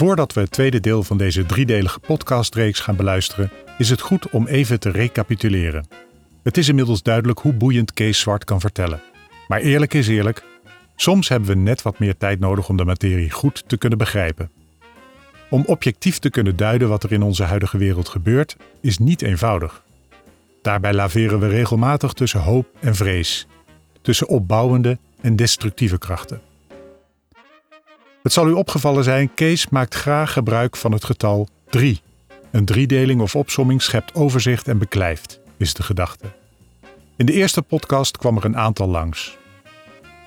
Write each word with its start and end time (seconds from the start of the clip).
Voordat 0.00 0.32
we 0.32 0.40
het 0.40 0.50
tweede 0.50 0.80
deel 0.80 1.02
van 1.02 1.18
deze 1.18 1.46
driedelige 1.46 2.00
podcastreeks 2.00 2.80
gaan 2.80 2.96
beluisteren, 2.96 3.50
is 3.78 3.90
het 3.90 4.00
goed 4.00 4.30
om 4.30 4.46
even 4.46 4.80
te 4.80 4.90
recapituleren. 4.90 5.86
Het 6.42 6.56
is 6.56 6.68
inmiddels 6.68 7.02
duidelijk 7.02 7.38
hoe 7.38 7.52
boeiend 7.52 7.92
Kees 7.92 8.20
Zwart 8.20 8.44
kan 8.44 8.60
vertellen. 8.60 9.00
Maar 9.48 9.60
eerlijk 9.60 9.94
is 9.94 10.08
eerlijk, 10.08 10.44
soms 10.96 11.28
hebben 11.28 11.48
we 11.48 11.54
net 11.54 11.82
wat 11.82 11.98
meer 11.98 12.16
tijd 12.16 12.40
nodig 12.40 12.68
om 12.68 12.76
de 12.76 12.84
materie 12.84 13.30
goed 13.30 13.64
te 13.66 13.76
kunnen 13.76 13.98
begrijpen. 13.98 14.50
Om 15.50 15.64
objectief 15.66 16.18
te 16.18 16.30
kunnen 16.30 16.56
duiden 16.56 16.88
wat 16.88 17.02
er 17.02 17.12
in 17.12 17.22
onze 17.22 17.42
huidige 17.42 17.78
wereld 17.78 18.08
gebeurt, 18.08 18.56
is 18.80 18.98
niet 18.98 19.22
eenvoudig. 19.22 19.82
Daarbij 20.62 20.92
laveren 20.92 21.40
we 21.40 21.48
regelmatig 21.48 22.12
tussen 22.12 22.40
hoop 22.40 22.66
en 22.78 22.94
vrees, 22.94 23.46
tussen 24.02 24.28
opbouwende 24.28 24.98
en 25.20 25.36
destructieve 25.36 25.98
krachten. 25.98 26.49
Het 28.22 28.32
zal 28.32 28.48
u 28.48 28.52
opgevallen 28.52 29.04
zijn, 29.04 29.34
Kees 29.34 29.68
maakt 29.68 29.94
graag 29.94 30.32
gebruik 30.32 30.76
van 30.76 30.92
het 30.92 31.04
getal 31.04 31.48
3. 31.70 32.00
Een 32.50 32.64
driedeling 32.64 33.20
of 33.20 33.36
opsomming 33.36 33.82
schept 33.82 34.14
overzicht 34.14 34.68
en 34.68 34.78
beklijft, 34.78 35.40
is 35.56 35.74
de 35.74 35.82
gedachte. 35.82 36.26
In 37.16 37.26
de 37.26 37.32
eerste 37.32 37.62
podcast 37.62 38.16
kwam 38.16 38.36
er 38.36 38.44
een 38.44 38.56
aantal 38.56 38.88
langs. 38.88 39.38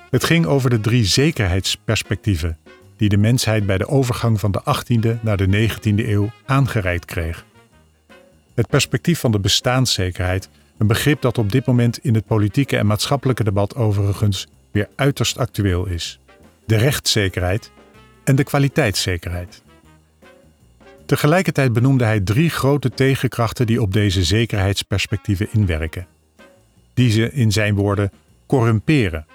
Het 0.10 0.24
ging 0.24 0.46
over 0.46 0.70
de 0.70 0.80
drie 0.80 1.06
zekerheidsperspectieven 1.06 2.58
die 2.98 3.10
de 3.10 3.18
mensheid 3.18 3.66
bij 3.66 3.78
de 3.78 3.88
overgang 3.88 4.40
van 4.40 4.52
de 4.52 4.62
18e 4.62 5.22
naar 5.22 5.38
de 5.38 5.70
19e 5.70 6.08
eeuw 6.08 6.32
aangereikt 6.46 7.06
kreeg. 7.06 7.46
Het 8.54 8.68
perspectief 8.68 9.20
van 9.20 9.32
de 9.32 9.40
bestaanszekerheid, 9.40 10.50
een 10.78 10.88
begrip 10.88 11.22
dat 11.22 11.38
op 11.38 11.52
dit 11.52 11.66
moment 11.66 11.98
in 11.98 12.16
het 12.16 12.26
politieke 12.26 12.78
en 12.78 12.86
maatschappelijke 12.86 13.44
debat 13.44 13.76
overigens 13.76 14.48
weer 14.72 14.90
uiterst 14.96 15.38
actueel 15.38 15.86
is. 15.86 16.20
De 16.66 16.76
rechtszekerheid 16.76 17.72
en 18.24 18.36
de 18.36 18.44
kwaliteitszekerheid. 18.44 19.62
Tegelijkertijd 21.06 21.74
benoemde 21.74 22.04
hij 22.04 22.20
drie 22.20 22.50
grote 22.50 22.90
tegenkrachten 22.90 23.66
die 23.66 23.82
op 23.82 23.94
deze 23.94 24.24
zekerheidsperspectieven 24.24 25.48
inwerken. 25.52 26.08
Die 26.94 27.12
ze 27.12 27.32
in 27.32 27.52
zijn 27.52 27.76
woorden 27.76 28.12
corrumperen. 28.46 29.26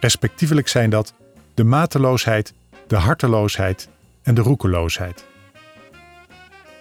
Respectievelijk 0.00 0.68
zijn 0.68 0.90
dat 0.90 1.14
de 1.54 1.64
mateloosheid, 1.64 2.52
de 2.86 2.96
harteloosheid 2.96 3.88
en 4.22 4.34
de 4.34 4.40
roekeloosheid. 4.40 5.24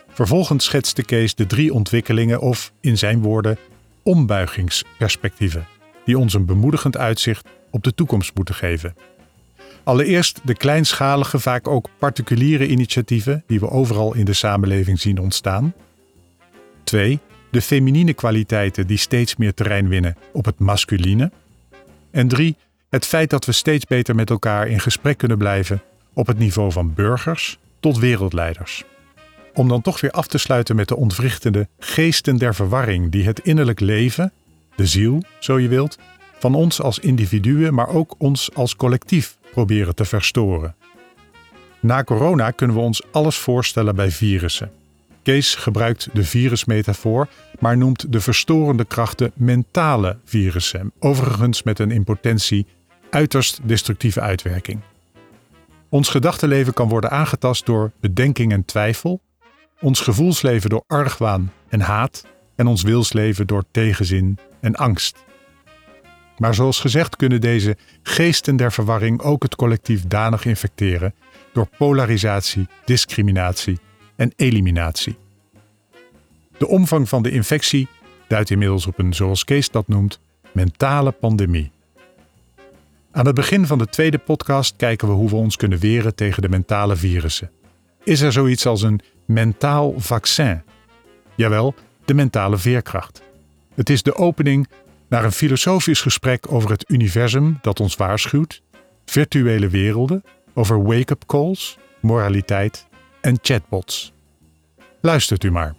Vervolgens 0.09 0.65
schetste 0.65 1.03
Kees 1.03 1.35
de 1.35 1.45
drie 1.45 1.73
ontwikkelingen 1.73 2.39
of, 2.39 2.71
in 2.79 2.97
zijn 2.97 3.21
woorden, 3.21 3.57
ombuigingsperspectieven, 4.03 5.67
die 6.05 6.17
ons 6.17 6.33
een 6.33 6.45
bemoedigend 6.45 6.97
uitzicht 6.97 7.47
op 7.69 7.83
de 7.83 7.93
toekomst 7.93 8.35
moeten 8.35 8.55
geven. 8.55 8.95
Allereerst 9.89 10.39
de 10.43 10.53
kleinschalige, 10.53 11.39
vaak 11.39 11.67
ook 11.67 11.89
particuliere 11.99 12.67
initiatieven 12.67 13.43
die 13.47 13.59
we 13.59 13.69
overal 13.69 14.15
in 14.15 14.25
de 14.25 14.33
samenleving 14.33 14.99
zien 14.99 15.19
ontstaan. 15.19 15.73
Twee, 16.83 17.19
de 17.51 17.61
feminine 17.61 18.13
kwaliteiten 18.13 18.87
die 18.87 18.97
steeds 18.97 19.35
meer 19.35 19.53
terrein 19.53 19.87
winnen 19.87 20.17
op 20.33 20.45
het 20.45 20.59
masculine. 20.59 21.31
En 22.11 22.27
drie, 22.27 22.55
het 22.89 23.05
feit 23.05 23.29
dat 23.29 23.45
we 23.45 23.51
steeds 23.51 23.85
beter 23.85 24.15
met 24.15 24.29
elkaar 24.29 24.67
in 24.67 24.79
gesprek 24.79 25.17
kunnen 25.17 25.37
blijven 25.37 25.81
op 26.13 26.27
het 26.27 26.37
niveau 26.37 26.71
van 26.71 26.93
burgers 26.93 27.59
tot 27.79 27.97
wereldleiders. 27.97 28.83
Om 29.53 29.67
dan 29.67 29.81
toch 29.81 30.01
weer 30.01 30.11
af 30.11 30.27
te 30.27 30.37
sluiten 30.37 30.75
met 30.75 30.87
de 30.87 30.95
ontwrichtende 30.95 31.67
geesten 31.79 32.37
der 32.37 32.55
verwarring 32.55 33.11
die 33.11 33.25
het 33.25 33.39
innerlijk 33.39 33.79
leven, 33.79 34.31
de 34.75 34.87
ziel, 34.87 35.23
zo 35.39 35.59
je 35.59 35.67
wilt, 35.67 35.97
van 36.39 36.55
ons 36.55 36.81
als 36.81 36.99
individuen, 36.99 37.73
maar 37.73 37.87
ook 37.87 38.15
ons 38.17 38.49
als 38.53 38.75
collectief 38.75 39.37
proberen 39.51 39.95
te 39.95 40.05
verstoren. 40.05 40.75
Na 41.79 42.03
corona 42.03 42.51
kunnen 42.51 42.75
we 42.75 42.81
ons 42.81 43.01
alles 43.11 43.37
voorstellen 43.37 43.95
bij 43.95 44.11
virussen. 44.11 44.71
Kees 45.23 45.55
gebruikt 45.55 46.09
de 46.13 46.23
virusmetafoor, 46.23 47.27
maar 47.59 47.77
noemt 47.77 48.11
de 48.11 48.19
verstorende 48.19 48.85
krachten 48.85 49.31
mentale 49.35 50.17
virussen, 50.25 50.91
overigens 50.99 51.63
met 51.63 51.79
een 51.79 51.91
in 51.91 52.03
potentie 52.03 52.67
uiterst 53.09 53.59
destructieve 53.63 54.21
uitwerking. 54.21 54.79
Ons 55.89 56.09
gedachtenleven 56.09 56.73
kan 56.73 56.89
worden 56.89 57.11
aangetast 57.11 57.65
door 57.65 57.91
bedenking 57.99 58.51
en 58.51 58.65
twijfel, 58.65 59.21
ons 59.81 59.99
gevoelsleven 59.99 60.69
door 60.69 60.83
argwaan 60.87 61.51
en 61.69 61.81
haat 61.81 62.25
en 62.55 62.67
ons 62.67 62.81
wilsleven 62.81 63.47
door 63.47 63.63
tegenzin 63.71 64.37
en 64.59 64.75
angst. 64.75 65.27
Maar 66.39 66.55
zoals 66.55 66.79
gezegd 66.79 67.15
kunnen 67.15 67.41
deze 67.41 67.77
geesten 68.03 68.55
der 68.55 68.71
verwarring 68.71 69.21
ook 69.21 69.43
het 69.43 69.55
collectief 69.55 70.07
danig 70.07 70.45
infecteren 70.45 71.13
door 71.53 71.69
polarisatie, 71.77 72.67
discriminatie 72.85 73.79
en 74.15 74.33
eliminatie. 74.35 75.17
De 76.57 76.67
omvang 76.67 77.09
van 77.09 77.23
de 77.23 77.31
infectie 77.31 77.87
duidt 78.27 78.49
inmiddels 78.49 78.87
op 78.87 78.99
een, 78.99 79.13
zoals 79.13 79.43
Kees 79.43 79.69
dat 79.69 79.87
noemt, 79.87 80.19
mentale 80.51 81.11
pandemie. 81.11 81.71
Aan 83.11 83.25
het 83.25 83.35
begin 83.35 83.65
van 83.65 83.77
de 83.77 83.87
tweede 83.87 84.17
podcast 84.17 84.75
kijken 84.75 85.07
we 85.07 85.13
hoe 85.13 85.29
we 85.29 85.35
ons 85.35 85.55
kunnen 85.55 85.79
weren 85.79 86.15
tegen 86.15 86.41
de 86.41 86.49
mentale 86.49 86.95
virussen. 86.95 87.51
Is 88.03 88.21
er 88.21 88.31
zoiets 88.31 88.65
als 88.65 88.81
een 88.81 88.99
mentaal 89.25 89.93
vaccin? 89.97 90.61
Jawel, 91.35 91.73
de 92.05 92.13
mentale 92.13 92.57
veerkracht. 92.57 93.21
Het 93.75 93.89
is 93.89 94.03
de 94.03 94.15
opening 94.15 94.67
naar 95.09 95.23
een 95.23 95.31
filosofisch 95.31 96.01
gesprek 96.01 96.51
over 96.51 96.69
het 96.69 96.85
universum 96.87 97.57
dat 97.61 97.79
ons 97.79 97.95
waarschuwt, 97.95 98.61
virtuele 99.05 99.67
werelden, 99.67 100.23
over 100.53 100.83
wake-up 100.83 101.25
calls, 101.25 101.77
moraliteit 101.99 102.87
en 103.21 103.37
chatbots. 103.41 104.13
Luistert 105.01 105.43
u 105.43 105.51
maar. 105.51 105.75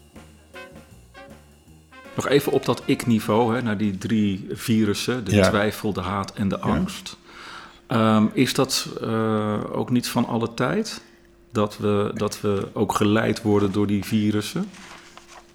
Nog 2.15 2.29
even 2.29 2.53
op 2.53 2.65
dat 2.65 2.83
ik-niveau, 2.85 3.63
naar 3.63 3.79
die 3.79 3.99
drie 3.99 4.47
virussen: 4.51 5.25
de 5.25 5.31
twijfel, 5.31 5.93
de 5.93 6.01
haat 6.01 6.33
en 6.33 6.49
de 6.49 6.59
angst. 6.59 7.17
Ehm, 7.87 8.27
is 8.33 8.55
dat 8.55 8.89
uh, 9.03 9.59
ook 9.73 9.91
niet 9.91 10.09
van 10.09 10.27
alle 10.27 10.55
tijd? 10.55 11.03
Dat 11.53 11.79
we, 11.79 12.11
dat 12.15 12.41
we 12.41 12.69
ook 12.73 12.95
geleid 12.95 13.43
worden 13.43 13.73
door 13.73 13.87
die 13.87 14.05
virussen? 14.05 14.71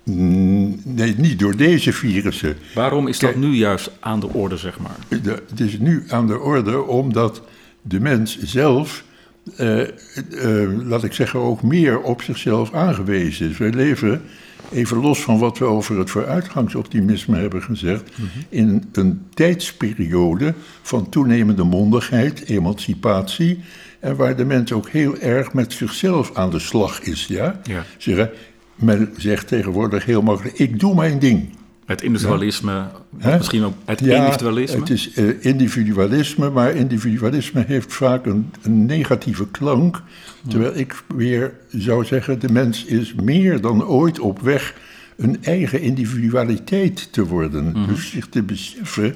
Mm, 0.06 0.80
nee, 0.84 1.16
niet 1.18 1.40
door 1.40 1.56
deze 1.56 1.94
virussen. 1.94 2.58
Waarom 2.74 3.08
is 3.08 3.20
dat 3.20 3.36
nu 3.36 3.56
juist 3.56 3.92
aan 4.00 4.20
de 4.20 4.28
orde, 4.28 4.58
zeg 4.58 4.80
maar? 4.80 4.98
het 5.50 5.60
is 5.60 5.80
nu 5.80 6.04
aan 6.08 6.28
de 6.28 6.40
orde 6.40 6.84
omdat 6.84 7.42
de 7.82 8.00
mens 8.00 8.40
zelf, 8.40 9.04
uh, 9.60 9.80
uh, 9.80 10.88
laat 10.88 11.04
ik 11.04 11.14
zeggen, 11.14 11.40
ook 11.40 11.64
meer 11.64 12.02
op 12.02 12.22
zichzelf 12.22 12.74
aangewezen 12.74 13.50
is. 13.50 13.58
Wij 13.58 13.72
leven, 13.72 14.22
even 14.72 14.98
los 14.98 15.22
van 15.22 15.40
wat 15.40 15.58
we 15.58 15.66
over 15.66 16.00
het 16.00 16.10
vooruitgangsoptimisme 16.10 17.38
hebben 17.38 17.64
gezegd, 17.64 18.12
mhm. 18.18 18.28
in 18.50 18.84
een 18.92 19.26
tijdsperiode 19.34 20.54
van 20.82 21.10
toenemende 21.10 21.64
mondigheid, 21.64 22.46
emancipatie. 22.46 23.60
En 24.00 24.16
waar 24.16 24.36
de 24.36 24.46
mens 24.46 24.72
ook 24.72 24.90
heel 24.90 25.18
erg 25.18 25.54
met 25.54 25.74
zichzelf 25.74 26.36
aan 26.36 26.50
de 26.50 26.60
slag 26.60 27.02
is. 27.02 27.26
Ja? 27.28 27.60
ja. 27.64 27.86
Zeggen, 27.98 28.32
men 28.76 29.14
zegt 29.18 29.48
tegenwoordig 29.48 30.06
heel 30.06 30.22
makkelijk: 30.22 30.60
ik 30.60 30.80
doe 30.80 30.96
mijn 30.96 31.20
ding. 31.20 31.50
Het 31.86 32.02
individualisme, 32.02 32.88
misschien 33.38 33.64
ook 33.64 33.74
het 33.86 34.02
individualisme? 34.02 34.80
Het 34.80 34.90
is 34.90 35.18
uh, 35.18 35.34
individualisme, 35.40 36.50
maar 36.50 36.76
individualisme 36.76 37.64
heeft 37.68 37.94
vaak 37.94 38.26
een, 38.26 38.52
een 38.62 38.86
negatieve 38.86 39.48
klank. 39.48 40.02
Terwijl 40.48 40.76
ik 40.76 41.04
weer 41.16 41.54
zou 41.70 42.06
zeggen: 42.06 42.40
de 42.40 42.52
mens 42.52 42.86
is 42.86 43.14
meer 43.14 43.62
dan 43.62 43.86
ooit 43.86 44.20
op 44.20 44.42
weg 44.42 44.76
een 45.18 45.44
eigen 45.44 45.82
individualiteit 45.82 47.14
te 47.14 47.26
worden. 47.26 47.66
Mhm. 47.66 47.88
Dus 47.88 48.10
zich 48.10 48.28
te 48.28 48.44
beseffen 48.44 49.16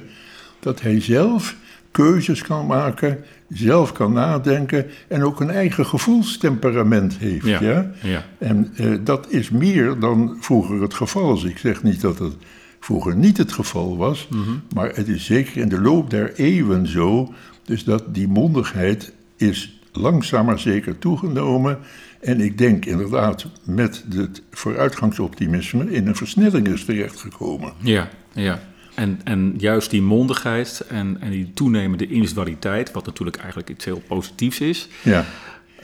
dat 0.60 0.80
hij 0.80 1.00
zelf 1.00 1.56
keuzes 1.90 2.42
kan 2.42 2.66
maken, 2.66 3.18
zelf 3.52 3.92
kan 3.92 4.12
nadenken 4.12 4.86
en 5.08 5.22
ook 5.22 5.40
een 5.40 5.50
eigen 5.50 5.86
gevoelstemperament 5.86 7.16
heeft. 7.18 7.46
Ja, 7.46 7.90
ja? 8.02 8.24
En 8.38 8.72
uh, 8.80 8.98
dat 9.04 9.30
is 9.30 9.50
meer 9.50 9.98
dan 9.98 10.36
vroeger 10.40 10.82
het 10.82 10.94
geval 10.94 11.34
is. 11.34 11.44
Ik 11.44 11.58
zeg 11.58 11.82
niet 11.82 12.00
dat 12.00 12.18
het 12.18 12.34
vroeger 12.80 13.16
niet 13.16 13.36
het 13.36 13.52
geval 13.52 13.96
was, 13.96 14.28
mm 14.30 14.42
-hmm. 14.42 14.62
maar 14.74 14.90
het 14.94 15.08
is 15.08 15.24
zeker 15.24 15.56
in 15.56 15.68
de 15.68 15.80
loop 15.80 16.10
der 16.10 16.34
eeuwen 16.34 16.86
zo, 16.86 17.34
dus 17.64 17.84
dat 17.84 18.14
die 18.14 18.28
mondigheid 18.28 19.12
is 19.36 19.80
langzaam 19.92 20.46
maar 20.46 20.58
zeker 20.58 20.98
toegenomen. 20.98 21.78
En 22.20 22.40
ik 22.40 22.58
denk 22.58 22.84
inderdaad 22.84 23.46
met 23.64 24.04
het 24.14 24.42
vooruitgangsoptimisme 24.50 25.92
in 25.92 26.06
een 26.06 26.16
versnelling 26.16 26.68
is 26.68 26.84
terechtgekomen. 26.84 27.72
Ja, 27.78 28.08
ja. 28.32 28.60
En, 29.00 29.20
en 29.24 29.54
juist 29.58 29.90
die 29.90 30.02
mondigheid 30.02 30.84
en, 30.88 31.16
en 31.20 31.30
die 31.30 31.50
toenemende 31.54 32.06
individualiteit, 32.06 32.92
wat 32.92 33.06
natuurlijk 33.06 33.36
eigenlijk 33.36 33.68
iets 33.68 33.84
heel 33.84 34.02
positiefs 34.08 34.60
is, 34.60 34.88
ja. 35.02 35.24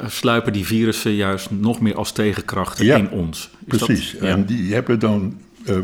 Uh, 0.00 0.08
sluipen 0.08 0.52
die 0.52 0.66
virussen 0.66 1.14
juist 1.14 1.50
nog 1.50 1.80
meer 1.80 1.94
als 1.94 2.12
tegenkrachten 2.12 2.86
in 2.86 3.10
ons. 3.10 3.50
Is 3.66 3.78
precies, 3.78 4.12
dat, 4.12 4.20
ja. 4.20 4.26
en 4.28 4.44
die 4.44 4.74
hebben 4.74 4.98
dan, 4.98 5.40
uh, 5.64 5.76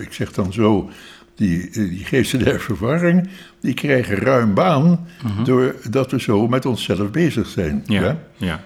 ik 0.00 0.12
zeg 0.12 0.32
dan 0.32 0.52
zo, 0.52 0.90
die, 1.34 1.70
die 1.70 2.04
geesten 2.04 2.38
der 2.44 2.60
verwarring, 2.60 3.28
die 3.60 3.74
krijgen 3.74 4.16
ruim 4.16 4.54
baan 4.54 4.84
uh 4.84 5.24
mhm. 5.24 5.36
-huh. 5.36 5.44
doordat 5.44 6.10
we 6.10 6.20
zo 6.20 6.48
met 6.48 6.66
onszelf 6.66 7.10
bezig 7.10 7.48
zijn. 7.48 7.84
Ja, 7.86 8.18
ja. 8.36 8.64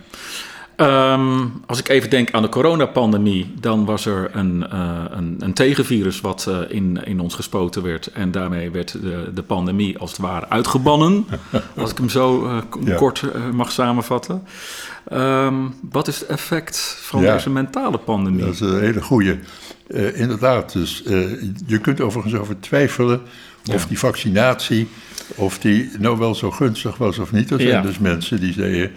Ehm, 0.83 1.47
als 1.67 1.79
ik 1.79 1.89
even 1.89 2.11
denk 2.11 2.31
aan 2.31 2.43
de 2.43 2.49
coronapandemie, 2.49 3.55
dan 3.61 3.85
was 3.85 4.07
er 4.07 4.31
een, 4.33 4.65
uh, 4.73 5.05
een, 5.11 5.37
een, 5.39 5.53
tegenvirus 5.53 6.21
wat 6.21 6.47
uh, 6.49 6.59
in, 6.69 7.05
in 7.05 7.21
ons 7.21 7.35
gespoten 7.35 7.83
werd. 7.83 8.07
En 8.07 8.31
daarmee 8.31 8.71
werd 8.71 8.93
de, 8.93 9.31
de 9.35 9.43
pandemie 9.43 9.99
als 9.99 10.11
het 10.11 10.21
ware 10.21 10.49
uitgebannen. 10.49 11.27
als 11.77 11.91
ik 11.91 11.99
hem 11.99 12.09
zo 12.09 12.45
uh, 12.45 12.57
ja. 12.85 12.95
kort 12.95 13.25
mag 13.53 13.73
samenvatten. 13.73 14.43
Um, 15.13 15.75
wat 15.91 16.09
is 16.09 16.21
het 16.21 16.29
effect 16.29 16.97
van 17.01 17.23
ja. 17.23 17.33
deze 17.33 17.51
mentale 17.51 17.99
pandemie? 17.99 18.45
Dat 18.45 18.55
is 18.55 18.61
een 18.61 18.81
hele 18.81 19.03
goede. 19.03 19.39
inderdaad, 20.15 20.73
dus 20.73 21.03
je 21.67 21.79
kunt 21.83 22.01
overigens 22.01 22.35
over 22.35 22.61
twijfelen 22.61 23.21
of 23.73 23.87
die 23.87 23.99
vaccinatie, 23.99 24.89
of 25.35 25.59
die 25.59 25.91
nou 25.99 26.19
wel 26.19 26.35
zo 26.35 26.51
gunstig 26.51 26.97
was 26.97 27.19
of 27.19 27.33
niet. 27.33 27.51
Er 27.51 27.61
zijn 27.61 27.83
dus 27.83 27.99
mensen 27.99 28.41
die 28.41 28.53
zeiden 28.53 28.91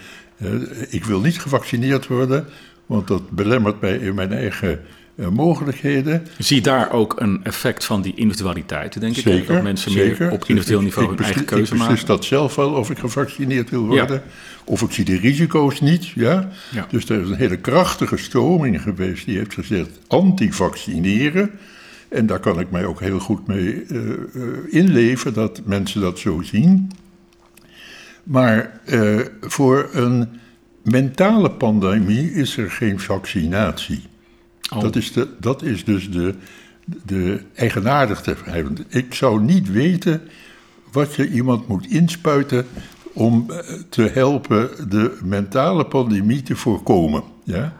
ik 0.90 1.06
wil 1.06 1.22
niet 1.22 1.40
gevaccineerd 1.40 2.08
worden, 2.08 2.46
want 2.86 3.08
dat 3.08 3.30
belemmert 3.30 3.82
mij 3.82 3.98
in 3.98 4.16
mijn 4.16 4.32
eigen 4.32 4.80
uh, 5.16 5.28
mogelijkheden. 5.28 6.28
Zie 6.38 6.62
daar 6.62 6.92
ook 6.92 7.20
een 7.20 7.40
effect 7.44 7.86
van 7.86 8.02
die 8.02 8.14
individualiteit, 8.16 9.00
denk 9.00 9.16
zeker, 9.16 9.34
ik? 9.34 9.48
Dat 9.48 9.64
mensen 9.64 9.94
meer 9.94 10.32
op 10.32 10.46
individueel 10.46 10.82
niveau 10.82 11.08
hun 11.08 11.20
eigen 11.20 11.46
keuze 11.46 11.76
maken? 11.76 11.96
Ik 11.96 12.06
dat 12.06 12.26
zelf 12.26 12.56
wel 12.56 12.72
of 12.72 12.90
ik 12.90 12.98
gevaccineerd 12.98 13.70
wil 13.70 13.86
worden. 13.86 14.22
Of 14.64 14.82
ik 14.82 14.92
zie 14.92 15.06
de 15.06 15.18
risico's 15.18 15.82
niet. 15.82 16.06
Ja? 16.06 16.50
ja? 16.72 16.88
Dus 16.90 17.10
er 17.10 17.22
is 17.22 17.30
een 17.30 17.36
hele 17.36 17.58
krachtige 17.58 18.18
stroming 18.18 18.82
geweest 18.82 19.26
die 19.26 19.38
heeft 19.38 19.54
gezegd 19.54 19.90
anti-vaccineren. 20.08 21.52
En 22.10 22.26
daar 22.26 22.40
kan 22.40 22.60
ik 22.60 22.72
mij 22.72 22.86
ook 22.86 23.00
heel 23.00 23.20
goed 23.20 23.48
mee 23.48 23.86
uh, 23.88 24.14
inleven 24.70 25.34
dat 25.34 25.62
mensen 25.66 26.02
dat 26.02 26.20
zo 26.20 26.42
zien. 26.42 26.92
Maar 28.26 28.80
uh, 28.86 29.20
voor 29.42 29.90
een 29.92 30.28
mentale 30.82 31.52
pandemie 31.52 32.32
is 32.32 32.58
er 32.58 32.72
geen 32.72 33.00
vaccinatie. 33.00 34.04
Oh. 34.74 34.80
Dat, 34.80 34.96
is 34.96 35.12
de, 35.12 35.28
dat 35.40 35.62
is 35.62 35.84
dus 35.84 36.12
de, 36.12 36.34
de 37.06 37.42
eigenaardigste. 37.56 38.36
Ik 38.88 39.14
zou 39.14 39.42
niet 39.42 39.72
weten 39.72 40.22
wat 40.92 41.16
je 41.16 41.30
iemand 41.30 41.68
moet 41.68 41.88
inspuiten 41.88 42.66
om 43.14 43.46
eh, 43.50 43.58
te 43.90 44.02
helpen 44.02 44.90
de 44.90 45.18
mentale 45.24 45.86
pandemie 45.86 46.44
te 46.44 46.56
voorkomen. 46.56 47.24
Ja? 47.44 47.78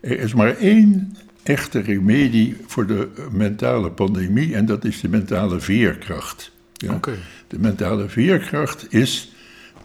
Er 0.00 0.18
is 0.18 0.34
maar 0.34 0.56
één 0.56 1.16
echte 1.42 1.80
remedie 1.80 2.56
voor 2.66 2.86
de 2.86 3.08
mentale 3.30 3.90
pandemie 3.90 4.54
en 4.54 4.66
dat 4.66 4.84
is 4.84 5.00
de 5.00 5.08
mentale 5.08 5.60
veerkracht. 5.60 6.52
Ja? 6.72 6.94
Okay. 6.94 7.18
De 7.48 7.58
mentale 7.58 8.08
veerkracht 8.08 8.92
is 8.92 9.33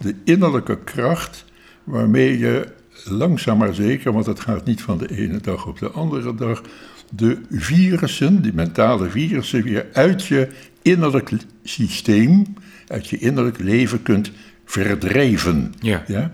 de 0.00 0.14
innerlijke 0.24 0.78
kracht 0.84 1.44
waarmee 1.84 2.38
je 2.38 2.66
langzaam 3.04 3.58
maar 3.58 3.74
zeker, 3.74 4.12
want 4.12 4.26
het 4.26 4.40
gaat 4.40 4.64
niet 4.64 4.82
van 4.82 4.98
de 4.98 5.16
ene 5.16 5.38
dag 5.38 5.66
op 5.66 5.78
de 5.78 5.90
andere 5.90 6.34
dag, 6.34 6.62
de 7.10 7.40
virussen, 7.50 8.42
die 8.42 8.52
mentale 8.52 9.10
virussen, 9.10 9.62
weer 9.62 9.86
uit 9.92 10.26
je 10.26 10.48
innerlijk 10.82 11.30
systeem, 11.64 12.54
uit 12.86 13.08
je 13.08 13.18
innerlijk 13.18 13.58
leven 13.58 14.02
kunt 14.02 14.30
verdrijven. 14.64 15.74
Ja. 15.80 16.04
ja? 16.06 16.32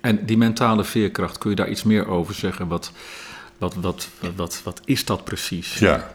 En 0.00 0.26
die 0.26 0.36
mentale 0.36 0.84
veerkracht, 0.84 1.38
kun 1.38 1.50
je 1.50 1.56
daar 1.56 1.70
iets 1.70 1.82
meer 1.82 2.06
over 2.06 2.34
zeggen? 2.34 2.68
Wat, 2.68 2.92
wat, 3.58 3.74
wat, 3.74 4.08
wat, 4.36 4.60
wat 4.64 4.80
is 4.84 5.04
dat 5.04 5.24
precies? 5.24 5.78
Ja, 5.78 6.10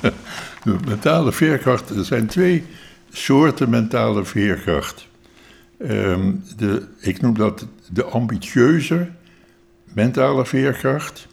de 0.64 0.76
mentale 0.86 1.32
veerkracht, 1.32 1.90
er 1.90 2.04
zijn 2.04 2.26
twee 2.26 2.64
soorten 3.12 3.70
mentale 3.70 4.24
veerkracht. 4.24 5.06
Um, 5.90 6.42
de, 6.56 6.86
ik 7.00 7.20
noem 7.20 7.34
dat 7.34 7.66
de 7.92 8.04
ambitieuze 8.04 9.08
mentale 9.92 10.46
veerkracht. 10.46 11.26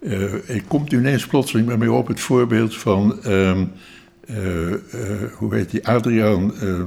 Uh, 0.00 0.34
ik 0.46 0.64
komt 0.68 0.92
ineens 0.92 1.26
plotseling 1.26 1.66
bij 1.66 1.76
mij 1.76 1.88
op 1.88 2.06
het 2.06 2.20
voorbeeld 2.20 2.76
van, 2.76 3.18
um, 3.26 3.72
uh, 4.30 4.70
uh, 4.70 4.76
hoe 5.34 5.54
heet 5.54 5.70
die, 5.70 5.86
Adriaan, 5.86 6.54
ehm, 6.54 6.86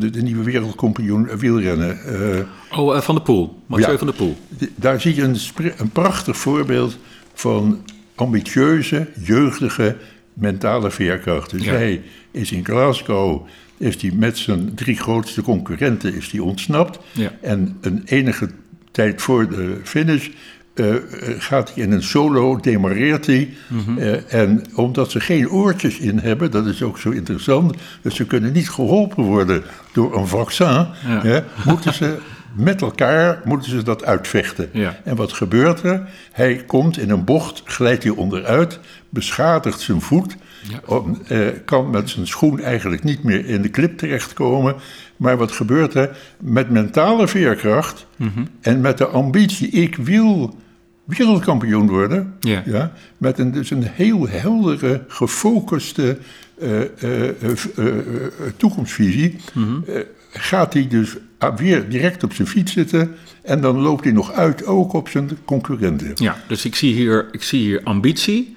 de, 0.00 0.10
de, 0.10 0.22
nieuwe 0.22 0.42
wereldkampioen 0.42 1.38
wielrennen. 1.38 1.98
oh, 2.70 3.00
Van 3.00 3.14
de 3.14 3.22
Poel, 3.22 3.62
Mathieu 3.66 3.90
ja, 3.90 3.98
van 3.98 4.06
der 4.06 4.16
Poel. 4.16 4.36
Daar 4.74 5.00
zie 5.00 5.14
je 5.14 5.22
een, 5.22 5.36
een 5.76 5.90
prachtig 5.90 6.36
voorbeeld 6.36 6.98
van 7.34 7.84
ambitieuze, 8.14 9.06
jeugdige 9.22 9.96
mentale 10.32 10.90
veerkracht. 10.90 11.50
Dus 11.50 11.64
ja. 11.64 11.72
hij 11.72 12.02
is 12.30 12.52
in 12.52 12.64
Glasgow 12.64 13.46
is 13.80 14.02
hij 14.02 14.10
met 14.14 14.38
zijn 14.38 14.74
drie 14.74 14.96
grootste 14.96 15.42
concurrenten 15.42 16.14
is 16.14 16.30
die 16.30 16.42
ontsnapt. 16.42 16.98
Ja. 17.12 17.32
En 17.40 17.76
een 17.80 18.02
enige 18.04 18.50
tijd 18.90 19.22
voor 19.22 19.48
de 19.48 19.80
finish 19.82 20.28
uh, 20.74 20.94
gaat 21.38 21.74
hij 21.74 21.82
in 21.82 21.92
een 21.92 22.02
solo, 22.02 22.56
demareert 22.56 23.26
hij. 23.26 23.54
Mm 23.68 23.98
uh, 23.98 24.34
en 24.34 24.64
omdat 24.74 25.10
ze 25.10 25.20
geen 25.20 25.50
oortjes 25.50 25.98
in 25.98 26.18
hebben, 26.18 26.50
dat 26.50 26.66
is 26.66 26.82
ook 26.82 26.98
zo 26.98 27.10
interessant, 27.10 27.74
dus 28.02 28.14
ze 28.14 28.26
kunnen 28.26 28.52
niet 28.52 28.70
geholpen 28.70 29.24
worden 29.24 29.62
door 29.92 30.16
een 30.16 30.26
vaccin, 30.26 30.86
ja. 31.22 31.44
moeten 31.64 31.94
ze 31.94 32.18
met 32.52 32.82
elkaar 32.82 33.40
moeten 33.44 33.70
ze 33.70 33.82
dat 33.82 34.04
uitvechten. 34.04 34.68
Ja. 34.72 35.00
En 35.04 35.16
wat 35.16 35.32
gebeurt 35.32 35.82
er? 35.82 36.08
Hij 36.32 36.64
komt 36.66 36.98
in 36.98 37.10
een 37.10 37.24
bocht, 37.24 37.62
glijdt 37.64 38.02
hij 38.02 38.12
onderuit, 38.12 38.78
beschadigt 39.08 39.80
zijn 39.80 40.00
voet, 40.00 40.36
ja. 40.62 41.02
uh, 41.28 41.48
kan 41.64 41.90
met 41.90 42.10
zijn 42.10 42.26
schoen 42.26 42.60
eigenlijk 42.60 43.04
niet 43.04 43.22
meer 43.22 43.46
in 43.46 43.62
de 43.62 43.68
klip 43.68 43.98
terechtkomen. 43.98 44.74
Maar 45.16 45.36
wat 45.36 45.52
gebeurt 45.52 45.94
er? 45.94 46.16
Met 46.38 46.70
mentale 46.70 47.28
veerkracht 47.28 48.06
mm 48.16 48.30
-hmm. 48.34 48.48
en 48.60 48.80
met 48.80 48.98
de 48.98 49.06
ambitie, 49.06 49.68
ik 49.68 49.96
wil 49.96 50.58
wereldkampioen 51.04 51.88
worden. 51.88 52.34
Ja. 52.40 52.62
Ja, 52.66 52.92
met 53.18 53.38
een, 53.38 53.52
dus 53.52 53.70
een 53.70 53.86
heel 53.86 54.28
heldere, 54.28 55.04
gefocuste 55.08 56.18
uh, 56.62 56.80
uh, 56.80 57.50
toekomstvisie. 58.56 59.36
Mm 59.52 59.64
-hmm. 59.64 59.84
gaat 60.30 60.72
hij 60.72 60.88
dus 60.88 61.16
weer 61.56 61.88
direct 61.88 62.24
op 62.24 62.32
zijn 62.32 62.48
fiets 62.48 62.72
zitten. 62.72 63.14
En 63.42 63.60
dan 63.60 63.78
loopt 63.78 64.04
hij 64.04 64.12
nog 64.12 64.32
uit 64.32 64.64
ook 64.64 64.92
op 64.92 65.08
zijn 65.08 65.30
concurrenten. 65.44 66.12
Ja, 66.14 66.36
dus 66.46 66.64
ik 66.64 66.74
zie 66.74 66.94
hier, 66.94 67.28
ik 67.32 67.42
zie 67.42 67.60
hier 67.60 67.80
ambitie 67.84 68.56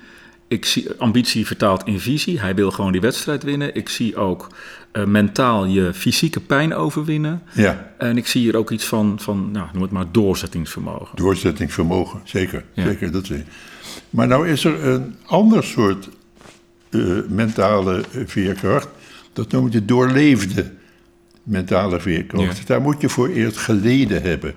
ik 0.54 0.66
zie 0.66 0.90
ambitie 0.98 1.46
vertaald 1.46 1.86
in 1.86 2.00
visie. 2.00 2.40
Hij 2.40 2.56
wil 2.56 2.72
gewoon 2.72 2.92
die 2.92 3.02
wedstrijd 3.02 3.44
winnen. 3.44 3.76
Ik 3.76 3.90
zie 3.90 4.16
ook 4.16 4.48
uh, 4.94 5.06
mentaal 5.06 5.66
je 5.66 5.94
fysieke 5.94 6.40
pijn 6.40 6.74
overwinnen. 6.74 7.42
Ja. 7.54 7.94
En 7.98 8.18
ik 8.18 8.28
zie 8.28 8.42
hier 8.42 8.56
ook 8.56 8.72
iets 8.72 8.86
van, 8.86 9.20
van 9.20 9.52
nou, 9.52 9.68
noem 9.74 9.82
het 9.82 9.92
maar, 9.92 10.06
doorzettingsvermogen. 10.12 11.16
Doorzettingsvermogen, 11.16 12.22
zeker. 12.24 12.64
Ja. 12.74 12.84
zeker 12.84 13.12
dat 13.12 13.26
zie. 13.26 13.44
Maar 14.10 14.28
nou 14.28 14.48
is 14.50 14.64
er 14.64 14.86
een 14.88 15.16
ander 15.26 15.64
soort 15.64 16.10
uh, 16.90 17.20
mentale 17.28 18.04
veerkracht. 18.26 18.88
Dat 19.34 19.52
noem 19.52 19.72
je 19.72 19.86
doorleefde 19.86 20.72
mentale 21.44 22.00
veerkracht. 22.00 22.58
Ja. 22.58 22.64
Daar 22.66 22.82
moet 22.82 23.02
je 23.02 23.10
voor 23.10 23.28
eerst 23.28 23.58
geleden 23.58 24.22
hebben. 24.22 24.54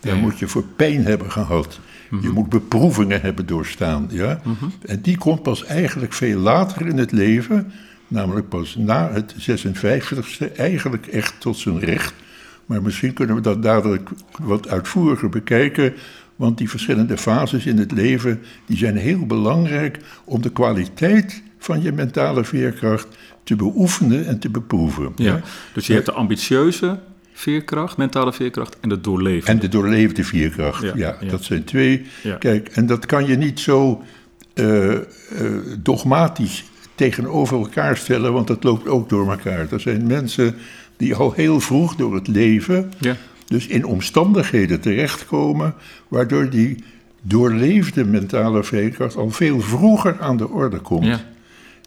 Daar 0.00 0.16
moet 0.16 0.38
je 0.38 0.48
voor 0.48 0.64
pijn 0.76 1.04
hebben 1.04 1.30
gehad. 1.30 1.80
Je 2.10 2.16
mhm. 2.16 2.32
moet 2.32 2.48
beproevingen 2.48 3.20
hebben 3.20 3.46
doorstaan. 3.46 4.06
Ja? 4.10 4.40
Mhm. 4.44 4.64
En 4.86 5.00
die 5.00 5.18
komt 5.18 5.42
pas 5.42 5.64
eigenlijk 5.64 6.12
veel 6.12 6.38
later 6.38 6.86
in 6.86 6.98
het 6.98 7.12
leven, 7.12 7.72
namelijk 8.08 8.48
pas 8.48 8.76
na 8.76 9.10
het 9.12 9.34
56e, 9.34 10.56
eigenlijk 10.56 11.06
echt 11.06 11.34
tot 11.38 11.56
zijn 11.56 11.78
recht. 11.78 12.14
Maar 12.66 12.82
misschien 12.82 13.12
kunnen 13.12 13.36
we 13.36 13.42
dat 13.42 13.62
dadelijk 13.62 14.10
wat 14.38 14.68
uitvoeriger 14.68 15.28
bekijken. 15.28 15.94
Want 16.36 16.58
die 16.58 16.70
verschillende 16.70 17.18
fases 17.18 17.66
in 17.66 17.78
het 17.78 17.92
leven 17.92 18.40
die 18.66 18.76
zijn 18.76 18.96
heel 18.96 19.26
belangrijk 19.26 19.98
om 20.24 20.42
de 20.42 20.50
kwaliteit 20.50 21.42
van 21.58 21.82
je 21.82 21.92
mentale 21.92 22.44
veerkracht 22.44 23.06
te 23.42 23.56
beoefenen 23.56 24.26
en 24.26 24.38
te 24.38 24.50
beproeven. 24.50 25.12
Ja, 25.16 25.40
dus 25.74 25.86
je 25.86 25.92
hebt 25.92 26.06
de 26.06 26.12
ambitieuze 26.12 26.98
veerkracht, 27.32 27.96
mentale 27.96 28.32
veerkracht 28.32 28.76
en 28.80 28.88
de 28.88 29.00
doorleefde. 29.00 29.50
En 29.50 29.58
de 29.58 29.68
doorleefde 29.68 30.24
veerkracht, 30.24 30.84
ja, 30.94 31.18
dat 31.30 31.44
zijn 31.44 31.64
twee. 31.64 32.06
Kijk, 32.38 32.68
en 32.68 32.86
dat 32.86 33.06
kan 33.06 33.26
je 33.26 33.36
niet 33.36 33.60
zo 33.60 34.02
uh, 34.54 34.92
uh, 34.92 35.00
dogmatisch 35.78 36.64
tegenover 36.94 37.58
elkaar 37.58 37.96
stellen, 37.96 38.32
want 38.32 38.46
dat 38.46 38.64
loopt 38.64 38.88
ook 38.88 39.08
door 39.08 39.30
elkaar. 39.30 39.72
Er 39.72 39.80
zijn 39.80 40.06
mensen 40.06 40.54
die 40.96 41.14
al 41.14 41.32
heel 41.32 41.60
vroeg 41.60 41.96
door 41.96 42.14
het 42.14 42.28
leven, 42.28 42.92
ja. 42.98 43.16
dus 43.46 43.66
in 43.66 43.84
omstandigheden 43.84 44.80
terechtkomen, 44.80 45.74
waardoor 46.08 46.50
die 46.50 46.84
doorleefde 47.22 48.04
mentale 48.04 48.64
veerkracht 48.64 49.16
al 49.16 49.30
veel 49.30 49.60
vroeger 49.60 50.20
aan 50.20 50.36
de 50.36 50.48
orde 50.48 50.78
komt. 50.78 51.24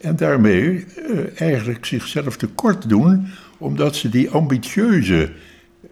En 0.04 0.16
daarmee 0.16 0.86
uh, 1.10 1.42
eigenlijk 1.42 1.86
zichzelf 1.86 2.38
tekort 2.38 2.90
doen 2.90 3.28
omdat 3.58 3.96
ze 3.96 4.10
die 4.10 4.30
ambitieuze 4.30 5.32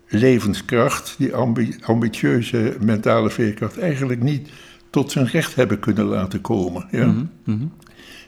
levenskracht, 0.07 1.15
die 1.17 1.33
ambitieuze 1.81 2.75
mentale 2.79 3.29
veerkracht, 3.29 3.77
eigenlijk 3.77 4.23
niet 4.23 4.49
tot 4.89 5.11
zijn 5.11 5.27
recht 5.27 5.55
hebben 5.55 5.79
kunnen 5.79 6.05
laten 6.05 6.41
komen. 6.41 6.87
Ja? 6.91 7.05
Mhm, 7.05 7.25
mhm. 7.43 7.65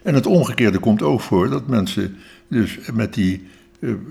En 0.04 0.14
het 0.14 0.26
omgekeerde 0.26 0.80
komt 0.80 1.02
ook 1.02 1.22
voor 1.22 1.50
dat 1.50 1.68
mensen 1.68 2.16
dus 2.48 2.80
met 2.94 3.14
die 3.14 3.44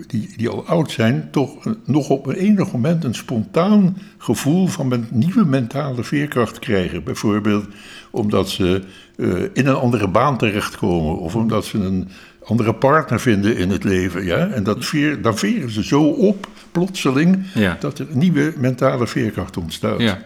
die, 0.07 0.29
die 0.37 0.49
al 0.49 0.67
oud 0.67 0.91
zijn, 0.91 1.29
toch 1.31 1.75
nog 1.85 2.09
op 2.09 2.27
een 2.27 2.35
enig 2.35 2.73
moment 2.73 3.05
een 3.05 3.15
spontaan 3.15 3.97
gevoel 4.19 4.67
van 4.67 4.93
een 4.93 5.07
nieuwe 5.11 5.45
mentale 5.45 6.05
veerkracht 6.05 6.59
krijgen. 6.59 7.05
Bijvoorbeeld 7.05 7.67
omdat 8.13 8.49
ze 8.49 8.83
in 9.53 9.67
een 9.67 9.75
andere 9.75 10.09
baan 10.09 10.39
terechtkomen 10.39 11.19
of 11.19 11.37
omdat 11.37 11.65
ze 11.65 11.79
een 11.79 12.09
andere 12.45 12.75
partner 12.75 13.21
vinden 13.21 13.57
in 13.57 13.71
het 13.71 13.85
leven. 13.85 14.25
Ja? 14.25 14.49
En 14.49 14.65
dat 14.65 14.85
veer, 14.85 15.23
dan 15.23 15.39
veren 15.39 15.71
ze 15.71 15.85
zo 15.85 16.03
op, 16.03 16.49
plotseling, 16.73 17.47
dat 17.81 17.99
er 17.99 18.07
nieuwe 18.11 18.55
mentale 18.57 19.07
veerkracht 19.07 19.57
ontstaat. 19.57 20.01
Ja. 20.01 20.23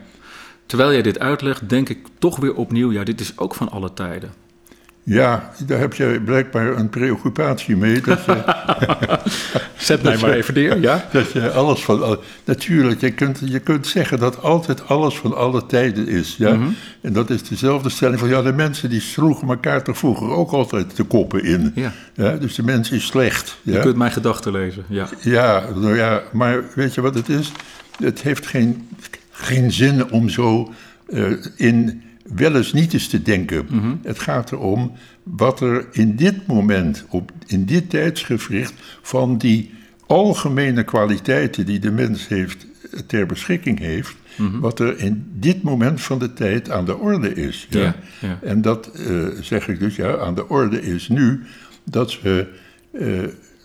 Terwijl 0.67 0.93
jij 0.93 1.03
dit 1.03 1.19
uitlegt, 1.19 1.69
denk 1.69 1.89
ik 1.89 2.07
toch 2.19 2.37
weer 2.37 2.55
opnieuw, 2.55 2.93
ja, 2.93 3.05
dit 3.05 3.21
is 3.21 3.39
ook 3.39 3.55
van 3.55 3.71
alle 3.71 3.93
tijden. 3.93 4.31
Ja, 5.09 5.51
daar 5.67 5.79
heb 5.79 5.95
je 5.95 6.21
blijkbaar 6.25 6.77
een 6.77 6.89
preoccupatie 6.89 7.77
mee. 7.77 8.01
Dat 8.01 8.25
je, 8.25 8.43
Zet 9.77 10.03
mij 10.03 10.17
maar 10.19 10.31
even 10.31 10.55
neer, 10.55 10.81
ja? 10.81 11.05
Dat 11.13 11.33
je 11.33 11.51
alles 11.51 11.85
van... 11.85 12.19
Natuurlijk, 12.45 13.01
je 13.01 13.11
kunt, 13.11 13.41
je 13.45 13.59
kunt 13.59 13.87
zeggen 13.87 14.19
dat 14.19 14.43
altijd 14.43 14.89
alles 14.89 15.17
van 15.17 15.37
alle 15.37 15.67
tijden 15.67 16.09
is, 16.09 16.37
ja? 16.39 16.55
Mhm. 16.55 16.69
En 17.01 17.13
dat 17.13 17.31
is 17.31 17.43
dezelfde 17.43 17.89
stelling 17.89 18.19
van... 18.19 18.29
Ja, 18.29 18.43
de 18.43 18.53
mensen 18.53 18.91
die 18.91 19.01
sloegen 19.01 19.49
elkaar 19.49 19.83
toch 19.83 19.99
vroeger 19.99 20.31
ook 20.31 20.51
altijd 20.51 20.97
de 20.97 21.05
koppen 21.05 21.45
in. 21.45 21.73
Ja. 21.75 21.93
ja 22.15 22.37
dus 22.37 22.55
de 22.55 22.63
mens 22.63 22.91
is 22.91 23.07
slecht. 23.07 23.59
Ja? 23.63 23.73
Je 23.73 23.81
kunt 23.81 23.97
mijn 23.97 24.13
gedachten 24.13 24.53
lezen, 24.53 24.85
ja. 24.89 25.09
Ja, 25.21 25.65
nou 25.75 25.97
ja, 25.97 26.23
maar 26.33 26.63
weet 26.75 26.95
je 26.95 27.01
wat 27.01 27.15
het 27.15 27.29
is? 27.29 27.53
Het 27.99 28.23
heeft 28.23 28.47
geen, 28.47 28.89
geen 29.31 29.73
zin 29.73 30.11
om 30.11 30.29
zo 30.29 30.73
uh, 31.09 31.33
in 31.57 32.03
wel 32.35 32.57
eens 32.57 32.73
niet 32.73 32.93
eens 32.93 33.09
te 33.09 33.23
denken. 33.23 33.67
Mhm. 33.71 33.95
Het 34.03 34.19
gaat 34.19 34.53
erom 34.53 34.93
wat 35.23 35.61
er 35.61 35.87
in 35.93 36.17
dit 36.17 36.47
moment, 36.47 37.05
op, 37.09 37.33
in 37.47 37.65
dit 37.65 37.91
tijdsgevricht, 37.91 38.73
van 39.03 39.39
die 39.39 39.75
algemene 40.07 40.85
kwaliteiten 40.85 41.67
die 41.67 41.79
de 41.79 41.91
mens 41.91 42.29
heeft, 42.29 42.67
ter 43.07 43.27
beschikking 43.27 43.79
heeft, 43.79 44.17
mhm. 44.37 44.59
wat 44.59 44.81
er 44.81 44.99
in 44.99 45.27
dit 45.33 45.63
moment 45.63 46.01
van 46.01 46.19
de 46.19 46.33
tijd 46.33 46.71
aan 46.71 46.85
de 46.85 46.99
orde 46.99 47.35
is. 47.35 47.67
Ja? 47.71 47.97
ja, 48.21 48.39
En 48.43 48.63
dat 48.63 48.91
uh, 48.95 49.29
zeg 49.41 49.69
ik 49.69 49.79
dus, 49.79 49.97
ja, 49.97 50.17
aan 50.17 50.35
de 50.35 50.49
orde 50.49 50.83
is 50.83 51.09
nu 51.09 51.43
dat 51.85 52.21
we, 52.21 52.47
uh, 52.93 53.23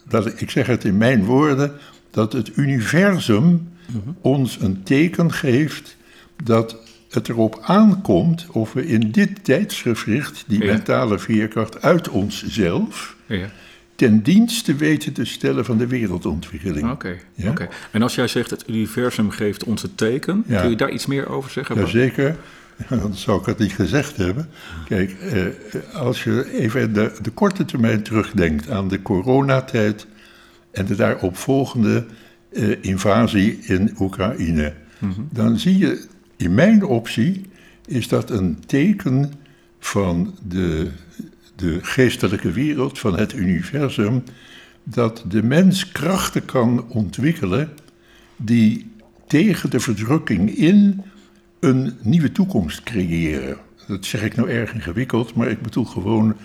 dat, 0.07 0.41
ik 0.41 0.49
zeg 0.49 0.67
het 0.67 0.83
in 0.83 0.97
mijn 0.97 1.25
woorden, 1.25 1.71
dat 2.11 2.33
het 2.33 2.57
universum 2.57 3.69
mhm. 3.85 4.09
ons 4.21 4.57
een 4.61 4.83
teken 4.83 5.31
geeft 5.31 5.97
dat 6.43 6.77
het 7.11 7.29
erop 7.29 7.59
aankomt 7.61 8.45
of 8.51 8.73
we 8.73 8.85
in 8.85 9.11
dit 9.11 9.43
tijdsgevricht 9.43 10.43
die 10.47 10.65
mentale 10.65 11.19
veerkracht 11.19 11.81
uit 11.81 12.09
onszelf 12.09 13.15
ja. 13.25 13.49
ten 13.95 14.21
dienste 14.21 14.75
weten 14.75 15.13
te 15.13 15.25
stellen 15.25 15.65
van 15.65 15.77
de 15.77 15.87
wereldontwikkeling. 15.87 16.91
Oké, 16.91 17.17
oké. 17.47 17.67
en 17.91 18.01
als 18.01 18.15
jij 18.15 18.27
zegt 18.27 18.49
het 18.49 18.63
universum 18.67 19.29
geeft 19.29 19.63
ons 19.63 19.81
het 19.81 19.97
teken, 19.97 20.43
kun 20.47 20.69
je 20.69 20.75
daar 20.75 20.91
iets 20.91 21.05
meer 21.05 21.29
over 21.29 21.51
zeggen? 21.51 21.75
Jazeker. 21.75 22.35
Dan 22.89 23.15
zou 23.15 23.39
ik 23.39 23.45
het 23.45 23.57
niet 23.57 23.73
gezegd 23.73 24.17
hebben. 24.17 24.49
Kijk, 24.87 25.11
eh, 25.11 25.45
als 25.93 26.23
je 26.23 26.51
even 26.51 26.93
de, 26.93 27.11
de 27.21 27.29
korte 27.29 27.65
termijn 27.65 28.03
terugdenkt 28.03 28.69
aan 28.69 28.87
de 28.87 29.01
coronatijd 29.01 30.07
en 30.71 30.85
de 30.85 30.95
daaropvolgende 30.95 32.05
uh, 32.51 32.75
invasie 32.81 33.59
in 33.61 33.95
Oekraïne, 33.99 34.73
mhm. 34.99 35.21
dan 35.29 35.59
zie 35.59 35.77
je 35.77 36.07
in 36.41 36.53
mijn 36.53 36.85
optie 36.85 37.41
is 37.87 38.07
dat 38.07 38.29
een 38.29 38.59
teken 38.65 39.33
van 39.79 40.35
de, 40.47 40.91
de 41.55 41.79
geestelijke 41.81 42.51
wereld, 42.51 42.99
van 42.99 43.17
het 43.17 43.33
universum, 43.33 44.23
dat 44.83 45.23
de 45.27 45.43
mens 45.43 45.91
krachten 45.91 46.45
kan 46.45 46.85
ontwikkelen 46.89 47.69
die 48.35 48.91
tegen 49.27 49.69
de 49.69 49.79
verdrukking 49.79 50.55
in 50.55 51.01
een 51.59 51.93
nieuwe 52.01 52.31
toekomst 52.31 52.83
creëren. 52.83 53.57
Dat 53.87 54.05
zeg 54.05 54.23
ik 54.23 54.35
nou 54.35 54.49
erg 54.49 54.73
ingewikkeld, 54.73 55.33
maar 55.33 55.49
ik 55.49 55.61
bedoel 55.61 55.85
gewoon 55.85 56.35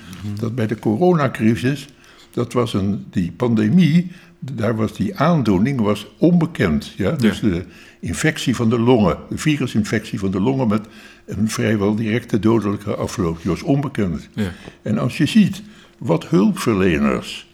dat 0.40 0.54
bij 0.54 0.66
de 0.66 0.78
coronacrisis, 0.78 1.88
dat 2.36 2.52
was 2.52 2.74
een, 2.74 3.06
die 3.10 3.32
pandemie, 3.32 4.12
daar 4.38 4.76
was 4.76 4.92
die 4.92 5.16
aandoening 5.16 5.80
was 5.80 6.06
onbekend. 6.18 6.92
Ja? 6.96 7.10
Dus 7.10 7.40
de 7.40 7.64
infectie 8.00 8.56
van 8.56 8.70
de 8.70 8.78
longen, 8.78 9.18
de 9.28 9.38
virusinfectie 9.38 10.18
van 10.18 10.30
de 10.30 10.40
longen 10.40 10.68
met 10.68 10.86
een 11.26 11.50
vrijwel 11.50 11.94
directe 11.94 12.38
dodelijke 12.38 12.94
afloop, 12.94 13.42
die 13.42 13.50
was 13.50 13.62
onbekend. 13.62 14.28
Ja. 14.34 14.52
En 14.82 14.98
als 14.98 15.16
je 15.16 15.26
ziet 15.26 15.62
wat 15.98 16.28
hulpverleners 16.28 17.48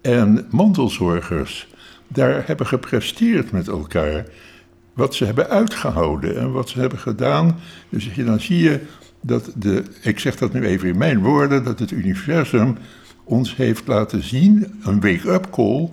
en 0.00 0.46
mantelzorgers 0.50 1.68
daar 2.08 2.46
hebben 2.46 2.66
gepresteerd 2.66 3.50
met 3.50 3.68
elkaar, 3.68 4.26
wat 4.92 5.14
ze 5.14 5.24
hebben 5.24 5.48
uitgehouden 5.48 6.38
en 6.38 6.52
wat 6.52 6.68
ze 6.68 6.80
hebben 6.80 6.98
gedaan, 6.98 7.56
dus 7.88 8.14
dan 8.16 8.40
zie 8.40 8.58
je 8.58 8.80
dat 9.20 9.52
de, 9.56 9.84
ik 10.02 10.18
zeg 10.18 10.36
dat 10.36 10.52
nu 10.52 10.64
even 10.64 10.88
in 10.88 10.98
mijn 10.98 11.18
woorden, 11.18 11.64
dat 11.64 11.78
het 11.78 11.90
universum 11.90 12.76
ons 13.28 13.56
heeft 13.56 13.86
laten 13.86 14.22
zien, 14.22 14.80
een 14.82 15.00
wake-up 15.00 15.50
call, 15.50 15.90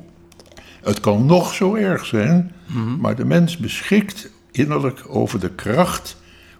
het 0.81 0.99
kan 0.99 1.25
nog 1.25 1.53
zo 1.53 1.75
erg 1.75 2.05
zijn, 2.05 2.51
mhm. 2.67 2.99
maar 2.99 3.15
de 3.15 3.25
mens 3.25 3.57
beschikt 3.57 4.29
innerlijk 4.51 5.03
over 5.07 5.39
de 5.39 5.49
kracht 5.49 6.17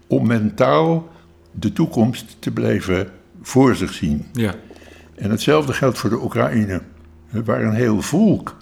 om 0.08 0.28
mentaal 0.28 1.10
de 1.52 1.74
toekomst 1.74 2.38
te 2.40 2.52
blijven 2.52 3.10
voor 3.42 3.76
zich 3.76 3.94
zien. 3.94 4.26
Ja. 4.34 4.56
En 5.16 5.30
hetzelfde 5.30 5.74
geldt 5.74 5.98
voor 5.98 6.10
de 6.10 6.24
Oekraïne, 6.24 6.82
waar 7.30 7.64
een 7.64 7.74
heel 7.74 8.02
volk 8.02 8.56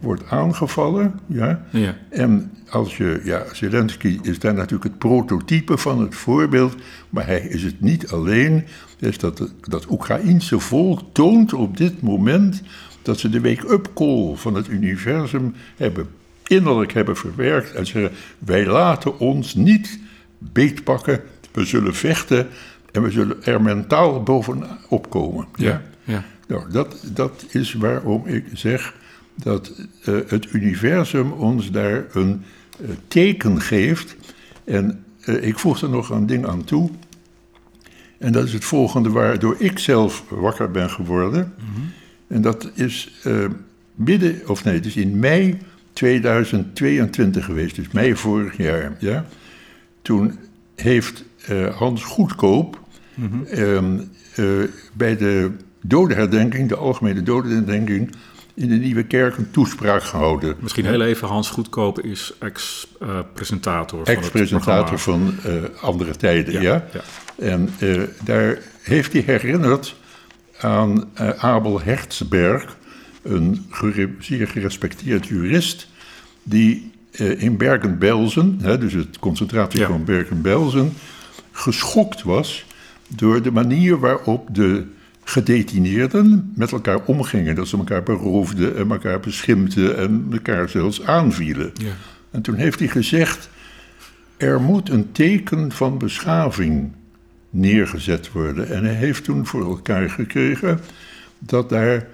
wordt 0.00 0.30
aangevallen. 0.30 1.20
Ja? 1.26 1.64
ja. 1.70 1.94
En 2.10 2.52
als 2.70 2.96
je, 2.96 3.20
ja, 3.24 3.42
Zelensky 3.52 4.18
is 4.22 4.38
daar 4.38 4.54
natuurlijk 4.54 4.84
het 4.84 4.98
prototype 4.98 5.78
van 5.78 6.00
het 6.00 6.14
voorbeeld, 6.14 6.74
maar 7.10 7.26
hij 7.26 7.40
is 7.40 7.62
het 7.62 7.80
niet 7.80 8.08
alleen. 8.08 8.64
Dus 8.96 9.18
dat, 9.18 9.50
dat 9.60 9.90
Oekraïense 9.90 10.60
volk 10.60 11.00
toont 11.12 11.52
op 11.52 11.76
dit 11.76 12.02
moment 12.02 12.62
dat 13.02 13.18
ze 13.18 13.28
de 13.28 13.40
wake-up 13.40 13.90
call 13.94 14.34
van 14.34 14.54
het 14.54 14.68
universum 14.68 15.54
hebben, 15.76 16.08
innerlijk 16.46 16.92
hebben 16.92 17.16
verwerkt 17.16 17.72
en 17.72 17.86
zeggen: 17.86 18.10
wij 18.38 18.66
laten 18.66 19.18
ons 19.18 19.54
niet 19.54 19.98
beetpakken, 20.38 21.22
we 21.52 21.64
zullen 21.64 21.94
vechten 21.94 22.48
en 22.92 23.02
we 23.02 23.10
zullen 23.10 23.44
er 23.44 23.62
mentaal 23.62 24.22
bovenop 24.22 25.10
komen. 25.10 25.46
Ja, 25.54 25.82
ja. 26.04 26.24
Nou, 26.46 26.70
dat, 26.70 27.02
dat 27.12 27.46
is 27.48 27.72
waarom 27.72 28.26
ik 28.26 28.44
zeg 28.52 28.94
dat 29.34 29.72
uh, 30.08 30.18
het 30.26 30.52
universum 30.52 31.32
ons 31.32 31.70
daar 31.70 32.04
een 32.12 32.42
uh, 32.80 32.88
teken 33.08 33.60
geeft. 33.60 34.16
En 34.64 35.04
uh, 35.24 35.46
ik 35.46 35.58
voeg 35.58 35.82
er 35.82 35.90
nog 35.90 36.10
een 36.10 36.26
ding 36.26 36.46
aan 36.46 36.64
toe. 36.64 36.90
En 38.18 38.32
dat 38.32 38.44
is 38.44 38.52
het 38.52 38.64
volgende 38.64 39.10
waardoor 39.10 39.56
ik 39.58 39.78
zelf 39.78 40.24
wakker 40.28 40.70
ben 40.70 40.90
geworden. 40.90 41.52
Mm 41.58 41.74
-hmm. 41.74 41.92
En 42.26 42.40
dat 42.42 42.70
is 42.74 43.20
uh, 43.26 43.44
midden, 43.94 44.40
of 44.46 44.64
nee, 44.64 44.74
het 44.74 44.86
is 44.86 44.96
in 44.96 45.18
mei 45.18 45.58
2022 45.92 47.44
geweest, 47.44 47.76
dus 47.76 47.90
mei 47.90 48.16
vorig 48.16 48.56
jaar. 48.56 48.96
Ja? 48.98 49.24
Toen 50.02 50.38
heeft 50.74 51.24
uh, 51.50 51.76
Hans 51.76 52.04
Goedkoop 52.04 52.80
mm 53.14 53.28
-hmm. 53.28 54.08
uh, 54.38 54.62
bij 54.92 55.16
de 55.16 55.50
dodenherdenking, 55.80 56.68
de 56.68 56.76
algemene 56.76 57.22
dodenherdenking, 57.22 58.10
in 58.56 58.68
de 58.68 58.74
Nieuwe 58.74 59.02
Kerk 59.02 59.36
een 59.36 59.50
toespraak 59.50 60.02
gehouden. 60.02 60.56
Misschien 60.60 60.86
heel 60.86 61.02
even, 61.02 61.28
Hans 61.28 61.50
Goedkoop 61.50 62.00
is 62.00 62.32
ex-presentator 62.38 64.04
van 64.04 64.14
Ex-presentator 64.14 64.98
van 64.98 65.34
andere 65.80 66.16
tijden, 66.16 66.52
ja. 66.52 66.60
ja. 66.60 66.84
ja. 66.92 67.00
En 67.44 67.70
daar 68.24 68.58
heeft 68.82 69.12
hij 69.12 69.22
herinnerd 69.26 69.94
aan 70.60 71.10
uh, 71.20 71.30
Abel 71.44 71.80
Hertzberg, 71.80 72.76
een 73.22 73.66
zeer 74.18 74.48
gerespecteerd 74.48 75.26
jurist, 75.26 75.88
die 76.42 76.90
in 77.18 77.56
Bergen-Belsen, 77.56 78.58
dus 78.80 78.92
het 78.92 79.18
concentratiekamp 79.18 80.08
ja. 80.08 80.14
Bergen-Belsen, 80.14 80.92
geschokt 81.52 82.22
was 82.22 82.64
door 83.08 83.42
de 83.42 83.50
manier 83.50 83.98
waarop 83.98 84.54
de 84.54 84.86
gedetineerden 85.28 86.52
met 86.54 86.72
elkaar 86.72 87.04
omgingen. 87.04 87.54
Dat 87.54 87.68
ze 87.68 87.76
elkaar 87.76 88.02
beroofden 88.02 88.76
en 88.76 88.90
elkaar 88.90 89.20
beschimpten 89.20 89.96
en 89.96 90.26
elkaar 90.32 90.68
zelfs 90.68 91.02
aanvielen. 91.02 91.72
Ja. 91.74 91.92
En 92.30 92.42
toen 92.42 92.54
heeft 92.54 92.78
hij 92.78 92.88
gezegd, 92.88 93.48
er 94.36 94.60
moet 94.60 94.88
een 94.88 95.12
teken 95.12 95.72
van 95.72 95.98
beschaving 95.98 96.92
neergezet 97.50 98.32
worden. 98.32 98.68
En 98.68 98.84
hij 98.84 98.94
heeft 98.94 99.24
toen 99.24 99.46
voor 99.46 99.64
elkaar 99.64 100.10
gekregen 100.10 100.80
dat 101.38 101.68
daar 101.68 102.06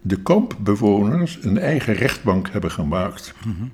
de 0.00 0.16
kampbewoners 0.16 1.38
een 1.42 1.58
eigen 1.58 1.94
rechtbank 1.94 2.48
hebben 2.50 2.70
gemaakt. 2.70 3.34
Mhm. 3.44 3.64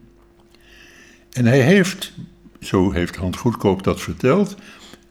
En 1.31 1.47
hij 1.47 1.61
heeft, 1.61 2.13
zo 2.61 2.91
heeft 2.91 3.17
Hans 3.17 3.37
Goedkoop 3.37 3.83
dat 3.83 4.01
verteld, 4.01 4.57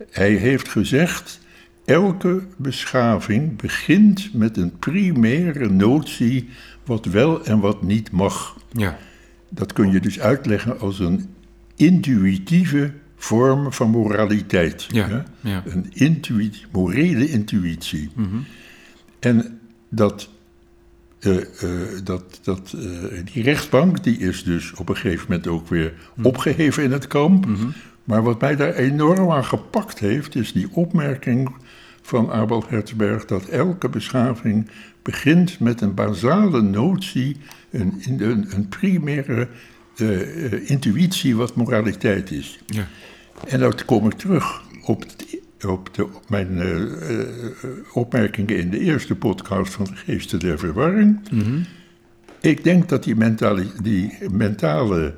hij 0.10 0.32
heeft 0.32 0.70
gezegd: 0.70 1.41
elke 1.86 2.42
beschaving 2.58 3.58
begint 3.58 4.34
met 4.34 4.58
een 4.58 4.80
primaire 4.80 5.70
notie 5.70 6.50
wat 6.86 7.06
wel 7.06 7.46
en 7.46 7.60
wat 7.60 7.82
niet 7.82 8.12
mag. 8.12 8.58
Ja. 8.72 8.98
Dat 9.50 9.74
kun 9.74 9.92
je 9.92 10.00
dus 10.00 10.20
uitleggen 10.20 10.80
als 10.80 11.00
een 11.00 11.30
intuïtieve 11.76 12.92
vorm 13.16 13.74
van 13.74 13.90
moraliteit. 13.90 14.88
Ja, 14.92 15.26
ja. 15.40 15.64
Een 15.66 15.86
intuïtie, 15.94 16.66
morele 16.72 17.30
intuïtie. 17.30 18.10
Mhm. 18.16 18.38
En 19.20 19.60
dat, 19.90 20.30
eh, 21.20 21.38
eh, 21.38 22.04
dat, 22.04 22.40
dat, 22.44 22.74
eh, 22.78 23.26
die 23.34 23.44
rechtbank 23.44 24.04
die 24.04 24.18
is 24.18 24.44
dus 24.44 24.74
op 24.74 24.90
een 24.90 24.98
gegeven 24.98 25.26
moment 25.30 25.48
ook 25.48 25.68
weer 25.68 25.94
opgeheven 26.22 26.84
in 26.84 26.92
het 26.92 27.08
kamp. 27.08 27.48
Maar 28.04 28.24
wat 28.24 28.42
mij 28.42 28.56
daar 28.56 28.74
enorm 28.74 29.32
aan 29.32 29.46
gepakt 29.46 30.00
heeft, 30.00 30.36
is 30.36 30.54
die 30.54 30.68
opmerking 30.72 31.56
van 32.12 32.32
Abel 32.32 32.64
Hertzberg 32.68 33.26
dat 33.26 33.46
elke 33.46 33.90
beschaving 33.90 34.68
begint 35.02 35.60
met 35.60 35.82
een 35.82 35.94
basale 35.94 36.62
notie, 36.62 37.38
een, 37.70 38.02
een, 38.08 38.46
een 38.56 38.68
primaire 38.70 39.48
eh, 39.96 40.46
eh, 40.46 40.70
intuïtie 40.70 41.36
wat 41.36 41.56
moraliteit 41.56 42.32
is. 42.32 42.60
Ja. 42.66 42.88
En 43.48 43.60
dan 43.60 43.74
kom 43.86 44.06
ik 44.06 44.14
terug 44.14 44.62
op, 44.84 45.06
op, 45.68 45.94
de, 45.94 46.06
op 46.06 46.30
mijn 46.30 46.60
eh, 46.60 46.80
opmerkingen 47.94 48.58
in 48.58 48.70
de 48.70 48.80
eerste 48.80 49.16
podcast 49.16 49.74
van 49.74 49.86
de 49.86 49.96
Geesten 49.96 50.40
der 50.40 50.60
Verwarring. 50.60 51.20
Ik 52.42 52.64
denk 52.64 52.90
dat 52.90 53.04
die 53.04 53.16
mentale, 53.16 53.66
die 53.82 54.18
mentale 54.32 55.16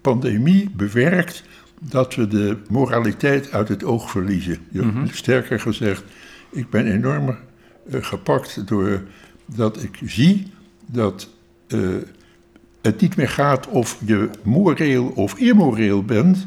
pandemie 0.00 0.70
bewerkt 0.76 1.44
dat 1.88 2.14
we 2.14 2.28
de 2.28 2.56
moraliteit 2.68 3.52
uit 3.52 3.68
het 3.68 3.84
oog 3.84 4.10
verliezen. 4.10 4.58
Ja, 4.70 4.92
Sterker 5.10 5.60
gezegd, 5.60 6.04
ik 6.50 6.70
ben 6.70 6.86
enorm 6.86 7.28
eh, 7.28 8.04
gepakt 8.04 8.68
door 8.68 9.02
dat 9.46 9.82
ik 9.82 9.98
zie 10.04 10.52
dat 10.86 11.28
eh, 11.66 11.78
het 12.82 13.00
niet 13.00 13.16
meer 13.16 13.28
gaat 13.28 13.66
of 13.66 13.98
je 14.04 14.30
moreel 14.42 15.06
of 15.06 15.38
immoreel 15.38 16.04
bent, 16.04 16.46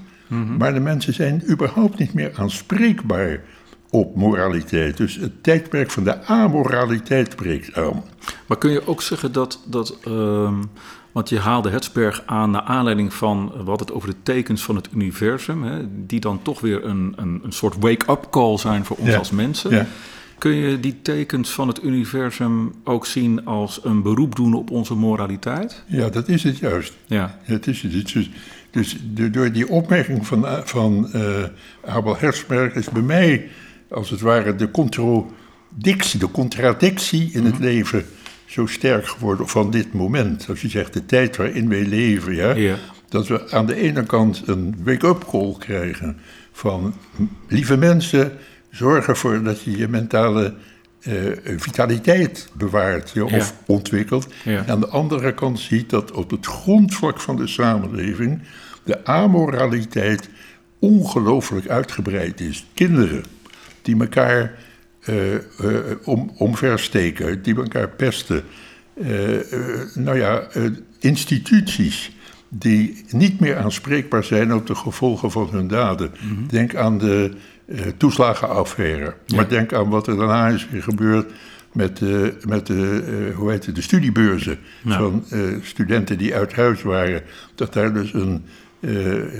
maar 0.58 0.74
de 0.74 0.80
mensen 0.80 1.14
zijn 1.14 1.44
überhaupt 1.50 2.00
niet 2.00 2.14
meer 2.14 2.32
aanspreekbaar 2.36 3.42
op 3.90 4.16
moraliteit. 4.16 4.98
Dus 4.98 5.16
het 5.16 5.44
tijdperk 5.44 5.92
van 5.92 6.04
de 6.04 6.24
amoraliteit 6.24 7.36
breekt 7.36 7.76
aan. 7.76 8.04
Maar 8.48 8.58
kun 8.58 8.72
je 8.72 8.88
ook 8.88 9.02
zeggen 9.02 9.32
dat, 9.32 9.60
dat 9.66 9.98
ehm, 10.04 10.64
want 11.16 11.30
je 11.30 11.40
haalde 11.40 11.70
Hertzberg 11.70 12.24
aan 12.26 12.52
naar 12.52 12.62
aanleiding 12.62 13.14
van, 13.14 13.52
hadden 13.56 13.78
het 13.78 13.92
over 13.92 14.10
de 14.10 14.16
tekens 14.24 14.62
van 14.64 14.76
het 14.76 14.90
universum, 14.96 15.64
hè, 15.64 15.82
die 16.06 16.20
dan 16.20 16.40
toch 16.42 16.60
weer 16.60 16.86
een, 16.86 17.14
een, 17.16 17.40
een 17.44 17.52
soort 17.52 17.76
wake-up 17.80 18.28
call 18.32 18.58
zijn 18.58 18.86
voor 18.86 18.98
ons 18.98 19.10
Ja. 19.10 19.18
als 19.18 19.32
mensen. 19.32 19.72
Ja. 19.72 19.86
Kun 20.38 20.52
je 20.56 20.80
die 20.80 21.02
tekens 21.02 21.50
van 21.50 21.68
het 21.68 21.84
universum 21.84 22.74
ook 22.84 23.06
zien 23.06 23.46
als 23.46 23.80
een 23.84 24.02
beroep 24.02 24.36
doen 24.36 24.54
op 24.54 24.72
onze 24.72 24.96
moraliteit? 24.96 25.84
Ja, 25.88 26.10
dat 26.10 26.28
is 26.28 26.44
het 26.44 26.58
juist. 26.58 26.94
Ja, 27.06 27.40
Het 27.44 27.68
is 27.68 27.82
het. 27.82 27.92
Dus, 28.14 28.30
dus 28.72 28.98
door 29.32 29.52
die 29.52 29.70
opmerking 29.70 30.28
van, 30.28 30.46
van 30.64 31.12
eh, 31.14 31.44
Abel 31.86 32.18
Herzberg 32.18 32.74
is 32.74 32.90
bij 32.90 33.02
mij, 33.02 33.50
als 33.90 34.10
het 34.10 34.22
ware, 34.22 34.56
de 34.56 34.72
contradictie, 34.72 36.20
de 36.20 36.32
contradictie 36.32 37.30
in 37.34 37.42
Mhm. 37.44 37.52
het 37.52 37.60
leven 37.60 38.06
zo 38.56 38.66
sterk 38.66 39.08
geworden 39.08 39.48
van 39.48 39.72
dit 39.72 39.94
moment. 39.94 40.46
Als 40.50 40.62
je 40.62 40.70
zegt 40.70 40.94
de 40.94 41.06
tijd 41.06 41.36
waarin 41.38 41.70
wij 41.70 41.86
leven, 41.86 42.36
ja, 42.36 42.54
Ja. 42.54 42.76
dat 43.10 43.28
we 43.28 43.52
aan 43.52 43.66
de 43.66 43.76
ene 43.76 44.04
kant 44.04 44.44
een 44.46 44.76
wake-up 44.84 45.26
call 45.30 45.56
krijgen 45.60 46.18
van 46.52 46.94
lieve 47.48 47.78
mensen, 47.78 48.32
zorg 48.72 49.08
ervoor 49.08 49.44
dat 49.44 49.62
je 49.62 49.78
je 49.78 49.88
mentale 49.88 50.54
eh, 51.02 51.14
vitaliteit 51.58 52.50
bewaart 52.54 53.12
ja, 53.14 53.24
of 53.24 53.54
ontwikkelt. 53.66 54.28
Ja. 54.44 54.66
Aan 54.68 54.80
de 54.80 54.88
andere 54.88 55.34
kant 55.34 55.60
ziet 55.60 55.90
dat 55.90 56.12
op 56.12 56.32
het 56.32 56.46
grondvlak 56.46 57.22
van 57.22 57.36
de 57.36 57.48
samenleving 57.48 58.42
de 58.84 59.06
amoraliteit 59.06 60.30
ongelooflijk 60.80 61.68
uitgebreid 61.68 62.40
is. 62.40 62.66
Kinderen 62.74 63.24
die 63.82 64.00
elkaar 64.00 64.54
om, 66.04 66.32
omversteken, 66.38 67.42
die 67.42 67.56
elkaar 67.56 67.90
pesten. 67.90 68.44
Eh, 69.02 69.54
eh, 69.54 69.80
nou 69.94 70.18
ja, 70.18 70.40
eh, 70.40 70.64
instituties 71.00 72.12
die 72.50 73.06
niet 73.10 73.40
meer 73.40 73.58
aanspreekbaar 73.58 74.24
zijn 74.24 74.54
op 74.54 74.68
de 74.68 74.76
gevolgen 74.76 75.32
van 75.32 75.50
hun 75.52 75.68
daden. 75.68 76.12
Denk 76.50 76.76
aan 76.76 76.98
de 76.98 77.32
eh, 77.68 77.82
toeslagenaffaire. 77.98 79.14
Maar 79.36 79.50
denk 79.50 79.74
aan 79.74 79.90
wat 79.90 80.08
er 80.08 80.18
daarna 80.18 80.48
is 80.48 80.68
weer 80.70 80.84
gebeurd 80.84 81.32
met, 81.74 81.98
de 81.98 82.34
met 82.48 82.68
de, 82.68 83.04
eh, 83.30 83.36
hoe 83.36 83.52
heet 83.52 83.66
het, 83.66 83.76
de 83.76 83.82
studiebeurzen 83.82 84.58
Ja. 84.84 84.98
van 84.98 85.24
eh, 85.30 85.40
studenten 85.62 86.18
die 86.18 86.36
uit 86.36 86.54
huis 86.54 86.82
waren. 86.82 87.22
Dat 87.56 87.74
daar 87.74 87.94
dus 87.94 88.14
een, 88.14 88.44
eh, 88.44 88.65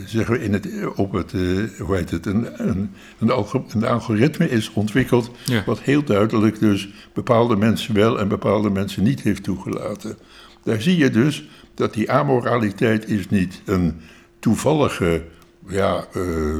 zeggen 0.06 0.34
we 0.34 0.44
in 0.44 0.54
het, 0.54 0.68
op 0.96 1.12
het, 1.12 1.34
eh, 1.34 1.42
hoe 1.80 1.96
heet 1.96 2.12
het, 2.12 2.26
een, 2.26 2.68
een, 2.70 2.92
een, 3.20 3.30
algo- 3.32 3.66
een 3.74 3.86
algoritme 3.86 4.50
is 4.50 4.72
ontwikkeld. 4.74 5.32
Ja. 5.46 5.64
Wat 5.66 5.82
heel 5.82 6.04
duidelijk 6.04 6.60
dus 6.60 6.90
bepaalde 7.14 7.56
mensen 7.56 7.94
wel 7.94 8.20
en 8.20 8.28
bepaalde 8.28 8.70
mensen 8.70 9.04
niet 9.04 9.22
heeft 9.22 9.44
toegelaten. 9.44 10.18
Daar 10.64 10.82
zie 10.82 10.98
je 10.98 11.10
dus 11.10 11.48
dat 11.74 11.94
die 11.94 12.12
amoraliteit 12.12 13.10
is 13.10 13.30
niet 13.30 13.62
een 13.66 13.94
toevallige 14.40 15.24
ja, 15.68 16.06
eh, 16.14 16.50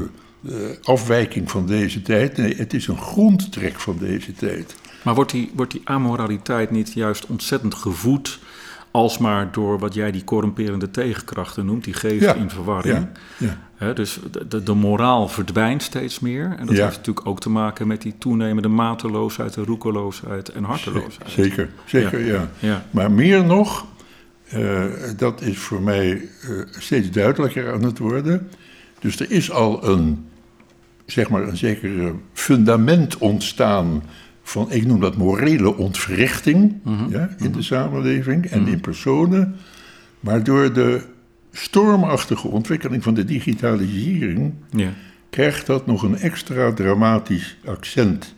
afwijking 0.82 1.50
van 1.50 1.66
deze 1.66 2.02
tijd. 2.02 2.36
Nee, 2.36 2.54
het 2.56 2.74
is 2.74 2.86
een 2.86 2.98
grondtrek 3.00 3.80
van 3.80 3.96
deze 3.98 4.32
tijd. 4.32 4.76
maar 5.02 5.14
wordt 5.14 5.30
die, 5.32 5.50
wordt 5.54 5.72
die 5.72 5.80
amoraliteit 5.84 6.70
niet 6.70 6.92
juist 6.92 7.26
ontzettend 7.26 7.74
gevoed 7.74 8.38
alsmaar 8.96 9.52
door 9.52 9.78
wat 9.78 9.94
jij 9.94 10.10
die 10.10 10.24
corrumperende 10.24 10.90
tegenkrachten 10.90 11.66
noemt, 11.66 11.84
die 11.84 12.18
Ja, 12.20 12.34
in 12.34 12.50
verwarring? 12.50 13.08
Ja, 13.38 13.58
ja. 13.78 13.92
Dus 13.92 14.18
de, 14.30 14.48
de, 14.48 14.62
de 14.62 14.74
moraal 14.74 15.28
verdwijnt 15.28 15.82
steeds 15.82 16.20
meer. 16.20 16.54
En 16.58 16.66
dat 16.66 16.76
heeft 16.76 16.96
natuurlijk 16.96 17.26
ook 17.26 17.40
te 17.40 17.50
maken 17.50 17.86
met 17.86 18.02
die 18.02 18.14
toenemende 18.18 18.68
mateloosheid, 18.68 19.56
en 19.56 19.64
roekeloosheid 19.64 20.48
en 20.48 20.64
harteloosheid. 20.64 21.30
Zeker, 21.30 21.68
zeker, 21.84 22.24
ja. 22.24 22.48
Ja. 22.58 22.84
Maar 22.90 23.10
meer 23.10 23.44
nog, 23.44 23.86
eh, 24.48 24.84
dat 25.16 25.40
is 25.40 25.58
voor 25.58 25.82
mij 25.82 26.12
eh, 26.12 26.50
steeds 26.78 27.10
duidelijker 27.10 27.72
aan 27.72 27.82
het 27.82 27.98
worden. 27.98 28.50
Dus 28.98 29.20
er 29.20 29.30
is 29.30 29.50
al 29.50 29.88
een, 29.88 30.26
zeg 31.06 31.28
maar, 31.28 31.42
een 31.42 31.56
zeker 31.56 32.14
fundament 32.32 33.18
ontstaan 33.18 34.02
van, 34.48 34.72
ik 34.72 34.86
noem 34.86 35.00
dat 35.00 35.16
morele 35.16 35.76
ontwrichting 35.76 36.74
ja, 37.08 37.28
in 37.38 37.52
de 37.52 37.62
samenleving 37.62 38.46
en 38.46 38.66
in 38.66 38.80
personen. 38.80 39.56
Maar 40.20 40.44
door 40.44 40.72
de 40.72 41.00
stormachtige 41.52 42.48
ontwikkeling 42.48 43.02
van 43.02 43.14
de 43.14 43.24
digitalisering 43.24 44.52
Ja. 44.70 44.88
krijgt 45.30 45.66
dat 45.66 45.86
nog 45.86 46.02
een 46.02 46.18
extra 46.18 46.72
dramatisch 46.72 47.56
accent. 47.64 48.34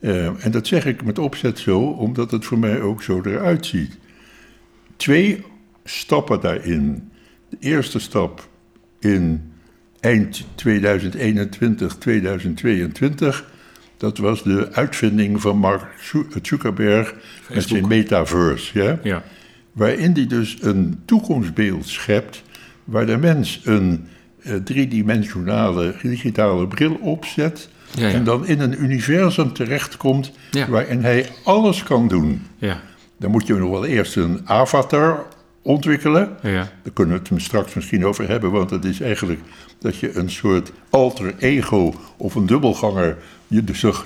Eh, 0.00 0.44
en 0.44 0.50
dat 0.50 0.66
zeg 0.66 0.86
ik 0.86 1.04
met 1.04 1.18
opzet 1.18 1.58
zo, 1.58 1.80
omdat 1.80 2.30
het 2.30 2.44
voor 2.44 2.58
mij 2.58 2.80
ook 2.80 3.02
zo 3.02 3.20
eruit 3.24 3.66
ziet. 3.66 3.98
Twee 4.96 5.44
stappen 5.84 6.40
daarin. 6.40 7.10
De 7.48 7.56
eerste 7.60 7.98
stap 7.98 8.48
in 9.00 9.52
eind 10.00 10.46
2021, 10.54 11.96
2022, 11.96 13.51
dat 14.02 14.18
was 14.18 14.42
de 14.42 14.68
uitvinding 14.72 15.40
van 15.40 15.56
Mark 15.58 15.82
Zu- 16.00 16.26
Zuckerberg 16.42 17.14
met 17.54 17.68
zijn 17.68 17.88
metaverse. 17.88 18.82
Ja? 18.82 18.98
Ja. 19.02 19.22
waarin 19.72 20.12
die 20.12 20.26
dus 20.26 20.56
een 20.60 21.00
toekomstbeeld 21.04 21.86
schept 21.88 22.42
waar 22.84 23.06
de 23.06 23.16
mens 23.16 23.60
een 23.64 24.06
eh, 24.42 24.54
driedimensionale 24.54 25.94
digitale 26.02 26.66
bril 26.68 26.94
opzet 27.00 27.68
Ja, 27.94 28.06
ja. 28.08 28.14
en 28.14 28.24
dan 28.24 28.46
in 28.46 28.60
een 28.60 28.82
universum 28.82 29.52
terechtkomt 29.52 30.32
waarin 30.68 31.02
hij 31.02 31.28
alles 31.44 31.82
kan 31.82 32.08
doen. 32.08 32.42
Ja. 32.58 32.80
Dan 33.18 33.30
moet 33.30 33.46
je 33.46 33.54
nog 33.54 33.70
wel 33.70 33.84
eerst 33.86 34.16
een 34.16 34.40
avatar 34.44 35.26
ontwikkelen. 35.62 36.36
Ja. 36.42 36.72
Daar 36.82 36.92
kunnen 36.92 37.22
we 37.22 37.34
het 37.34 37.42
straks 37.42 37.74
misschien 37.74 38.06
over 38.06 38.28
hebben, 38.28 38.50
want 38.50 38.70
het 38.70 38.84
is 38.84 39.00
eigenlijk 39.00 39.40
dat 39.78 39.96
je 39.96 40.16
een 40.16 40.30
soort 40.30 40.72
alter 40.90 41.34
ego 41.38 41.94
of 42.16 42.34
een 42.34 42.46
dubbelganger 42.46 43.16
je 43.46 43.62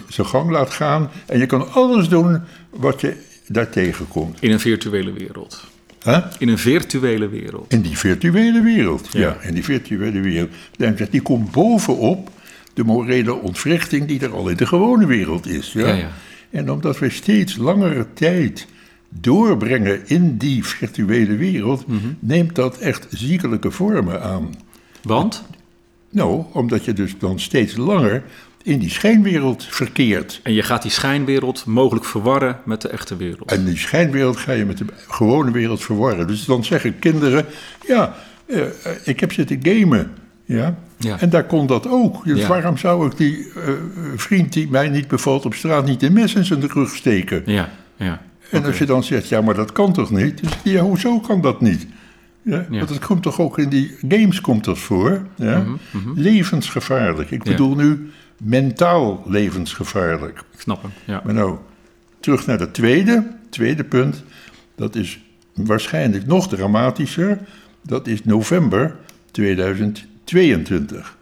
zijn 0.08 0.26
gang 0.26 0.50
laat 0.50 0.70
gaan. 0.70 1.10
En 1.26 1.38
je 1.38 1.46
kan 1.46 1.72
alles 1.72 2.08
doen 2.08 2.40
wat 2.70 3.00
je 3.00 3.16
daar 3.46 3.70
tegenkomt. 3.70 4.42
In 4.42 4.50
een 4.50 4.60
virtuele 4.60 5.12
wereld. 5.12 5.64
Huh? 6.04 6.24
In 6.38 6.48
een 6.48 6.58
virtuele 6.58 7.28
wereld. 7.28 7.72
In 7.72 7.80
die 7.80 7.98
virtuele 7.98 8.62
wereld, 8.62 9.08
ja. 9.12 9.20
Ja. 9.20 9.36
in 9.40 9.54
die 9.54 9.64
virtuele 9.64 10.20
wereld. 10.20 10.50
Zegt, 10.78 11.10
Die 11.10 11.22
komt 11.22 11.50
bovenop 11.50 12.30
de 12.74 12.84
morele 12.84 13.34
ontwrichting 13.34 14.06
die 14.06 14.20
er 14.20 14.32
al 14.32 14.48
in 14.48 14.56
de 14.56 14.66
gewone 14.66 15.06
wereld 15.06 15.46
is. 15.46 15.72
Ja? 15.72 15.86
Ja, 15.86 15.94
ja. 15.94 16.10
En 16.50 16.70
omdat 16.70 16.98
we 16.98 17.10
steeds 17.10 17.56
langere 17.56 18.06
tijd 18.14 18.66
doorbrengen 19.08 20.00
in 20.08 20.36
die 20.36 20.64
virtuele 20.64 21.36
wereld, 21.36 21.84
neemt 22.18 22.54
dat 22.54 22.78
echt 22.78 23.06
ziekelijke 23.10 23.70
vormen 23.70 24.22
aan. 24.22 24.54
Want? 25.02 25.44
Nou, 26.10 26.44
omdat 26.52 26.84
je 26.84 26.92
dus 26.92 27.18
dan 27.18 27.40
steeds 27.40 27.76
langer 27.76 28.22
in 28.62 28.78
die 28.78 28.90
schijnwereld 28.90 29.64
verkeert. 29.64 30.40
En 30.42 30.52
je 30.52 30.62
gaat 30.62 30.82
die 30.82 30.90
schijnwereld 30.90 31.64
mogelijk 31.66 32.04
verwarren 32.06 32.58
met 32.64 32.80
de 32.80 32.88
echte 32.88 33.16
wereld. 33.16 33.50
En 33.52 33.64
die 33.64 33.76
schijnwereld 33.76 34.36
ga 34.36 34.52
je 34.52 34.64
met 34.64 34.78
de 34.78 34.84
gewone 35.08 35.50
wereld 35.50 35.82
verwarren. 35.82 36.26
Dus 36.26 36.44
dan 36.44 36.64
zeggen 36.64 36.98
kinderen, 36.98 37.46
ja, 37.86 38.14
uh, 38.46 38.62
ik 39.04 39.20
heb 39.20 39.32
zitten 39.32 39.58
gamen. 39.62 40.12
Ja? 40.44 40.76
Ja. 40.98 41.20
En 41.20 41.30
daar 41.30 41.44
kon 41.44 41.66
dat 41.66 41.88
ook. 41.88 42.24
Dus 42.24 42.40
Ja. 42.40 42.48
waarom 42.48 42.76
zou 42.78 43.06
ik 43.06 43.16
die 43.16 43.36
uh, 43.38 43.52
vriend 44.16 44.52
die 44.52 44.70
mij 44.70 44.88
niet 44.88 45.08
bevalt 45.08 45.44
op 45.44 45.54
straat 45.54 45.86
niet 45.86 46.02
een 46.02 46.12
mes 46.12 46.34
in 46.34 46.44
zijn 46.44 46.68
rug 46.68 46.94
steken? 46.94 47.42
Ja, 47.46 47.70
ja. 47.96 48.22
En 48.50 48.64
als 48.64 48.78
je 48.78 48.86
dan 48.86 49.04
zegt, 49.04 49.28
ja, 49.28 49.40
maar 49.40 49.54
dat 49.54 49.72
kan 49.72 49.92
toch 49.92 50.10
niet? 50.10 50.42
Dus, 50.42 50.52
ja, 50.64 50.82
hoezo 50.82 51.20
kan 51.20 51.40
dat 51.40 51.60
niet? 51.60 51.86
Ja, 52.42 52.66
Ja. 52.70 52.78
Want 52.78 52.88
het 52.88 53.04
komt 53.04 53.22
toch 53.22 53.40
ook 53.40 53.58
in 53.58 53.68
die 53.68 53.96
games 54.08 54.40
komt 54.40 54.64
dat 54.64 54.78
voor. 54.78 55.26
Ja? 55.36 55.64
Mhm, 55.90 56.10
Levensgevaarlijk. 56.14 57.30
Ik 57.30 57.42
bedoel 57.42 57.74
nu 57.74 58.10
mentaal 58.42 59.22
levensgevaarlijk. 59.26 60.38
Ik 60.52 60.60
snap 60.60 60.82
hem. 60.82 60.90
Ja. 61.04 61.20
Maar 61.24 61.34
nou, 61.34 61.56
terug 62.20 62.46
naar 62.46 62.58
het 62.58 62.74
tweede, 62.74 63.26
tweede 63.50 63.84
punt. 63.84 64.24
Dat 64.74 64.94
is 64.94 65.20
waarschijnlijk 65.54 66.26
nog 66.26 66.48
dramatischer. 66.48 67.38
Dat 67.82 68.06
is 68.06 68.24
november 68.24 68.96
2022. 69.30 71.16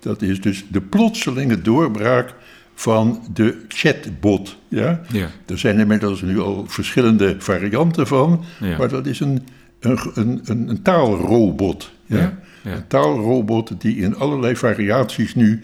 Dat 0.00 0.22
is 0.22 0.40
dus 0.40 0.64
de 0.68 0.80
plotselinge 0.80 1.62
doorbraak 1.62 2.34
van 2.80 3.22
de 3.32 3.64
chatbot. 3.68 4.56
Ja? 4.68 5.00
Ja. 5.12 5.28
Er 5.46 5.58
zijn 5.58 5.78
inmiddels 5.78 6.22
nu 6.22 6.40
al 6.40 6.64
verschillende 6.68 7.36
varianten 7.38 8.06
van, 8.06 8.44
Ja. 8.60 8.76
maar 8.78 8.88
dat 8.88 9.06
is 9.06 9.20
een, 9.20 9.46
een, 9.80 9.98
een, 10.14 10.40
een, 10.44 10.82
taalrobot. 10.82 11.90
Ja? 12.06 12.38
Een 12.64 12.86
taalrobot 12.86 13.80
die 13.80 13.96
in 13.96 14.16
allerlei 14.16 14.56
variaties 14.56 15.34
nu 15.34 15.62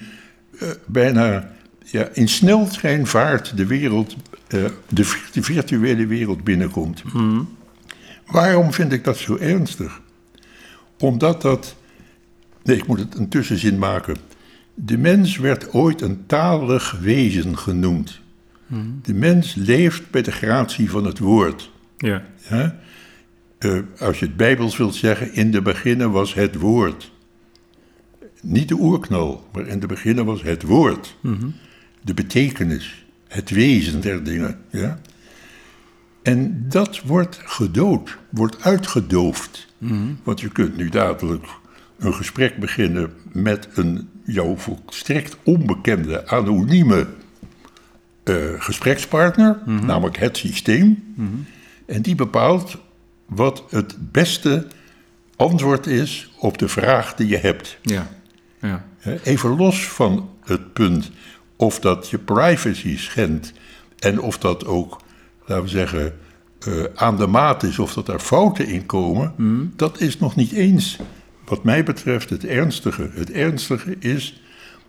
eh, 0.58 0.68
bijna 0.86 1.50
ja, 1.84 2.08
in 2.12 2.28
sneltreinvaart 2.28 3.56
de 3.56 3.66
wereld, 3.66 4.16
eh, 4.46 4.64
de, 4.88 5.04
vir- 5.04 5.28
de 5.32 5.42
virtuele 5.42 6.06
wereld 6.06 6.44
binnenkomt. 6.44 7.02
Waarom 8.26 8.72
vind 8.72 8.92
ik 8.92 9.04
dat 9.04 9.16
zo 9.16 9.36
ernstig? 9.36 10.00
Omdat 10.98 11.42
dat. 11.42 11.76
Nee, 12.62 12.76
ik 12.76 12.86
moet 12.86 12.98
het 12.98 13.14
een 13.14 13.28
tussenzin 13.28 13.78
maken. 13.78 14.16
De 14.78 14.98
mens 14.98 15.36
werd 15.36 15.74
ooit 15.74 16.00
een 16.00 16.26
talig 16.26 16.98
wezen 17.00 17.58
genoemd. 17.58 18.20
De 19.02 19.14
mens 19.14 19.54
leeft 19.54 20.10
bij 20.10 20.22
de 20.22 20.32
gratie 20.32 20.90
van 20.90 21.04
het 21.04 21.18
woord. 21.18 21.70
Ja. 21.96 22.26
Ja? 22.48 22.78
Eh, 23.58 23.78
als 23.98 24.18
je 24.18 24.26
het 24.26 24.36
Bijbels 24.36 24.76
wilt 24.76 24.94
zeggen, 24.94 25.32
in 25.34 25.50
de 25.50 25.62
beginnen 25.62 26.10
was 26.10 26.34
het 26.34 26.54
woord. 26.54 27.12
Niet 28.42 28.68
de 28.68 28.74
oerknal, 28.74 29.48
maar 29.52 29.66
in 29.66 29.80
de 29.80 29.86
beginnen 29.86 30.24
was 30.24 30.42
het 30.42 30.62
woord. 30.62 31.16
De 32.02 32.14
betekenis, 32.14 33.06
het 33.28 33.50
wezen 33.50 34.00
der 34.00 34.24
dingen. 34.24 34.58
Ja? 34.70 35.00
En 36.22 36.64
dat 36.68 37.00
wordt 37.00 37.40
gedood, 37.44 38.16
wordt 38.30 38.62
uitgedoofd. 38.62 39.66
Want 40.22 40.40
je 40.40 40.48
kunt 40.48 40.76
nu 40.76 40.88
dadelijk 40.88 41.46
een 41.98 42.14
gesprek 42.14 42.56
beginnen 42.56 43.12
met 43.32 43.68
een 43.74 44.08
jou 44.26 44.58
volstrekt 44.58 45.36
onbekende, 45.42 46.26
anonieme 46.28 47.06
eh, 48.24 48.34
gesprekspartner, 48.58 49.58
namelijk 49.64 50.16
het 50.16 50.36
systeem. 50.36 51.14
En 51.86 52.02
die 52.02 52.14
bepaalt 52.14 52.76
wat 53.26 53.64
het 53.70 53.96
beste 53.98 54.66
antwoord 55.36 55.86
is 55.86 56.30
op 56.38 56.58
de 56.58 56.68
vraag 56.68 57.14
die 57.14 57.28
je 57.28 57.36
hebt. 57.36 57.78
Ja. 57.82 58.08
Ja. 58.60 58.84
Even 59.22 59.56
los 59.56 59.88
van 59.88 60.30
het 60.44 60.72
punt 60.72 61.10
of 61.56 61.80
dat 61.80 62.10
je 62.10 62.18
privacy 62.18 62.98
schendt 62.98 63.52
en 63.98 64.20
of 64.20 64.38
dat 64.38 64.66
ook, 64.66 65.00
laten 65.46 65.64
we 65.64 65.70
zeggen, 65.70 66.14
eh, 66.58 66.84
aan 66.94 67.16
de 67.16 67.26
maat 67.26 67.62
is, 67.62 67.78
of 67.78 67.92
dat 67.92 68.08
er 68.08 68.18
fouten 68.18 68.66
in 68.66 68.86
komen, 68.86 69.32
dat 69.76 70.00
is 70.00 70.18
nog 70.18 70.36
niet 70.36 70.52
eens, 70.52 70.98
wat 71.46 71.64
mij 71.64 71.82
betreft, 71.82 72.30
het 72.30 72.44
ernstige. 72.44 73.10
Het 73.14 73.30
ernstige 73.30 73.96
is 73.98 74.42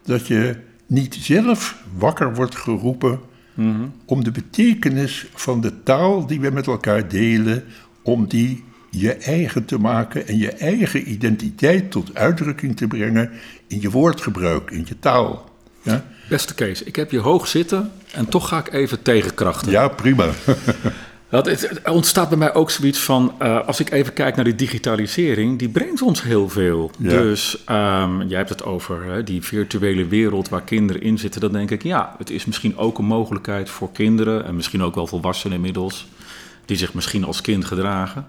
dat 0.03 0.27
je 0.27 0.55
niet 0.85 1.17
zelf 1.19 1.83
wakker 1.97 2.35
wordt 2.35 2.55
geroepen 2.55 3.19
om 4.05 4.23
de 4.23 4.31
betekenis 4.31 5.27
van 5.33 5.61
de 5.61 5.83
taal 5.83 6.27
die 6.27 6.39
we 6.39 6.49
met 6.49 6.67
elkaar 6.67 7.07
delen, 7.07 7.63
om 8.01 8.27
die 8.27 8.63
je 8.89 9.13
eigen 9.13 9.65
te 9.65 9.77
maken 9.77 10.27
en 10.27 10.37
je 10.37 10.51
eigen 10.51 11.11
identiteit 11.11 11.91
tot 11.91 12.15
uitdrukking 12.15 12.77
te 12.77 12.87
brengen 12.87 13.31
in 13.67 13.81
je 13.81 13.89
woordgebruik, 13.89 14.71
in 14.71 14.85
je 14.87 14.99
taal. 14.99 15.49
Ja, 15.81 16.05
Beste 16.29 16.53
Kees, 16.53 16.83
ik 16.83 16.95
heb 16.95 17.11
je 17.11 17.19
hoog 17.19 17.47
zitten 17.47 17.91
en 18.13 18.29
toch 18.29 18.47
ga 18.47 18.59
ik 18.59 18.73
even 18.73 19.01
tegenkrachten. 19.01 19.71
ja 19.71 19.87
prima. 19.87 20.29
Dat, 21.29 21.45
het, 21.45 21.81
ontstaat 21.89 22.29
bij 22.29 22.37
mij 22.37 22.53
ook 22.53 22.69
zoiets 22.69 22.99
van, 22.99 23.33
eh, 23.39 23.67
als 23.67 23.79
ik 23.79 23.91
even 23.91 24.13
kijk 24.13 24.35
naar 24.35 24.45
die 24.45 24.55
digitalisering, 24.55 25.59
die 25.59 25.69
brengt 25.69 26.01
ons 26.01 26.23
heel 26.23 26.49
veel. 26.49 26.91
Ja. 26.99 27.09
Dus 27.09 27.63
ehm, 27.65 28.21
jij 28.21 28.37
hebt 28.37 28.49
het 28.49 28.63
over 28.63 29.03
hè, 29.03 29.23
die 29.23 29.41
virtuele 29.41 30.07
wereld 30.07 30.49
waar 30.49 30.63
kinderen 30.63 31.01
in 31.01 31.17
zitten. 31.17 31.41
Dan 31.41 31.51
denk 31.51 31.71
ik, 31.71 31.83
ja, 31.83 32.15
het 32.17 32.29
is 32.29 32.45
misschien 32.45 32.77
ook 32.77 32.97
een 32.97 33.05
mogelijkheid 33.05 33.69
voor 33.69 33.91
kinderen 33.91 34.45
en 34.45 34.55
misschien 34.55 34.83
ook 34.83 34.95
wel 34.95 35.07
volwassenen 35.07 35.55
inmiddels, 35.55 36.07
die 36.65 36.77
zich 36.77 36.93
misschien 36.93 37.23
als 37.23 37.41
kind 37.41 37.65
gedragen, 37.65 38.27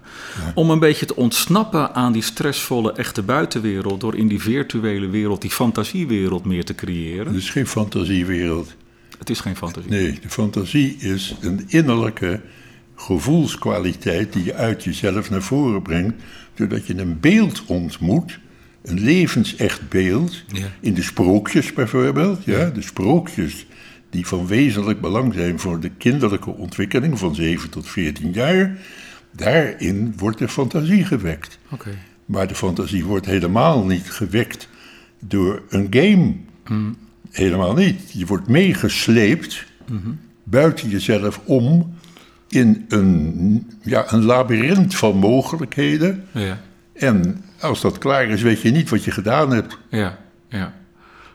om 0.53 0.69
een 0.69 0.79
beetje 0.79 1.05
te 1.05 1.15
ontsnappen 1.15 1.95
aan 1.95 2.11
die 2.11 2.21
stressvolle 2.21 2.93
echte 2.93 3.21
buitenwereld 3.21 4.01
door 4.01 4.15
in 4.15 4.27
die 4.27 4.41
virtuele 4.41 5.09
wereld, 5.09 5.41
die 5.41 5.51
fantasiewereld 5.51 6.45
meer 6.45 6.65
te 6.65 6.75
creëren. 6.75 7.27
Het 7.27 7.35
is 7.35 7.49
geen 7.49 7.67
fantasiewereld. 7.67 8.75
Het 9.19 9.29
is 9.29 9.39
geen 9.39 9.55
fantasie. 9.55 9.89
Nee, 9.89 10.19
de 10.21 10.29
fantasie 10.29 10.95
is 10.97 11.35
een 11.41 11.63
innerlijke 11.67 12.41
gevoelskwaliteit 12.99 14.33
die 14.33 14.43
je 14.43 14.53
uit 14.53 14.83
jezelf 14.83 15.29
naar 15.29 15.41
voren 15.41 15.81
brengt, 15.81 16.23
doordat 16.53 16.87
je 16.87 16.97
een 16.97 17.19
beeld 17.19 17.63
ontmoet, 17.65 18.39
een 18.81 18.99
levensecht 18.99 19.89
beeld, 19.89 20.43
Ja. 20.47 20.65
in 20.79 20.93
de 20.93 21.01
sprookjes 21.01 21.73
bijvoorbeeld, 21.73 22.43
ja, 22.43 22.69
de 22.69 22.81
sprookjes 22.81 23.65
die 24.09 24.27
van 24.27 24.47
wezenlijk 24.47 25.01
belang 25.01 25.33
zijn 25.33 25.59
voor 25.59 25.79
de 25.79 25.89
kinderlijke 25.97 26.49
ontwikkeling 26.49 27.19
van 27.19 27.35
7 27.35 27.69
tot 27.69 27.87
14 27.89 28.31
jaar, 28.33 28.77
daarin 29.31 30.13
wordt 30.17 30.37
de 30.37 30.47
fantasie 30.47 31.05
gewekt. 31.05 31.59
Maar 32.25 32.47
de 32.47 32.55
fantasie 32.55 33.05
wordt 33.05 33.25
helemaal 33.25 33.85
niet 33.85 34.11
gewekt 34.11 34.67
door 35.19 35.61
een 35.69 35.87
game. 35.89 36.33
Helemaal 37.31 37.73
niet. 37.73 38.11
Je 38.11 38.25
wordt 38.25 38.47
meegesleept 38.47 39.65
buiten 40.43 40.89
jezelf 40.89 41.41
om 41.45 41.93
in 42.49 42.85
een, 42.89 43.67
ja, 43.81 44.13
een 44.13 44.23
labyrint 44.23 44.95
van 44.95 45.15
mogelijkheden. 45.17 46.23
Ja. 46.31 46.61
En 46.93 47.43
als 47.59 47.81
dat 47.81 47.97
klaar 47.97 48.27
is, 48.27 48.41
weet 48.41 48.61
je 48.61 48.71
niet 48.71 48.89
wat 48.89 49.03
je 49.03 49.11
gedaan 49.11 49.51
hebt. 49.51 49.77
Ja, 49.89 50.17
ja. 50.49 50.73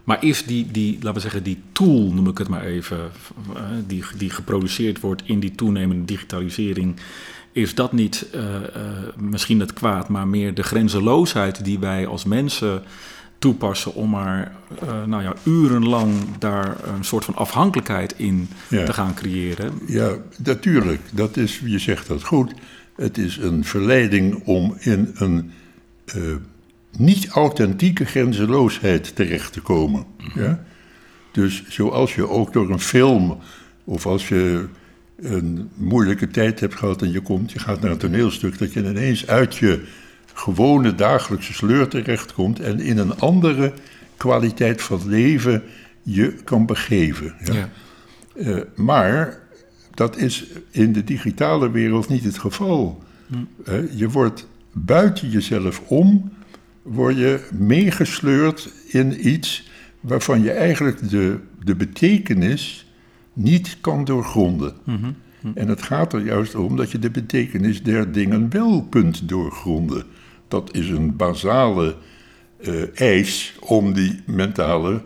Maar 0.05 0.25
is 0.25 0.45
die, 0.45 0.71
die, 0.71 0.93
laten 0.95 1.15
we 1.15 1.21
zeggen, 1.21 1.43
die 1.43 1.63
tool, 1.73 2.13
noem 2.13 2.29
ik 2.29 2.39
het 2.39 2.49
maar 2.49 2.65
even, 2.65 2.99
die, 3.87 4.05
die 4.17 4.31
geproduceerd 4.31 5.01
wordt 5.01 5.23
in 5.25 5.41
die 5.41 5.55
toenemende 5.55 6.05
digitalisering, 6.05 6.97
is 7.53 7.75
dat 7.75 7.93
niet 7.93 8.27
eh, 8.33 8.57
eh, 8.57 8.63
misschien 9.17 9.61
het 9.61 9.73
kwaad, 9.73 10.09
maar 10.09 10.29
meer 10.29 10.55
de 10.55 10.63
grenzeloosheid 10.63 11.65
die 11.65 11.79
wij 11.79 12.07
als 12.07 12.25
mensen 12.25 12.83
toepassen 13.45 13.95
om 13.95 14.11
maar 14.11 14.53
eh, 14.81 15.05
nou 15.05 15.23
ja, 15.23 15.35
urenlang 15.43 16.13
daar 16.39 16.77
een 16.97 17.05
soort 17.05 17.25
van 17.25 17.35
afhankelijkheid 17.35 18.15
in 18.17 18.49
Ja. 18.69 18.85
te 18.85 18.93
gaan 18.93 19.15
creëren? 19.15 19.73
Ja, 19.87 20.11
natuurlijk. 20.39 21.01
Dat 21.13 21.37
is, 21.37 21.61
je 21.65 21.79
zegt 21.79 22.07
dat 22.09 22.23
goed. 22.25 22.53
Het 22.97 23.19
is 23.19 23.37
een 23.37 23.65
verleiding 23.65 24.43
om 24.45 24.77
in 24.79 25.11
een 25.15 25.51
eh, 26.05 26.21
niet-authentieke 26.99 28.05
grenzeloosheid 28.05 29.17
terecht 29.17 29.53
te 29.53 29.61
komen. 29.61 30.05
Ja? 30.35 30.65
Dus 31.33 31.65
zoals 31.69 32.15
je 32.15 32.29
ook 32.29 32.53
door 32.53 32.71
een 32.71 32.81
film, 32.81 33.39
of 33.85 34.07
als 34.07 34.29
je 34.29 34.65
een 35.17 35.69
moeilijke 35.75 36.29
tijd 36.29 36.61
hebt 36.61 36.75
gehad 36.75 37.03
en 37.03 37.13
je, 37.13 37.21
komt, 37.21 37.53
je 37.53 37.59
gaat 37.59 37.81
naar 37.81 37.91
een 37.91 37.99
toneelstuk, 37.99 38.59
dat 38.59 38.73
je 38.73 38.81
ineens 38.81 39.27
uit 39.27 39.57
je 39.57 39.85
gewone 40.35 40.95
dagelijkse 40.95 41.53
sleur 41.53 41.89
terechtkomt 41.89 42.61
en 42.61 42.81
in 42.81 42.99
een 42.99 43.19
andere 43.19 43.73
kwaliteit 44.17 44.83
van 44.83 45.01
leven 45.09 45.63
je 46.03 46.35
kan 46.45 46.67
begeven. 46.67 47.35
Ja? 47.45 47.55
Ja. 47.55 47.69
Eh, 48.35 48.61
maar 48.75 49.41
dat 49.95 50.17
is 50.17 50.47
in 50.71 50.93
de 50.93 51.05
digitale 51.05 51.71
wereld 51.71 52.09
niet 52.09 52.25
het 52.25 52.39
geval. 52.39 53.03
Eh, 53.65 53.75
je 53.99 54.09
wordt 54.09 54.47
buiten 54.73 55.31
jezelf 55.31 55.83
om, 55.87 56.33
word 56.83 57.17
je 57.17 57.49
meegesleurd 57.53 58.73
in 58.87 59.29
iets 59.29 59.69
waarvan 60.01 60.43
je 60.43 60.51
eigenlijk 60.51 61.11
de, 61.11 61.39
de 61.65 61.75
betekenis 61.75 62.87
niet 63.33 63.77
kan 63.81 64.05
doorgronden. 64.05 64.73
En 65.55 65.69
het 65.69 65.83
gaat 65.83 66.13
er 66.13 66.25
juist 66.25 66.55
om 66.55 66.77
dat 66.77 66.91
je 66.91 66.99
de 66.99 67.11
betekenis 67.11 67.83
der 67.83 68.13
dingen 68.13 68.51
wel 68.51 68.87
kunt 68.91 69.29
doorgronden. 69.29 70.05
Dat 70.55 70.75
is 70.75 70.89
een 70.89 71.17
basale 71.17 71.97
eh, 72.57 73.01
eis 73.01 73.57
om 73.61 73.93
die 73.93 74.23
mentale 74.27 75.03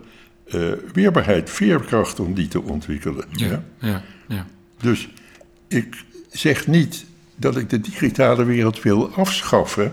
uh, 0.46 0.72
weerbaarheid, 0.92 1.50
veerkracht 1.50 2.20
om 2.20 2.34
die 2.34 2.48
te 2.48 2.62
ontwikkelen. 2.62 3.24
Ja, 3.30 3.62
ja, 3.80 4.02
ja. 4.26 4.46
Dus 4.80 5.08
ik 5.68 6.04
zeg 6.30 6.66
niet 6.66 7.04
dat 7.36 7.56
ik 7.56 7.70
de 7.70 7.80
digitale 7.80 8.44
wereld 8.44 8.82
wil 8.82 9.10
afschaffen. 9.10 9.92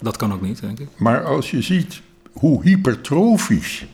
Dat 0.00 0.16
kan 0.16 0.32
ook 0.32 0.42
niet, 0.42 0.60
denk 0.60 0.78
ik. 0.78 0.88
Maar 0.96 1.24
als 1.24 1.50
je 1.50 1.62
ziet 1.62 2.00
hoe 2.32 2.62
hypertrofisch 2.62 3.86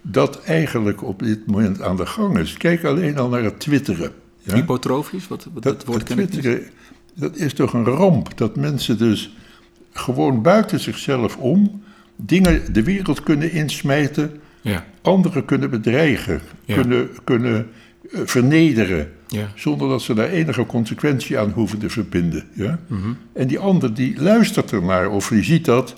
dat 0.00 0.42
eigenlijk 0.44 1.02
op 1.02 1.22
dit 1.22 1.46
moment 1.46 1.82
aan 1.82 1.96
de 1.96 2.06
gang 2.06 2.38
is. 2.38 2.56
Kijk 2.56 2.84
alleen 2.84 3.18
al 3.18 3.28
naar 3.28 3.42
het 3.42 3.60
twitteren. 3.60 4.12
Ja? 4.38 4.54
Hypotrofisch? 4.54 5.28
Wat, 5.28 5.48
wat 5.52 5.62
dat, 5.62 5.84
woord 5.84 6.06
twitteren, 6.06 6.62
dat 7.14 7.36
is 7.36 7.54
toch 7.54 7.72
een 7.72 7.84
ramp. 7.84 8.38
Dat 8.38 8.56
mensen 8.56 8.98
dus 8.98 9.34
gewoon 9.92 10.42
buiten 10.42 10.80
zichzelf 10.80 11.36
om 11.36 11.82
dingen 12.16 12.72
de 12.72 12.82
wereld 12.82 13.22
kunnen 13.22 13.52
insmijten. 13.52 14.40
Ja. 14.60 14.84
Anderen 15.02 15.44
kunnen 15.44 15.70
bedreigen, 15.70 16.40
kunnen, 16.66 17.08
kunnen 17.24 17.68
uh, 18.10 18.20
vernederen. 18.24 19.12
Ja. 19.28 19.48
Zonder 19.54 19.88
dat 19.88 20.02
ze 20.02 20.14
daar 20.14 20.28
enige 20.28 20.66
consequentie 20.66 21.38
aan 21.38 21.50
hoeven 21.50 21.78
te 21.78 21.90
verbinden. 21.90 22.44
Ja? 22.52 22.78
Mm 22.86 23.16
En 23.32 23.46
die 23.46 23.58
ander 23.58 23.94
die 23.94 24.22
luistert 24.22 24.70
er 24.70 24.82
naar 24.82 25.10
of 25.10 25.28
die 25.28 25.42
ziet 25.42 25.64
dat 25.64 25.94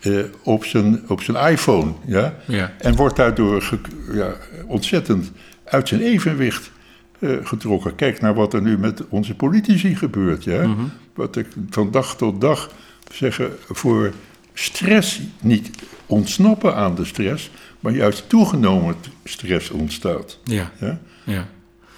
uh, 0.00 0.24
op, 0.42 0.64
zijn, 0.64 1.08
op 1.08 1.22
zijn 1.22 1.50
iPhone. 1.50 1.92
Ja? 2.06 2.34
ja? 2.46 2.72
En 2.78 2.96
wordt 2.96 3.16
daardoor 3.16 3.78
ja, 4.12 4.34
ontzettend 4.66 5.32
uit 5.64 5.88
zijn 5.88 6.00
evenwicht 6.00 6.70
uh, 7.18 7.36
getrokken. 7.42 7.94
Kijk 7.94 8.20
naar 8.20 8.34
wat 8.34 8.54
er 8.54 8.62
nu 8.62 8.78
met 8.78 9.02
onze 9.08 9.34
politici 9.34 9.96
gebeurt. 9.96 10.44
Ja? 10.44 10.66
Mm 10.66 10.74
-hmm. 10.74 10.90
Wat 11.14 11.36
ik 11.36 11.46
van 11.70 11.90
dag 11.90 12.16
tot 12.16 12.40
dag 12.40 12.70
zeggen 13.12 13.50
voor 13.68 14.12
stress 14.54 15.20
niet 15.40 15.70
ontsnappen 16.06 16.74
aan 16.74 16.94
de 16.94 17.04
stress, 17.04 17.50
maar 17.80 17.92
juist 17.92 18.28
toegenomen 18.28 18.94
stress 19.24 19.70
ontstaat. 19.70 20.38
Ja. 20.44 20.72
ja? 20.80 20.98
ja. 21.24 21.48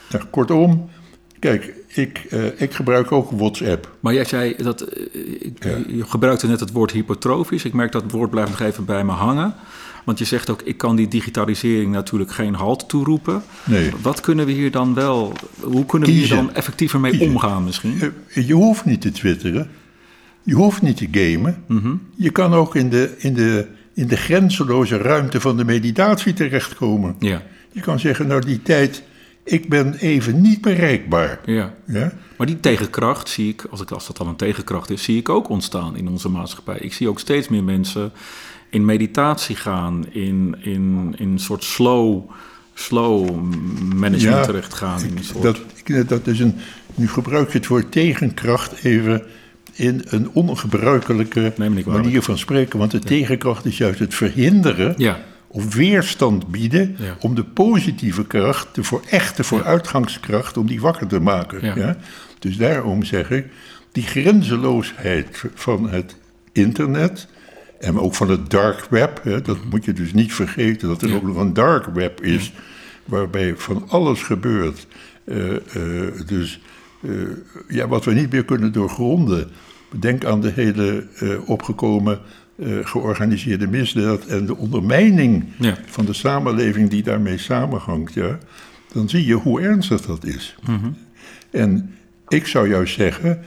ja 0.09 0.21
kortom, 0.31 0.91
kijk, 1.39 1.75
ik, 1.87 2.27
uh, 2.31 2.61
ik 2.61 2.75
gebruik 2.75 3.13
ook 3.13 3.31
WhatsApp. 3.31 3.97
Maar 4.01 4.15
jij 4.15 4.25
zei 4.25 4.55
dat. 4.57 4.83
Uh, 4.83 5.17
Je 5.89 6.05
gebruikte 6.07 6.47
net 6.47 6.61
het 6.61 6.73
woord 6.73 6.91
hypertrofisch. 6.91 7.65
Ik 7.65 7.73
merk 7.73 7.93
dat 7.93 8.03
het 8.03 8.13
woord 8.13 8.31
blijft 8.31 8.51
nog 8.51 8.61
even 8.61 8.85
bij 8.85 9.05
me 9.05 9.13
hangen. 9.13 9.55
Want 10.05 10.19
je 10.19 10.25
zegt 10.25 10.51
ook, 10.51 10.63
ik 10.63 10.79
kan 10.79 10.97
die 10.97 11.09
digitalisering 11.09 11.93
natuurlijk 11.93 12.33
geen 12.33 12.55
halt 12.55 12.89
toeroepen. 12.89 13.43
Nee. 13.65 13.93
Wat 14.03 14.21
kunnen 14.21 14.47
we 14.47 14.53
hier 14.53 14.71
dan 14.71 14.95
wel, 14.95 15.33
hoe 15.61 15.87
kunnen 15.87 16.09
we 16.09 16.15
hier 16.15 16.29
dan 16.29 16.55
effectiever 16.55 17.01
mee 17.01 17.21
omgaan 17.21 17.65
misschien? 17.65 18.13
Je, 18.29 18.47
je 18.47 18.55
hoeft 18.55 18.85
niet 18.85 19.01
te 19.01 19.13
twitteren. 19.13 19.71
Je 20.43 20.55
hoeft 20.55 20.83
niet 20.83 20.97
te 20.97 21.09
gamen. 21.11 21.65
Mm 21.67 21.79
-hmm. 21.79 22.01
Je 22.15 22.31
kan 22.31 22.55
ook 22.55 22.77
in 22.77 22.91
de, 22.91 23.15
in, 23.19 23.35
de, 23.35 23.67
in 23.95 24.07
de 24.07 24.17
grenzeloze 24.17 24.97
ruimte 24.97 25.41
van 25.41 25.57
de 25.57 25.65
meditatie 25.65 26.33
terechtkomen. 26.33 27.17
Ja. 27.19 27.43
Je 27.73 27.81
kan 27.81 27.99
zeggen, 27.99 28.27
nou 28.27 28.45
die 28.45 28.63
tijd, 28.63 29.03
ik 29.45 29.69
ben 29.69 29.95
even 29.95 30.41
niet 30.41 30.61
bereikbaar. 30.61 31.41
Ja. 31.45 31.75
ja? 31.87 32.13
Maar 32.37 32.47
die 32.47 32.61
tegenkracht 32.61 33.29
zie 33.29 33.49
ik, 33.49 33.67
als, 33.71 33.81
ik, 33.81 33.91
als 33.91 34.07
dat 34.07 34.19
al 34.19 34.27
een 34.27 34.37
tegenkracht 34.37 34.91
is, 34.91 35.03
zie 35.03 35.19
ik 35.19 35.29
ook 35.29 35.49
ontstaan 35.49 35.97
in 35.97 36.09
onze 36.09 36.29
maatschappij. 36.29 36.79
Ik 36.79 36.93
zie 36.93 37.09
ook 37.09 37.21
steeds 37.21 37.49
meer 37.49 37.65
mensen 37.65 38.13
in 38.71 38.85
meditatie 38.85 39.57
gaan, 39.57 40.05
in, 40.11 40.57
in, 40.61 41.15
in 41.17 41.29
een 41.29 41.39
soort 41.39 41.65
slow, 41.65 42.31
slow 42.75 43.41
management 43.95 44.37
ja, 44.37 44.45
terecht 44.45 44.75
gaan. 44.75 45.03
In 45.03 45.17
een 45.17 45.25
soort... 45.25 45.43
dat, 45.85 46.09
dat 46.09 46.27
is 46.27 46.41
een, 46.41 46.55
nu 46.95 47.09
gebruik 47.09 47.53
je 47.53 47.59
het 47.59 47.67
woord 47.67 47.93
tegenkracht 47.93 48.85
even 48.85 49.23
in 49.81 50.03
een 50.05 50.31
ongebruikelijke 50.33 51.53
manier 51.87 52.23
van 52.23 52.39
spreken. 52.39 52.79
Want 52.79 52.91
de 52.91 52.99
tegenkracht 52.99 53.65
is 53.65 53.79
juist 53.79 53.99
het 53.99 54.15
verhinderen 54.15 54.95
ja. 54.97 55.21
of 55.47 55.75
weerstand 55.75 56.47
bieden 56.47 56.97
ja. 56.99 57.17
om 57.21 57.35
de 57.35 57.45
positieve 57.45 58.27
kracht, 58.27 58.75
de 58.75 58.85
voor 58.85 59.03
echte 59.11 59.45
vooruitgangskracht, 59.45 60.57
om 60.57 60.67
die 60.67 60.81
wakker 60.81 61.07
te 61.07 61.21
maken. 61.21 61.75
Ja. 61.81 61.97
Dus 62.39 62.57
daarom 62.57 63.05
zeg 63.05 63.31
ik, 63.31 63.47
die 63.93 64.03
grenzeloosheid 64.03 65.45
van 65.55 65.91
het 65.91 66.17
internet 66.53 67.29
en 67.79 67.99
ook 67.99 68.15
van 68.15 68.31
het 68.31 68.51
dark 68.51 68.87
web, 68.91 69.21
hè, 69.23 69.43
dat 69.43 69.59
moet 69.71 69.85
je 69.85 69.93
dus 69.93 70.13
niet 70.13 70.33
vergeten, 70.33 70.89
dat 70.89 71.03
er 71.03 71.15
ook 71.15 71.23
nog 71.23 71.37
een 71.37 71.55
dark 71.55 71.87
web 71.87 72.23
is, 72.23 72.53
waarbij 73.05 73.55
van 73.57 73.85
alles 73.89 74.23
gebeurt. 74.23 74.87
Uh, 75.25 75.51
uh, 75.51 75.59
dus 76.27 76.61
uh, 77.01 77.29
ja, 77.69 77.89
wat 77.89 78.05
we 78.05 78.13
niet 78.13 78.33
meer 78.33 78.45
kunnen 78.45 78.73
doorgronden. 78.73 79.51
Denk 79.99 80.25
aan 80.25 80.41
de 80.41 80.51
hele 80.51 81.07
opgekomen 81.47 82.21
georganiseerde 82.83 83.67
misdaad 83.67 84.25
en 84.25 84.47
de 84.47 84.57
ondermijning 84.57 85.45
ja. 85.59 85.77
van 85.87 86.05
de 86.05 86.13
samenleving 86.13 86.91
die 86.91 87.03
daarmee 87.03 87.39
samenhangt. 87.39 88.15
Ja, 88.15 88.39
dan 88.93 89.09
zie 89.09 89.27
je 89.27 89.35
hoe 89.35 89.61
ernstig 89.61 90.01
dat 90.01 90.25
is. 90.25 90.57
Mm 90.67 90.79
-hmm. 90.79 90.97
En 91.51 91.95
ik 92.29 92.47
zou 92.47 92.69
juist 92.69 92.95
zeggen 92.95 93.41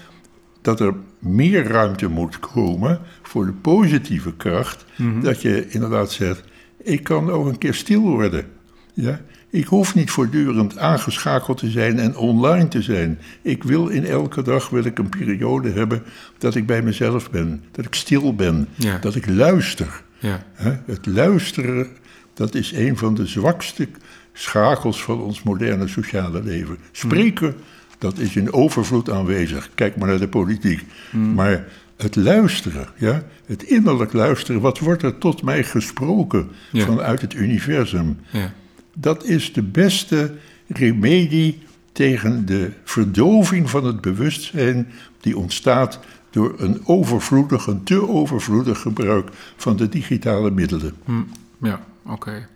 dat 0.61 0.79
er 0.79 0.93
meer 1.19 1.67
ruimte 1.67 2.07
moet 2.07 2.39
komen 2.39 2.99
voor 3.21 3.45
de 3.45 3.51
positieve 3.51 4.33
kracht. 4.35 4.85
Mhm. 4.95 5.07
Mm 5.07 5.13
-hmm. 5.13 5.23
Dat 5.23 5.41
je 5.41 5.69
inderdaad 5.69 6.11
zegt: 6.11 6.43
ik 6.83 7.03
kan 7.03 7.29
ook 7.29 7.45
een 7.45 7.57
keer 7.57 7.73
stil 7.73 8.01
worden. 8.01 8.45
Ja? 8.93 9.21
Ik 9.53 9.65
hoef 9.65 9.95
niet 9.95 10.11
voortdurend 10.11 10.77
aangeschakeld 10.77 11.57
te 11.57 11.69
zijn 11.69 11.99
en 11.99 12.15
online 12.17 12.67
te 12.67 12.81
zijn. 12.81 13.19
Ik 13.41 13.63
wil 13.63 13.87
in 13.87 14.05
elke 14.05 14.41
dag 14.41 14.69
wil 14.69 14.83
ik 14.83 14.97
een 14.97 15.09
periode 15.09 15.71
hebben 15.71 16.03
dat 16.37 16.55
ik 16.55 16.65
bij 16.65 16.81
mezelf 16.81 17.31
ben, 17.31 17.63
dat 17.71 17.85
ik 17.85 17.93
stil 17.93 18.35
ben, 18.35 18.67
ja. 18.75 18.97
dat 18.97 19.15
ik 19.15 19.29
luister. 19.29 20.03
Ja. 20.19 20.43
Het 20.85 21.05
luisteren, 21.05 21.87
dat 22.33 22.55
is 22.55 22.71
een 22.71 22.97
van 22.97 23.13
de 23.13 23.25
zwakste 23.25 23.87
schakels 24.33 25.03
van 25.03 25.21
ons 25.21 25.43
moderne 25.43 25.87
sociale 25.87 26.43
leven. 26.43 26.77
Spreken, 26.91 27.55
dat 27.97 28.17
is 28.17 28.35
in 28.35 28.53
overvloed 28.53 29.09
aanwezig. 29.09 29.69
Kijk 29.75 29.95
maar 29.95 30.07
naar 30.07 30.19
de 30.19 30.27
politiek. 30.27 30.83
Mm. 31.11 31.33
Maar 31.33 31.65
het 31.97 32.15
luisteren, 32.15 32.87
ja, 32.95 33.23
het 33.45 33.63
innerlijk 33.63 34.13
luisteren, 34.13 34.61
wat 34.61 34.79
wordt 34.79 35.03
er 35.03 35.17
tot 35.17 35.43
mij 35.43 35.63
gesproken 35.63 36.49
ja. 36.71 36.85
vanuit 36.85 37.21
het 37.21 37.33
universum? 37.33 38.19
Ja. 38.29 38.53
Dat 38.93 39.25
is 39.25 39.53
de 39.53 39.63
beste 39.63 40.35
remedie 40.67 41.61
tegen 41.91 42.45
de 42.45 42.71
verdoving 42.83 43.69
van 43.69 43.85
het 43.85 44.01
bewustzijn 44.01 44.91
die 45.19 45.37
ontstaat 45.37 45.99
door 46.29 46.53
een 46.57 46.87
overvloedig, 46.87 47.67
een 47.67 47.83
te 47.83 48.07
overvloedig 48.07 48.79
gebruik 48.79 49.29
van 49.55 49.75
de 49.75 49.89
digitale 49.89 50.51
middelen. 50.51 50.93
Hm, 51.05 51.21
ja, 51.61 51.79
oké. 52.05 52.47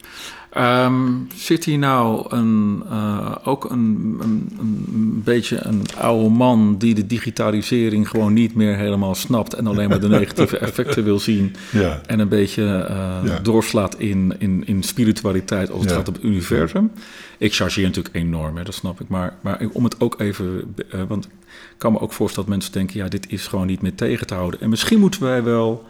Um, 0.60 1.28
zit 1.36 1.63
hier 1.63 1.78
nou 1.78 2.26
een, 2.36 2.84
uh, 2.91 3.36
ook 3.43 3.70
een, 3.70 4.17
een, 4.22 4.58
een, 4.60 5.22
beetje 5.24 5.60
een 5.62 5.82
oude 5.98 6.30
man 6.30 6.78
die 6.78 6.96
de 6.96 7.08
digitalisering 7.08 8.10
gewoon 8.10 8.34
niet 8.34 8.56
meer 8.56 8.76
helemaal 8.76 9.15
snapt 9.15 9.54
en 9.54 9.67
alleen 9.67 9.89
maar 9.89 10.00
de 10.00 10.10
negatieve 10.20 10.58
effecten 10.58 11.04
wil 11.04 11.20
zien 11.20 11.56
ja. 11.72 12.02
en 12.06 12.20
een 12.20 12.28
beetje 12.28 12.63
uh, 12.63 13.30
ja. 13.30 13.39
doorslaat 13.41 14.00
in, 14.00 14.36
in, 14.38 14.63
in 14.65 14.84
spiritualiteit 14.84 15.72
als 15.72 15.82
het 15.82 15.89
ja. 15.89 15.96
gaat 15.96 16.08
om 16.08 16.13
het 16.13 16.24
universum? 16.24 16.91
Ik 17.38 17.54
chargeer 17.54 17.86
natuurlijk 17.86 18.15
enorm, 18.15 18.58
hè, 18.58 18.63
dat 18.63 18.74
snap 18.74 19.02
ik, 19.02 19.08
maar, 19.08 19.38
maar 19.41 19.62
om 19.72 19.84
het 19.84 20.02
ook 20.02 20.20
even, 20.20 20.76
uh, 20.93 21.02
want 21.08 21.26
ik 21.26 21.32
kan 21.78 21.91
me 21.91 22.00
ook 22.00 22.13
voorstellen 22.13 22.50
dat 22.50 22.58
mensen 22.58 22.74
denken, 22.74 23.00
ja, 23.00 23.08
dit 23.08 23.32
is 23.32 23.48
gewoon 23.48 23.67
niet 23.67 23.82
meer 23.82 23.96
tegen 23.96 24.28
te 24.28 24.34
houden. 24.34 24.62
En 24.62 24.70
misschien 24.70 25.00
moeten 25.00 25.22
wij 25.22 25.43
wel 25.43 25.86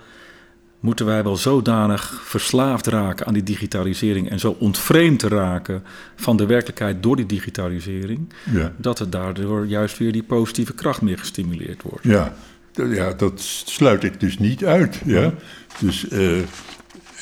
moeten 0.80 1.06
wij 1.06 1.24
wel 1.24 1.38
zodanig 1.38 2.22
verslaafd 2.24 2.88
raken 2.88 3.26
aan 3.26 3.34
die 3.34 3.44
digitalisering 3.44 4.30
en 4.30 4.40
zo 4.40 4.56
ontvreemd 4.60 5.24
raken 5.24 5.84
van 6.16 6.38
de 6.38 6.46
werkelijkheid 6.46 7.04
door 7.04 7.16
die 7.16 7.26
digitalisering, 7.26 8.34
ja. 8.52 8.72
dat 8.78 9.00
er 9.00 9.10
daardoor 9.10 9.66
juist 9.66 9.98
weer 9.98 10.12
die 10.12 10.24
positieve 10.24 10.74
kracht 10.74 11.02
meer 11.02 11.18
gestimuleerd 11.18 11.82
wordt. 11.84 12.04
Ja, 12.04 12.34
ja 12.74 13.14
dat 13.14 13.42
sluit 13.66 14.04
ik 14.04 14.20
dus 14.20 14.38
niet 14.38 14.66
uit. 14.66 15.02
Ja? 15.06 15.34
Dus 15.80 16.10
uh, 16.10 16.38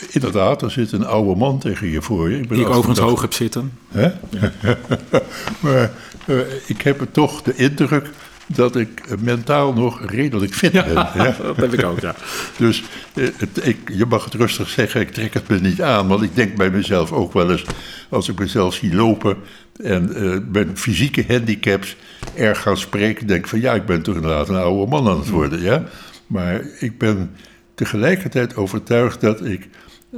inderdaad, 0.09 0.61
er 0.61 0.71
zit 0.71 0.91
een 0.91 1.05
oude 1.05 1.35
man 1.39 1.59
tegen 1.59 1.87
je 1.87 2.01
voor 2.01 2.29
je. 2.29 2.39
Ik 2.39 2.47
ben 2.47 2.57
Die 2.57 2.65
ik 2.65 2.71
overigens 2.71 2.99
hoog 2.99 3.21
heb 3.21 3.33
zitten. 3.33 3.71
Hè? 3.91 4.11
Ja. 4.29 4.51
maar 5.63 5.91
uh, 6.25 6.39
ik 6.65 6.81
heb 6.81 7.07
toch 7.11 7.41
de 7.41 7.55
indruk 7.55 8.09
dat 8.47 8.75
ik 8.75 9.21
mentaal 9.21 9.73
nog 9.73 10.05
redelijk 10.05 10.53
fit 10.53 10.71
ben. 10.71 10.93
Ja, 10.93 11.11
ja. 11.15 11.35
dat 11.41 11.55
heb 11.55 11.73
ik 11.73 11.83
ook, 11.83 11.99
ja. 11.99 12.15
Dus 12.57 12.83
het, 13.13 13.67
ik, 13.67 13.77
je 13.93 14.05
mag 14.05 14.23
het 14.23 14.33
rustig 14.33 14.69
zeggen, 14.69 15.01
ik 15.01 15.11
trek 15.11 15.33
het 15.33 15.47
me 15.47 15.59
niet 15.59 15.81
aan. 15.81 16.07
Want 16.07 16.21
ik 16.21 16.35
denk 16.35 16.55
bij 16.55 16.69
mezelf 16.69 17.11
ook 17.11 17.33
wel 17.33 17.51
eens, 17.51 17.65
als 18.09 18.29
ik 18.29 18.39
mezelf 18.39 18.73
zie 18.73 18.95
lopen... 18.95 19.37
en 19.83 20.11
uh, 20.15 20.37
mijn 20.51 20.77
fysieke 20.77 21.25
handicaps 21.27 21.95
erg 22.35 22.61
gaan 22.61 22.77
spreken... 22.77 23.27
denk 23.27 23.47
van 23.47 23.61
ja, 23.61 23.73
ik 23.73 23.85
ben 23.85 24.01
toch 24.01 24.15
inderdaad 24.15 24.49
een 24.49 24.55
oude 24.55 24.91
man 24.91 25.07
aan 25.07 25.19
het 25.19 25.29
worden, 25.29 25.61
ja. 25.61 25.83
Maar 26.27 26.61
ik 26.79 26.97
ben 26.97 27.31
tegelijkertijd 27.75 28.55
overtuigd 28.55 29.21
dat 29.21 29.45
ik... 29.45 29.69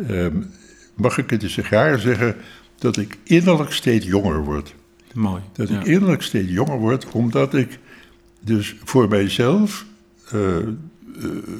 Um, 0.09 0.49
mag 0.95 1.17
ik 1.17 1.29
het 1.29 1.43
een 1.43 1.49
sigaar 1.49 1.99
zeggen... 1.99 2.35
dat 2.79 2.97
ik 2.97 3.17
innerlijk 3.23 3.71
steeds 3.71 4.05
jonger 4.05 4.43
word. 4.43 4.75
Mooi. 5.13 5.41
Dat 5.53 5.69
ja. 5.69 5.79
ik 5.79 5.85
innerlijk 5.85 6.21
steeds 6.21 6.51
jonger 6.51 6.77
word, 6.77 7.07
omdat 7.11 7.53
ik 7.53 7.79
dus 8.39 8.75
voor 8.83 9.07
mijzelf 9.07 9.85
uh, 10.33 10.57
uh, 10.57 10.65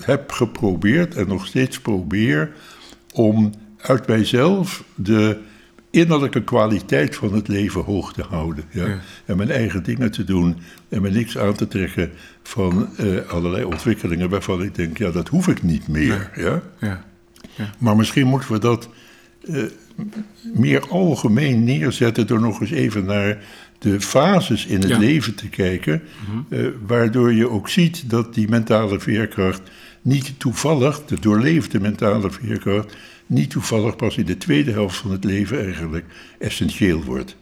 heb 0.02 0.32
geprobeerd 0.32 1.16
en 1.16 1.28
nog 1.28 1.46
steeds 1.46 1.80
probeer 1.80 2.52
om 3.14 3.54
uit 3.78 4.08
mijzelf 4.08 4.84
de 4.96 5.38
innerlijke 5.90 6.44
kwaliteit 6.44 7.16
van 7.16 7.34
het 7.34 7.48
leven 7.48 7.82
hoog 7.82 8.14
te 8.14 8.24
houden. 8.30 8.64
Ja? 8.72 9.00
En 9.26 9.38
mijn 9.38 9.52
eigen 9.52 9.84
dingen 9.84 10.12
te 10.12 10.24
doen 10.24 10.58
en 10.90 11.02
me 11.02 11.10
niks 11.10 11.38
aan 11.38 11.54
te 11.54 11.68
trekken 11.68 12.12
van 12.44 12.90
eh, 12.98 13.08
allerlei 13.28 13.64
ontwikkelingen 13.64 14.30
waarvan 14.30 14.64
ik 14.64 14.76
denk, 14.76 14.98
ja, 14.98 15.12
dat 15.12 15.28
hoef 15.28 15.48
ik 15.48 15.64
niet 15.64 15.88
meer. 15.88 16.32
Ja? 16.36 16.62
Ja. 16.80 17.04
ja. 17.56 17.74
Maar 17.78 17.96
misschien 17.96 18.28
moeten 18.28 18.52
we 18.52 18.60
dat 18.60 18.90
uh, 19.44 19.64
meer 20.54 20.90
algemeen 20.90 21.64
neerzetten 21.64 22.28
door 22.28 22.40
nog 22.40 22.62
eens 22.62 22.72
even 22.72 23.06
naar 23.06 23.38
de 23.80 24.02
fases 24.02 24.66
in 24.66 24.82
het 24.82 24.98
leven 24.98 25.36
te 25.36 25.50
kijken, 25.50 26.02
uh, 26.50 26.68
waardoor 26.86 27.34
je 27.34 27.50
ook 27.50 27.70
ziet 27.70 28.10
dat 28.10 28.34
die 28.34 28.50
mentale 28.50 29.00
veerkracht 29.00 29.62
niet 30.02 30.40
toevallig, 30.40 31.06
de 31.06 31.20
doorleefde 31.20 31.80
mentale 31.80 32.32
veerkracht, 32.32 32.96
niet 33.26 33.50
toevallig 33.50 33.96
pas 33.96 34.18
in 34.18 34.26
de 34.26 34.38
tweede 34.38 34.72
helft 34.72 34.96
van 34.96 35.12
het 35.12 35.24
leven 35.24 35.64
eigenlijk 35.64 36.06
essentieel 36.40 37.04
wordt. 37.04 37.36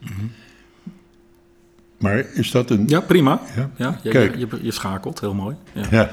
Maar 1.98 2.26
is 2.34 2.52
dat 2.52 2.70
een. 2.70 2.88
Ja, 2.88 3.00
prima. 3.00 3.42
Ja, 3.56 3.72
ja 3.78 4.00
je, 4.04 4.10
Kijk. 4.10 4.36
Je, 4.36 4.48
je, 4.62 4.72
schakelt, 4.72 5.20
heel 5.20 5.34
mooi. 5.34 5.56
Ja. 5.92 6.12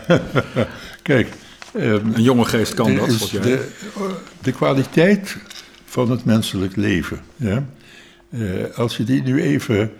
Kijk. 1.03 1.29
Um, 1.77 2.15
een 2.15 2.23
jonge 2.23 2.45
geest 2.45 2.75
kan 2.75 2.97
dat, 2.97 3.09
volgens 3.09 3.31
De, 3.31 3.69
de, 4.43 4.53
kwaliteit 4.53 5.37
van 5.85 6.11
het 6.11 6.25
menselijk 6.25 6.77
leven. 6.77 7.21
Ja? 7.37 7.65
Uh, 8.31 8.65
als 8.75 8.97
je 8.97 9.05
die 9.05 9.23
nu 9.23 9.43
even 9.43 9.93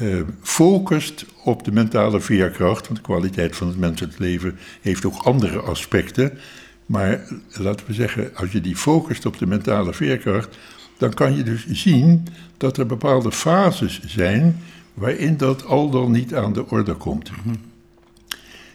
uh, 0.00 0.20
focust 0.42 1.26
op 1.44 1.64
de 1.64 1.72
mentale 1.72 2.20
veerkracht, 2.20 2.86
want 2.86 2.98
de 2.98 3.04
kwaliteit 3.04 3.56
van 3.56 3.68
het 3.68 3.78
menselijk 3.78 4.18
leven 4.18 4.58
heeft 4.80 5.04
ook 5.04 5.22
andere 5.22 5.60
aspecten. 5.60 6.38
Maar 6.86 7.20
laten 7.52 7.86
we 7.86 7.92
zeggen, 7.92 8.30
als 8.34 8.52
je 8.52 8.60
die 8.60 8.76
focust 8.76 9.26
op 9.26 9.38
de 9.38 9.46
mentale 9.46 9.92
veerkracht, 9.92 10.58
dan 10.98 11.14
kan 11.14 11.36
je 11.36 11.42
dus 11.42 11.66
zien 11.66 12.26
dat 12.56 12.76
er 12.76 12.86
bepaalde 12.86 13.32
fases 13.32 14.00
zijn 14.06 14.56
waarin 14.94 15.36
dat 15.36 15.64
al 15.64 15.90
dan 15.90 16.10
niet 16.10 16.34
aan 16.34 16.52
de 16.52 16.66
orde 16.66 16.94
komt. 16.94 17.30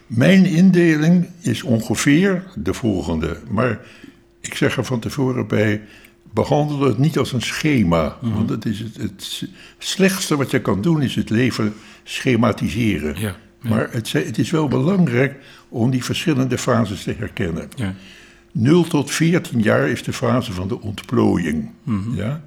Mijn 0.06 0.44
indeling 0.44 1.28
is 1.40 1.62
ongeveer 1.62 2.44
de 2.54 2.74
volgende, 2.74 3.36
maar 3.48 3.80
ik 4.40 4.54
zeg 4.54 4.76
er 4.76 4.84
van 4.84 5.00
tevoren 5.00 5.46
bij, 5.46 5.82
behandel 6.36 6.80
het 6.80 6.98
niet 6.98 7.18
als 7.18 7.32
een 7.32 7.42
schema. 7.42 8.16
Mhm. 8.20 8.34
Want 8.34 8.50
het, 8.50 8.64
is 8.64 8.78
het, 8.78 8.96
het, 8.96 9.48
slechtste 9.78 10.36
wat 10.36 10.50
je 10.50 10.60
kan 10.60 10.82
doen 10.82 11.02
is 11.02 11.14
het 11.14 11.30
leven 11.30 11.74
schematiseren. 12.04 13.14
Ja, 13.18 13.36
Maar 13.60 13.88
het, 13.90 14.12
het, 14.12 14.38
is 14.38 14.50
wel 14.50 14.68
belangrijk 14.68 15.34
om 15.68 15.90
die 15.90 16.04
verschillende 16.04 16.58
fases 16.58 17.02
te 17.02 17.14
herkennen. 17.18 17.68
Ja. 17.74 17.94
0 18.52 18.84
tot 18.84 19.10
14 19.10 19.62
jaar 19.62 19.88
is 19.88 20.02
de 20.02 20.12
fase 20.12 20.52
van 20.52 20.68
de 20.68 20.80
ontplooiing. 20.80 21.70
Mhm. 21.82 22.14
ja? 22.14 22.42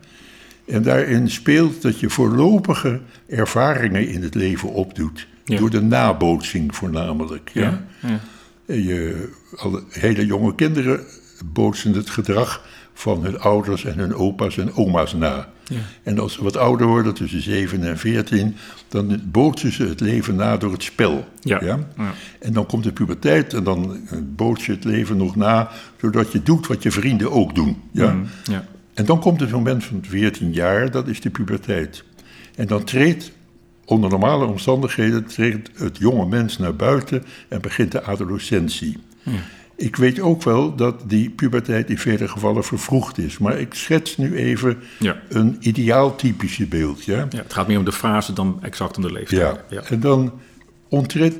En 0.67 0.83
daarin 0.83 1.29
speelt 1.29 1.81
dat 1.81 1.99
je 1.99 2.09
voorlopige 2.09 3.01
ervaringen 3.27 4.07
in 4.07 4.23
het 4.23 4.35
leven 4.35 4.69
opdoet. 4.69 5.27
Door 5.45 5.69
de 5.69 5.81
nabootsing 5.81 6.75
voornamelijk. 6.75 7.49
Ja? 7.53 7.85
ja? 8.01 8.19
Je, 8.75 9.29
alle 9.55 9.83
hele 9.89 10.25
jonge 10.25 10.55
kinderen 10.55 11.05
bootsen 11.45 11.93
het 11.93 12.09
gedrag 12.09 12.67
van 12.93 13.23
hun 13.23 13.39
ouders 13.39 13.85
en 13.85 13.97
hun 13.97 14.13
opa's 14.13 14.57
en 14.57 14.73
oma's 14.73 15.13
na. 15.13 15.49
Ja. 15.69 15.77
En 16.03 16.19
als 16.19 16.33
ze 16.33 16.43
wat 16.43 16.57
ouder 16.57 16.87
worden, 16.87 17.13
tussen 17.13 17.41
7 17.41 17.83
en 17.83 17.97
14, 17.97 18.55
dan 18.87 19.21
bootsen 19.25 19.71
ze 19.71 19.83
het 19.83 19.99
leven 19.99 20.35
na 20.35 20.57
door 20.57 20.71
het 20.71 20.83
spel. 20.83 21.27
Ja. 21.41 21.63
ja? 21.63 21.79
En 22.39 22.53
dan 22.53 22.65
komt 22.65 22.83
de 22.83 22.91
puberteit 22.91 23.53
en 23.53 23.63
dan 23.63 23.97
boot 24.35 24.61
je 24.61 24.71
het 24.71 24.83
leven 24.83 25.17
nog 25.17 25.35
na, 25.35 25.69
zodat 26.01 26.31
je 26.31 26.43
doet 26.43 26.67
wat 26.67 26.83
je 26.83 26.91
vrienden 26.91 27.31
ook 27.31 27.55
doen. 27.55 27.81
Ja? 27.91 28.11
Mm, 28.11 28.27
ja. 28.43 28.65
En 28.93 29.05
dan 29.05 29.19
komt 29.19 29.39
het 29.39 29.51
moment 29.51 29.83
van 29.83 30.03
14 30.07 30.53
jaar, 30.53 30.91
dat 30.91 31.07
is 31.07 31.21
de 31.21 31.29
puberteit. 31.29 32.03
En 32.55 32.67
dan 32.67 32.83
treedt, 32.83 33.31
onder 33.85 34.09
normale 34.09 34.45
omstandigheden, 34.45 35.25
treedt 35.25 35.69
het 35.75 35.97
jonge 35.97 36.25
mens 36.25 36.57
naar 36.57 36.75
buiten 36.75 37.23
en 37.47 37.61
begint 37.61 37.91
de 37.91 38.03
adolescentie. 38.03 38.97
Ik 39.79 39.95
weet 39.95 40.19
ook 40.19 40.43
wel 40.43 40.75
dat 40.75 41.03
die 41.07 41.29
puberteit 41.29 41.89
in 41.89 41.97
vele 41.97 42.27
gevallen 42.27 42.63
vervroegd 42.63 43.17
is. 43.17 43.37
Maar 43.37 43.59
ik 43.59 43.73
schets 43.73 44.17
nu 44.17 44.35
even 44.35 44.77
ja. 44.99 45.21
een 45.29 45.57
ideaaltypische 45.59 46.65
beeld. 46.67 47.03
Ja? 47.03 47.27
ja? 47.29 47.37
het 47.37 47.53
gaat 47.53 47.67
meer 47.67 47.77
om 47.77 47.85
de 47.85 47.91
fase 47.91 48.33
dan 48.33 48.59
exact 48.61 48.97
om 48.97 49.03
de 49.03 49.11
leeftijd. 49.11 49.59
Ja. 49.69 49.81
En 49.81 49.99
dan, 49.99 50.31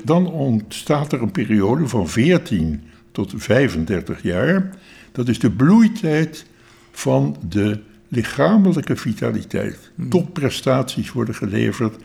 dan 0.04 0.26
ontstaat 0.26 1.12
er 1.12 1.22
een 1.22 1.30
periode 1.30 1.88
van 1.88 2.08
14 2.08 2.82
tot 3.12 3.32
35 3.36 4.22
jaar. 4.22 4.70
Dat 5.12 5.28
is 5.28 5.38
de 5.38 5.50
bloeitijd 5.50 6.46
van 6.90 7.36
de 7.48 7.80
lichamelijke 8.08 8.96
vitaliteit. 8.96 9.90
Hmm. 9.94 10.08
Topprestaties 10.08 11.12
worden 11.12 11.34
geleverd. 11.34 11.96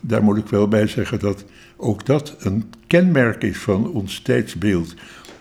Daar 0.00 0.22
moet 0.22 0.36
ik 0.36 0.46
wel 0.46 0.68
bij 0.68 0.86
zeggen 0.86 1.18
dat 1.18 1.44
ook 1.76 2.06
dat 2.06 2.36
een 2.38 2.72
kenmerk 2.86 3.42
is 3.42 3.58
van 3.58 3.90
ons 3.90 4.20
tijdsbeeld 4.20 4.94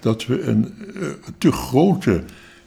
dat 0.05 0.25
we 0.25 0.41
een 0.41 0.73
uh, 0.95 1.07
te 1.37 1.51
grote 1.51 2.23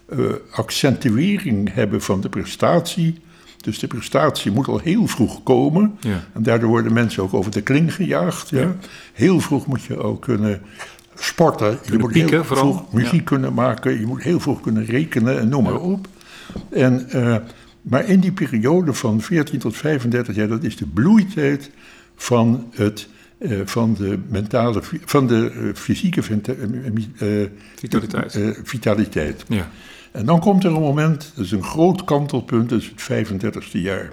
uh, 0.09 0.27
accentuering 0.51 1.75
hebben 1.75 2.03
van 2.03 2.21
de 2.21 2.29
prestatie. 2.29 3.21
Dus 3.57 3.79
de 3.79 3.87
prestatie 3.87 4.51
moet 4.51 4.69
al 4.69 4.79
heel 4.79 5.07
vroeg 5.07 5.43
komen. 5.43 5.99
Ja. 6.01 6.25
En 6.33 6.43
daardoor 6.43 6.69
worden 6.69 6.93
mensen 6.93 7.23
ook 7.23 7.35
over 7.35 7.51
de 7.51 7.63
kling 7.63 7.95
gejaagd. 7.95 8.49
Ja. 8.49 8.77
Heel 9.13 9.41
vroeg 9.41 9.67
moet 9.67 9.83
je 9.83 9.97
ook 10.03 10.23
kunnen 10.23 10.61
sporten. 11.15 11.79
je 11.91 11.99
moet 11.99 12.13
pieken, 12.13 12.31
heel 12.31 12.45
vooral. 12.45 12.73
vroeg 12.73 12.93
muziek 12.93 13.25
kunnen 13.25 13.55
maken. 13.55 14.01
Je 14.01 14.07
moet 14.07 14.23
heel 14.23 14.41
vroeg 14.41 14.61
kunnen 14.61 14.85
rekenen 14.85 15.39
en 15.39 15.49
noem 15.49 15.63
maar 15.63 15.81
op. 15.81 16.07
En, 16.71 17.09
uh, 17.15 17.37
maar 17.83 18.05
in 18.05 18.21
die 18.21 18.33
periode 18.33 18.93
van 18.95 19.21
14 19.21 19.59
tot 19.59 19.77
35 19.77 20.35
jaar, 20.35 20.49
dat 20.49 20.65
is 20.65 20.77
de 20.77 20.87
bloeitijd 20.87 21.71
van 22.17 22.67
het 22.75 23.09
uh, 23.39 23.61
van 23.65 23.95
de 23.95 24.19
mentale, 24.29 24.81
van 25.05 25.27
de 25.27 25.53
uh, 25.55 25.75
fysieke 25.75 26.23
uh, 26.31 27.47
vitaliteit. 27.77 28.39
vitaliteit. 28.65 29.45
Ja. 29.49 29.71
En 30.11 30.27
dan 30.27 30.41
komt 30.41 30.65
er 30.65 30.75
een 30.75 30.81
moment, 30.81 31.33
dat 31.35 31.45
is 31.45 31.51
een 31.51 31.65
groot 31.65 32.05
kantelpunt, 32.05 32.69
dat 32.69 32.81
is 32.81 32.93
het 32.97 33.27
35ste 33.27 33.81
jaar. 33.81 34.13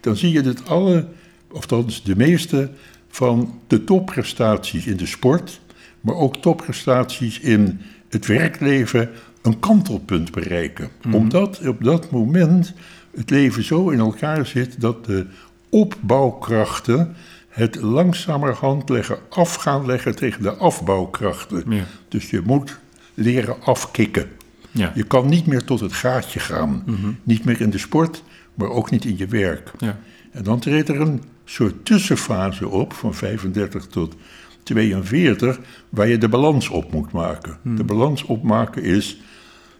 Dan 0.00 0.16
zie 0.16 0.32
je 0.32 0.40
dat 0.40 0.68
alle, 0.68 1.06
of 1.50 1.60
althans 1.60 2.02
de 2.02 2.16
meeste, 2.16 2.70
van 3.08 3.60
de 3.66 3.84
topprestaties 3.84 4.86
in 4.86 4.96
de 4.96 5.06
sport, 5.06 5.60
maar 6.00 6.14
ook 6.14 6.36
topprestaties 6.36 7.40
in 7.40 7.80
het 8.08 8.26
werkleven, 8.26 9.10
een 9.42 9.58
kantelpunt 9.58 10.30
bereiken. 10.30 10.88
Mm 11.02 11.14
Omdat 11.14 11.66
op 11.66 11.84
dat 11.84 12.10
moment 12.10 12.74
het 13.16 13.30
leven 13.30 13.64
zo 13.64 13.90
in 13.90 13.98
elkaar 13.98 14.46
zit 14.46 14.80
dat 14.80 15.04
de 15.04 15.26
opbouwkrachten 15.68 17.14
het 17.58 17.80
langzamerhand 17.80 18.88
leggen, 18.88 19.18
af 19.28 19.54
gaan 19.54 19.86
leggen 19.86 20.16
tegen 20.16 20.42
de 20.42 20.54
afbouwkrachten. 20.54 21.64
Dus 22.08 22.30
je 22.30 22.40
moet 22.44 22.78
leren 23.14 23.62
afkicken. 23.62 24.28
Ja. 24.70 24.92
Je 24.94 25.02
kan 25.02 25.28
niet 25.28 25.46
meer 25.46 25.64
tot 25.64 25.80
het 25.80 25.92
gaatje 25.92 26.40
gaan. 26.40 26.82
Mhm. 26.86 27.10
Niet 27.22 27.44
meer 27.44 27.60
in 27.60 27.70
de 27.70 27.78
sport, 27.78 28.22
maar 28.54 28.68
ook 28.68 28.90
niet 28.90 29.04
in 29.04 29.16
je 29.16 29.26
werk. 29.26 29.72
Ja. 29.78 29.98
En 30.30 30.42
dan 30.42 30.58
treedt 30.58 30.88
er 30.88 31.00
een 31.00 31.22
soort 31.44 31.84
tussenfase 31.84 32.68
op 32.68 32.92
van 32.92 33.14
35 33.14 33.86
tot 33.86 34.14
42, 34.62 35.60
waar 35.88 36.08
je 36.08 36.18
de 36.18 36.28
balans 36.28 36.68
op 36.68 36.92
moet 36.92 37.12
maken. 37.12 37.58
Mhm. 37.62 37.76
De 37.76 37.84
balans 37.84 38.22
opmaken 38.22 38.82
is, 38.82 39.20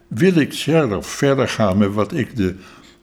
wil 0.08 0.34
ik 0.34 0.52
zelf 0.52 1.06
verder 1.06 1.48
gaan 1.48 1.78
met 1.78 1.92
wat 1.92 2.12
ik 2.12 2.36
de 2.36 2.54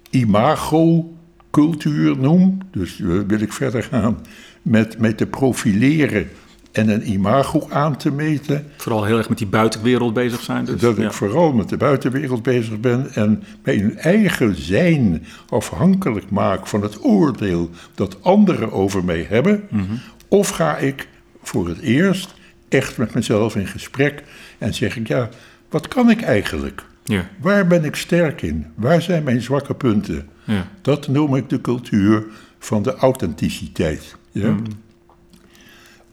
imago-cultuur 0.10 2.18
noem? 2.18 2.58
Dus 2.72 3.02
eh, 3.02 3.20
wil 3.28 3.40
ik 3.40 3.54
verder 3.54 3.84
gaan 3.84 4.18
met, 4.66 5.00
met 5.00 5.18
te 5.18 5.26
profileren 5.26 6.30
en 6.72 6.90
een 6.90 7.12
imago 7.12 7.68
aan 7.70 7.98
te 7.98 8.12
meten. 8.12 8.66
Vooral 8.78 9.04
heel 9.04 9.18
erg 9.18 9.30
met 9.30 9.38
die 9.38 9.48
buitenwereld 9.48 10.14
bezig 10.14 10.42
zijn. 10.42 10.66
Dus, 10.66 10.82
dat 10.82 10.98
ik 10.98 11.12
vooral 11.12 11.54
met 11.54 11.70
de 11.70 11.78
buitenwereld 11.78 12.44
bezig 12.44 12.80
ben 12.80 13.14
en 13.14 13.44
mijn 13.64 13.98
eigen 13.98 14.62
zijn 14.62 15.26
afhankelijk 15.50 16.30
maak 16.30 16.68
van 16.68 16.82
het 16.82 17.04
oordeel 17.04 17.70
dat 17.96 18.24
anderen 18.24 18.72
over 18.72 19.04
mij 19.04 19.26
hebben. 19.30 19.64
Mhm. 19.70 19.84
Of 20.28 20.50
ga 20.50 20.78
ik 20.78 21.08
voor 21.44 21.68
het 21.68 21.80
eerst 21.80 22.34
echt 22.70 22.98
met 22.98 23.14
mezelf 23.14 23.56
in 23.56 23.68
gesprek 23.68 24.24
en 24.58 24.74
zeg 24.74 24.98
ik, 24.98 25.08
ja, 25.08 25.30
wat 25.70 25.88
kan 25.88 26.10
ik 26.10 26.22
eigenlijk? 26.22 26.84
Ja. 27.04 27.30
Waar 27.40 27.68
ben 27.68 27.84
ik 27.84 27.96
sterk 27.96 28.42
in? 28.42 28.66
Waar 28.76 29.02
zijn 29.02 29.24
mijn 29.24 29.42
zwakke 29.42 29.74
punten? 29.74 30.30
Ja. 30.44 30.68
Dat 30.82 31.08
noem 31.08 31.36
ik 31.36 31.50
de 31.50 31.62
cultuur 31.62 32.26
van 32.60 32.84
de 32.84 32.96
authenticiteit. 32.96 34.16
Ja? 34.42 34.52
Mm. 34.52 34.64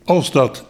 Als 0.05 0.31
dat 0.31 0.67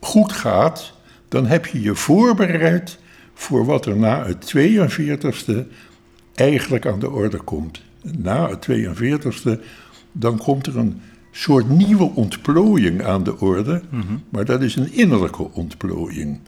goed 0.00 0.32
gaat, 0.32 0.92
dan 1.28 1.46
heb 1.46 1.66
je 1.66 1.82
je 1.82 1.94
voorbereid 1.94 2.98
voor 3.34 3.64
wat 3.64 3.86
er 3.86 3.96
na 3.96 4.26
het 4.26 4.54
42ste 4.56 5.66
eigenlijk 6.34 6.86
aan 6.86 6.98
de 6.98 7.10
orde 7.10 7.38
komt. 7.38 7.82
Na 8.02 8.48
het 8.48 8.68
42ste, 8.70 9.60
dan 10.12 10.38
komt 10.38 10.66
er 10.66 10.78
een 10.78 11.00
soort 11.30 11.68
nieuwe 11.68 12.10
ontplooiing 12.14 13.04
aan 13.04 13.22
de 13.22 13.40
orde, 13.40 13.82
mhm. 13.88 14.14
maar 14.28 14.44
dat 14.44 14.62
is 14.62 14.76
een 14.76 14.92
innerlijke 14.92 15.50
ontplooiing. 15.52 16.38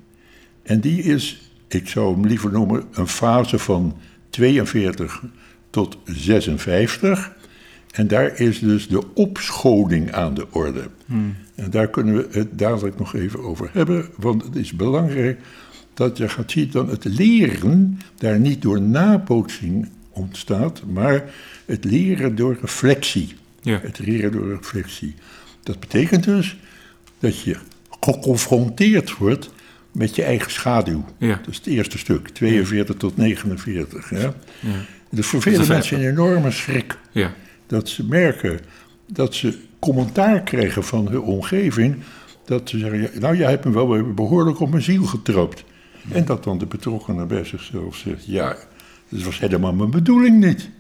En 0.62 0.80
die 0.80 1.02
is, 1.02 1.50
ik 1.68 1.88
zou 1.88 2.14
hem 2.14 2.26
liever 2.26 2.52
noemen, 2.52 2.84
een 2.92 3.08
fase 3.08 3.58
van 3.58 3.96
42 4.30 5.22
tot 5.70 5.98
56. 6.04 7.32
En 7.94 8.06
daar 8.08 8.40
is 8.40 8.58
dus 8.58 8.88
de 8.88 9.14
opscholing 9.14 10.12
aan 10.12 10.34
de 10.34 10.46
orde. 10.50 10.88
En 11.54 11.70
daar 11.70 11.88
kunnen 11.88 12.14
we 12.14 12.26
het 12.30 12.58
dadelijk 12.58 12.98
nog 12.98 13.14
even 13.14 13.40
over 13.40 13.70
hebben, 13.72 14.08
want 14.16 14.42
het 14.42 14.56
is 14.56 14.72
belangrijk 14.72 15.40
dat 15.94 16.16
je 16.16 16.28
gaat 16.28 16.50
zien 16.50 16.70
dat 16.70 16.90
het 16.90 17.04
leren 17.04 17.98
daar 18.18 18.38
niet 18.38 18.62
door 18.62 18.80
nabootsing 18.80 19.88
ontstaat, 20.10 20.82
maar 20.92 21.24
het 21.66 21.84
leren 21.84 22.34
door 22.36 22.56
reflectie. 22.60 23.34
Ja. 23.60 23.78
Het 23.82 23.98
leren 23.98 24.32
door 24.32 24.48
reflectie. 24.48 25.14
Dat 25.62 25.80
betekent 25.80 26.24
dus 26.24 26.56
dat 27.18 27.40
je 27.40 27.56
geconfronteerd 28.00 29.16
wordt 29.16 29.50
met 29.92 30.16
je 30.16 30.22
eigen 30.22 30.50
schaduw. 30.50 31.04
Ja. 31.18 31.34
Dat 31.34 31.48
is 31.48 31.56
het 31.56 31.66
eerste 31.66 31.98
stuk, 31.98 32.28
42 32.28 32.96
tot 32.96 33.16
49. 33.16 34.10
Ja? 34.10 34.18
Ja. 34.18 34.34
Dat 35.10 35.18
is 35.18 35.26
voor 35.26 35.42
vele 35.42 35.66
mensen 35.66 35.98
een 35.98 36.08
enorme 36.08 36.50
schrik. 36.50 36.98
Ja. 37.12 37.34
Dat 37.66 37.88
ze 37.88 38.04
merken 38.04 38.60
dat 39.06 39.34
ze 39.34 39.58
commentaar 39.78 40.40
krijgen 40.40 40.84
van 40.84 41.08
hun 41.08 41.20
omgeving. 41.20 41.96
Dat 42.44 42.68
ze 42.68 42.78
zeggen, 42.78 43.20
nou 43.20 43.36
jij 43.36 43.50
hebt 43.50 43.64
me 43.64 43.70
wel 43.72 44.14
behoorlijk 44.14 44.60
op 44.60 44.70
mijn 44.70 44.82
ziel 44.82 45.04
getrapt. 45.04 45.64
En 46.12 46.24
dat 46.24 46.44
dan 46.44 46.58
de 46.58 46.66
betrokkenen 46.66 47.28
bij 47.28 47.44
zichzelf 47.44 47.96
zegt, 47.96 48.26
ja, 48.26 48.56
dat 49.08 49.22
was 49.22 49.38
helemaal 49.38 49.72
mijn 49.72 49.90
bedoeling 49.90 50.44
niet. 50.44 50.70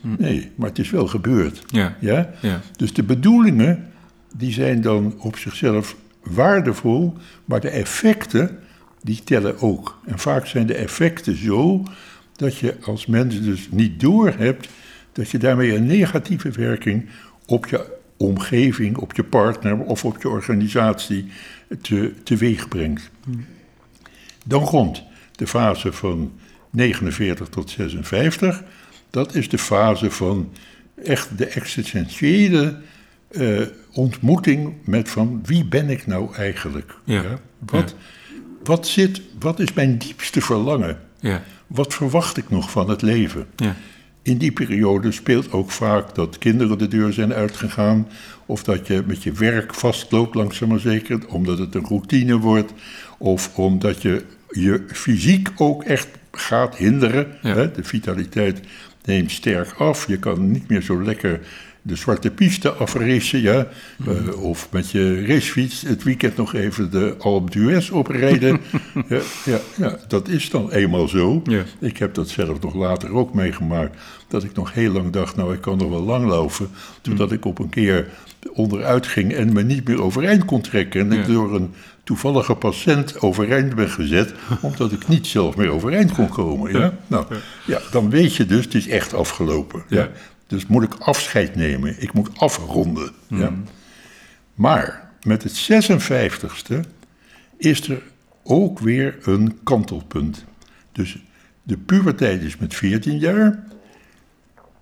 Nee, 0.00 0.50
maar 0.54 0.68
het 0.68 0.78
is 0.78 0.90
wel 0.90 1.06
gebeurd. 1.06 1.62
Ja. 1.66 1.96
Ja? 2.00 2.30
Ja. 2.40 2.60
Dus 2.76 2.92
de 2.92 3.02
bedoelingen, 3.02 3.90
die 4.36 4.52
zijn 4.52 4.80
dan 4.80 5.14
op 5.18 5.36
zichzelf 5.36 5.96
waardevol, 6.22 7.14
maar 7.44 7.60
de 7.60 7.68
effecten, 7.68 8.58
die 9.02 9.20
tellen 9.24 9.60
ook. 9.60 9.98
En 10.06 10.18
vaak 10.18 10.46
zijn 10.46 10.66
de 10.66 10.74
effecten 10.74 11.36
zo 11.36 11.82
dat 12.36 12.56
je 12.56 12.76
als 12.82 13.06
mens 13.06 13.40
dus 13.40 13.68
niet 13.70 14.00
doorhebt 14.00 14.68
dat 15.12 15.30
je 15.30 15.38
daarmee 15.38 15.74
een 15.74 15.86
negatieve 15.86 16.50
werking 16.50 17.08
op 17.46 17.66
je 17.66 18.00
omgeving, 18.16 18.96
op 18.96 19.14
je 19.14 19.24
partner 19.24 19.78
of 19.78 20.04
op 20.04 20.22
je 20.22 20.28
organisatie 20.28 21.26
te, 21.82 22.14
teweeg 22.22 22.68
brengt. 22.68 23.10
Dan 24.44 24.64
komt 24.64 25.02
de 25.36 25.46
fase 25.46 25.92
van 25.92 26.32
49 26.70 27.48
tot 27.48 27.70
56. 27.70 28.62
Dat 29.10 29.34
is 29.34 29.48
de 29.48 29.58
fase 29.58 30.10
van 30.10 30.52
echt 31.04 31.38
de 31.38 31.46
existentiële 31.46 32.80
eh, 33.28 33.60
ontmoeting 33.92 34.74
met 34.84 35.10
van 35.10 35.40
wie 35.44 35.64
ben 35.64 35.90
ik 35.90 36.06
nou 36.06 36.34
eigenlijk? 36.34 36.94
Ja. 37.04 37.24
Wat, 37.58 37.94
wat, 38.64 38.86
zit, 38.86 39.22
wat 39.38 39.60
is 39.60 39.72
mijn 39.72 39.98
diepste 39.98 40.40
verlangen? 40.40 41.00
Ja. 41.20 41.42
Wat 41.66 41.94
verwacht 41.94 42.36
ik 42.36 42.50
nog 42.50 42.70
van 42.70 42.90
het 42.90 43.02
leven? 43.02 43.46
Ja. 43.56 43.76
In 44.22 44.38
die 44.38 44.52
periode 44.52 45.12
speelt 45.12 45.52
ook 45.52 45.70
vaak 45.70 46.14
dat 46.14 46.38
kinderen 46.38 46.78
de 46.78 46.88
deur 46.88 47.12
zijn 47.12 47.32
uitgegaan. 47.32 48.08
Of 48.46 48.64
dat 48.64 48.86
je 48.86 49.02
met 49.06 49.22
je 49.22 49.32
werk 49.32 49.74
vastloopt, 49.74 50.34
langzaam 50.34 50.68
maar 50.68 50.78
zeker, 50.78 51.20
omdat 51.28 51.58
het 51.58 51.74
een 51.74 51.86
routine 51.86 52.38
wordt. 52.38 52.72
Of 53.18 53.58
omdat 53.58 54.02
je 54.02 54.22
je 54.50 54.84
fysiek 54.92 55.48
ook 55.56 55.84
echt 55.84 56.08
gaat 56.30 56.76
hinderen. 56.76 57.26
Ja. 57.42 57.54
Hè? 57.54 57.70
De 57.72 57.84
vitaliteit 57.84 58.60
neemt 59.04 59.30
sterk 59.30 59.72
af. 59.72 60.06
Je 60.06 60.18
kan 60.18 60.50
niet 60.50 60.68
meer 60.68 60.82
zo 60.82 61.02
lekker 61.02 61.40
de 61.82 61.96
zwarte 61.96 62.30
piste 62.30 62.72
afracen. 62.72 63.40
Ja? 63.40 63.66
Eh, 64.06 64.42
of 64.42 64.68
met 64.70 64.90
je 64.90 65.26
racefiets 65.26 65.82
het 65.82 66.02
weekend 66.02 66.36
nog 66.36 66.54
even 66.54 66.90
de 66.90 67.14
Alpe 67.18 67.50
d'Huez 67.50 67.90
oprijden. 67.90 68.60
ja, 69.08 69.20
ja, 69.44 69.58
ja, 69.76 69.98
dat 70.08 70.28
is 70.28 70.50
dan 70.50 70.70
eenmaal 70.70 71.08
zo. 71.08 71.42
Ja. 71.44 71.62
Ik 71.78 71.98
heb 71.98 72.14
dat 72.14 72.28
zelf 72.28 72.60
nog 72.60 72.74
later 72.74 73.12
ook 73.12 73.34
meegemaakt. 73.34 73.96
Dat 74.28 74.44
ik 74.44 74.54
nog 74.54 74.72
heel 74.72 74.92
lang 74.92 75.12
dacht, 75.12 75.36
nou 75.36 75.54
ik 75.54 75.60
kan 75.60 75.78
nog 75.78 75.88
wel 75.88 76.02
lang 76.02 76.26
lopen. 76.26 76.68
Totdat 77.00 77.32
ik 77.32 77.44
op 77.44 77.58
een 77.58 77.68
keer 77.68 78.08
onderuit 78.52 79.06
ging 79.06 79.32
en 79.32 79.52
me 79.52 79.62
niet 79.62 79.88
meer 79.88 80.02
overeind 80.02 80.44
kon 80.44 80.60
trekken. 80.60 81.00
En 81.00 81.18
ik 81.18 81.26
door 81.26 81.54
een 81.54 81.74
toevallige 82.04 82.54
patiënt 82.54 83.20
overeind 83.20 83.74
ben 83.74 83.88
gezet. 83.88 84.34
Omdat 84.60 84.92
ik 84.92 85.08
niet 85.08 85.26
zelf 85.26 85.56
meer 85.56 85.70
overeind 85.70 86.12
kon 86.12 86.28
komen. 86.28 86.72
Ja? 86.72 86.94
Nou, 87.06 87.26
ja, 87.66 87.80
dan 87.90 88.10
weet 88.10 88.36
je 88.36 88.46
dus, 88.46 88.64
het 88.64 88.74
is 88.74 88.88
echt 88.88 89.14
afgelopen. 89.14 89.82
Ja. 89.88 90.10
Dus 90.52 90.66
moet 90.66 90.82
ik 90.82 90.94
afscheid 90.94 91.54
nemen. 91.54 92.02
Ik 92.02 92.12
moet 92.12 92.38
afronden. 92.38 93.12
Ja. 93.26 93.52
Maar 94.54 95.10
met 95.22 95.42
het 95.42 95.70
56ste 95.72 96.80
is 97.56 97.88
er 97.88 98.02
ook 98.42 98.78
weer 98.78 99.18
een 99.22 99.58
kantelpunt. 99.62 100.44
Dus 100.92 101.22
de 101.62 101.76
puberteit 101.76 102.42
is 102.42 102.56
met 102.56 102.74
14 102.74 103.18
jaar. 103.18 103.64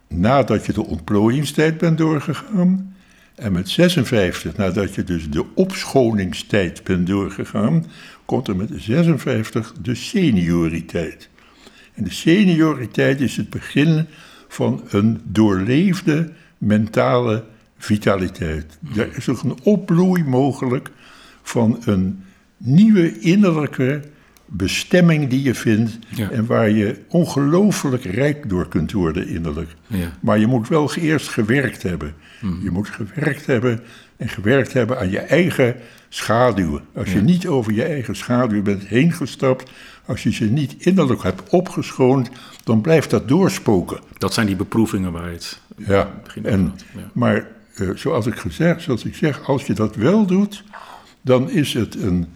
Nadat 0.09 0.67
je 0.67 0.73
de 0.73 0.87
ontplooiingstijd 0.87 1.79
bent 1.79 1.99
doorgegaan. 1.99 2.97
En 3.35 3.53
met 3.53 3.69
56, 3.69 4.57
nadat 4.57 4.95
je 4.95 5.05
dus 5.05 5.31
de 5.31 5.55
opschoningstijd 5.55 6.85
bent 6.85 7.07
doorgegaan, 7.07 7.87
komt 8.25 8.49
er 8.49 8.57
met 8.57 8.71
56 8.77 9.75
de 9.83 9.95
senioriteit. 9.95 11.29
En 11.95 12.05
de 12.05 12.13
senioriteit 12.13 13.21
is 13.21 13.37
het 13.37 13.51
begin 13.51 14.07
van 14.51 14.83
een 14.89 15.21
doorleefde 15.25 16.31
mentale 16.59 17.45
vitaliteit. 17.79 18.79
Er 18.97 19.17
is 19.17 19.29
ook 19.29 19.43
een 19.43 19.59
opbloei 19.63 20.25
mogelijk 20.25 20.91
van 21.43 21.79
een 21.85 22.23
nieuwe 22.57 23.19
innerlijke 23.21 24.01
bestemming 24.47 25.29
die 25.29 25.43
je 25.43 25.55
vindt 25.55 25.99
Ja. 26.09 26.31
en 26.31 26.47
waar 26.47 26.71
je 26.71 26.99
ongelooflijk 27.09 28.05
rijk 28.05 28.49
door 28.49 28.69
kunt 28.69 28.93
worden 28.93 29.29
innerlijk. 29.29 29.71
Ja. 29.87 30.13
Maar 30.21 30.39
je 30.39 30.47
moet 30.47 30.69
wel 30.69 30.95
eerst 30.95 31.29
gewerkt 31.29 31.83
hebben. 31.83 32.15
Je 32.63 32.71
moet 32.71 32.89
gewerkt 32.89 33.47
hebben 33.47 33.81
en 34.21 34.29
gewerkt 34.29 34.73
hebben 34.73 34.99
aan 34.99 35.11
je 35.11 35.19
eigen 35.19 35.77
schaduwen. 36.09 36.83
Als 36.95 37.13
je 37.13 37.21
niet 37.21 37.47
over 37.47 37.73
je 37.73 37.85
eigen 37.85 38.17
schaduw 38.17 38.63
bent 38.63 38.87
heen 38.87 39.13
gestapt, 39.13 39.71
als 40.07 40.23
je 40.23 40.33
ze 40.33 40.45
niet 40.45 40.75
innerlijk 40.79 41.23
hebt 41.23 41.51
opgeschoond, 41.51 42.31
dan 42.65 42.81
blijft 42.81 43.11
dat 43.11 43.29
doorspoken. 43.29 44.01
Dat 44.19 44.35
zijn 44.35 44.47
die 44.47 44.57
beproevingen 44.57 45.13
waar 45.13 45.27
je 45.27 45.35
het 45.35 45.61
Ja, 45.77 46.11
begin 46.25 46.47
en, 46.47 46.75
ja. 46.97 47.11
maar 47.13 47.47
eh, 47.75 47.89
zoals, 47.95 48.27
ik 48.27 48.35
gezegd, 48.35 48.83
zoals 48.83 49.05
ik 49.05 49.15
zeg, 49.15 49.47
als 49.49 49.67
je 49.67 49.73
dat 49.73 49.97
wel 49.97 50.27
doet, 50.27 50.65
dan 51.23 51.51
is 51.51 51.73
het 51.73 51.95
een 51.95 52.27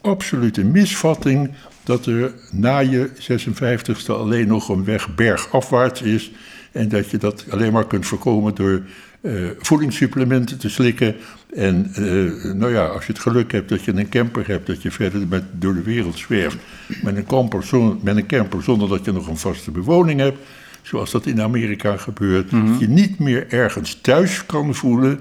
absolute 0.00 0.64
misvatting 0.64 1.50
dat 1.82 2.06
er 2.06 2.32
na 2.50 2.78
je 2.78 3.10
56ste 3.10 4.06
alleen 4.06 4.46
nog 4.46 4.68
een 4.68 4.84
weg 4.84 5.14
bergafwaarts 5.14 6.02
is 6.02 6.32
en 6.72 6.88
dat 6.88 7.10
je 7.10 7.18
dat 7.18 7.44
alleen 7.50 7.72
maar 7.72 7.86
kunt 7.86 8.06
voorkomen 8.06 8.54
door 8.54 8.82
eh, 9.24 9.32
voedingssupplementen 9.58 10.58
te 10.58 10.68
slikken. 10.68 11.16
En 11.54 11.90
eh, 11.94 12.52
nou 12.52 12.72
ja, 12.72 12.86
als 12.86 13.06
je 13.06 13.12
het 13.12 13.22
geluk 13.22 13.52
hebt 13.52 13.68
dat 13.68 13.84
je 13.84 13.92
een 13.92 14.08
camper 14.08 14.46
hebt, 14.46 14.66
dat 14.66 14.82
je 14.82 14.90
verder 14.90 15.28
met, 15.28 15.44
door 15.52 15.74
de 15.74 15.82
wereld 15.82 16.18
zwerft 16.18 16.56
met 17.02 17.16
een, 17.16 17.26
camper, 17.26 17.62
zon- 17.62 17.98
met 18.02 18.16
een 18.16 18.26
camper 18.26 18.62
zonder 18.62 18.88
dat 18.88 19.04
je 19.04 19.12
nog 19.12 19.28
een 19.28 19.36
vaste 19.36 19.70
bewoning 19.70 20.20
hebt, 20.20 20.38
zoals 20.82 21.10
dat 21.10 21.26
in 21.26 21.40
Amerika 21.40 21.96
gebeurt, 21.96 22.50
dat 22.50 22.78
je 22.78 22.88
niet 22.88 23.18
meer 23.18 23.48
ergens 23.48 24.00
thuis 24.00 24.46
kan 24.46 24.74
voelen, 24.74 25.20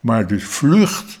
maar 0.00 0.26
dus 0.26 0.44
vlucht 0.44 1.20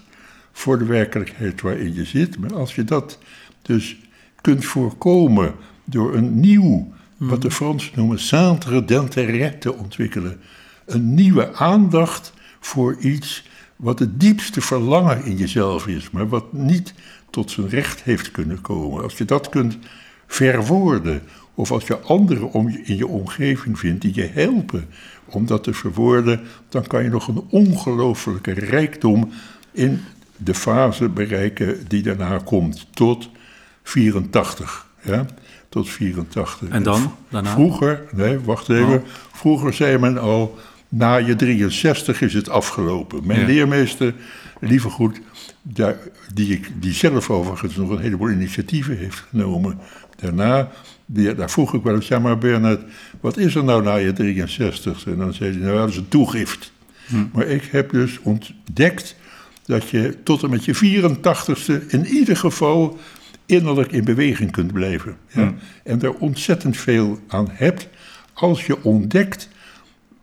voor 0.52 0.78
de 0.78 0.84
werkelijkheid 0.84 1.60
waarin 1.60 1.94
je 1.94 2.04
zit. 2.04 2.38
Maar 2.38 2.54
als 2.54 2.74
je 2.74 2.84
dat 2.84 3.18
dus 3.62 3.96
kunt 4.40 4.64
voorkomen 4.64 5.54
door 5.84 6.14
een 6.14 6.40
nieuw, 6.40 6.92
wat 7.16 7.42
de 7.42 7.50
Fransen 7.50 7.92
noemen, 7.94 8.18
centre 8.18 8.84
d'intérêt 8.84 9.58
te 9.58 9.74
ontwikkelen. 9.74 10.40
Een 10.86 11.14
nieuwe 11.14 11.54
aandacht 11.54 12.32
voor 12.60 12.96
iets 12.96 13.48
wat 13.76 13.98
het 13.98 14.20
diepste 14.20 14.60
verlangen 14.60 15.24
in 15.24 15.36
jezelf 15.36 15.86
is, 15.86 16.10
maar 16.10 16.28
wat 16.28 16.52
niet 16.52 16.94
tot 17.30 17.50
zijn 17.50 17.68
recht 17.68 18.02
heeft 18.02 18.30
kunnen 18.30 18.60
komen. 18.60 19.02
Als 19.02 19.18
je 19.18 19.24
dat 19.24 19.48
kunt 19.48 19.78
verwoorden, 20.26 21.22
of 21.54 21.72
als 21.72 21.86
je 21.86 21.98
anderen 21.98 22.52
om 22.52 22.70
je, 22.70 22.82
in 22.82 22.96
je 22.96 23.06
omgeving 23.06 23.78
vindt 23.78 24.02
die 24.02 24.14
je 24.14 24.30
helpen 24.32 24.88
om 25.24 25.46
dat 25.46 25.64
te 25.64 25.74
verwoorden, 25.74 26.40
dan 26.68 26.86
kan 26.86 27.02
je 27.02 27.08
nog 27.08 27.28
een 27.28 27.44
ongelooflijke 27.48 28.52
rijkdom 28.52 29.32
in 29.72 30.00
de 30.36 30.54
fase 30.54 31.08
bereiken 31.08 31.88
die 31.88 32.02
daarna 32.02 32.38
komt, 32.38 32.86
tot 32.90 33.28
84. 33.82 34.86
Ja? 35.02 35.26
Tot 35.68 35.88
84. 35.88 36.68
En 36.68 36.82
dan, 36.82 37.14
daarna? 37.28 37.50
Vroeger, 37.50 38.04
nee, 38.12 38.38
wacht 38.38 38.68
even. 38.68 38.94
Oh. 38.94 39.06
Vroeger 39.32 39.72
zei 39.72 39.98
men 39.98 40.18
al, 40.18 40.58
na 40.92 41.16
je 41.16 41.36
63 41.36 42.20
is 42.20 42.34
het 42.34 42.48
afgelopen. 42.48 43.26
Mijn 43.26 43.40
Ja. 43.40 43.46
leermeester, 43.46 44.14
lieve 44.60 44.88
goed, 44.88 45.20
daar, 45.62 45.96
die, 46.34 46.52
ik, 46.52 46.70
die 46.80 46.92
zelf 46.92 47.30
overigens 47.30 47.76
nog 47.76 47.90
een 47.90 47.98
heleboel 47.98 48.30
initiatieven 48.30 48.96
heeft 48.96 49.24
genomen. 49.30 49.78
Daarna, 50.16 50.70
die, 51.06 51.34
daar 51.34 51.50
vroeg 51.50 51.74
ik 51.74 51.82
wel 51.82 51.94
eens, 51.94 52.08
ja 52.08 52.18
maar 52.18 52.38
Bernard, 52.38 52.80
wat 53.20 53.36
is 53.36 53.54
er 53.54 53.64
nou 53.64 53.82
na 53.82 53.94
je 53.94 54.12
63 54.12 55.06
En 55.06 55.16
dan 55.16 55.32
zei 55.34 55.50
hij, 55.50 55.60
nou 55.60 55.76
dat 55.76 55.88
is 55.88 55.96
een 55.96 56.08
toegift. 56.08 56.72
Maar 57.32 57.46
ik 57.46 57.68
heb 57.70 57.90
dus 57.90 58.18
ontdekt 58.22 59.16
dat 59.64 59.88
je 59.88 60.16
tot 60.22 60.42
en 60.42 60.50
met 60.50 60.64
je 60.64 60.74
84ste 60.74 61.86
in 61.88 62.06
ieder 62.06 62.36
geval 62.36 62.98
innerlijk 63.46 63.92
in 63.92 64.04
beweging 64.04 64.50
kunt 64.50 64.72
blijven. 64.72 65.16
Ja? 65.28 65.54
En 65.84 65.98
daar 65.98 66.12
ontzettend 66.12 66.76
veel 66.76 67.18
aan 67.28 67.48
hebt 67.50 67.88
als 68.32 68.66
je 68.66 68.84
ontdekt 68.84 69.48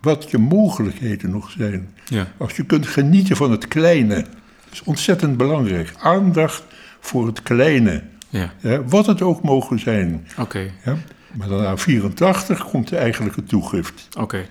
wat 0.02 0.32
je 0.32 0.38
mogelijkheden 0.38 1.30
nog 1.30 1.52
zijn. 1.52 1.89
Ja. 2.06 2.28
Als 2.38 2.56
je 2.56 2.64
kunt 2.66 2.88
genieten 2.88 3.36
van 3.36 3.52
het 3.52 3.68
kleine, 3.68 4.16
dat 4.16 4.72
is 4.72 4.84
ontzettend 4.84 5.38
belangrijk. 5.38 5.93
Aandacht 6.00 6.64
voor 7.00 7.26
het 7.28 7.43
kleine, 7.43 8.04
Ja, 8.30 8.52
wat 8.86 9.06
het 9.06 9.22
ook 9.22 9.41
mogen 9.43 9.80
zijn. 9.80 10.28
oké. 10.38 10.72
Ja? 10.86 10.97
Maar 11.34 11.47
dan 11.47 11.62
na 11.62 11.78
84 11.78 12.66
komt 12.70 12.88
de 12.88 12.97
eigenlijke 12.97 13.43
toegift. 13.43 14.08
Oké. 14.20 14.45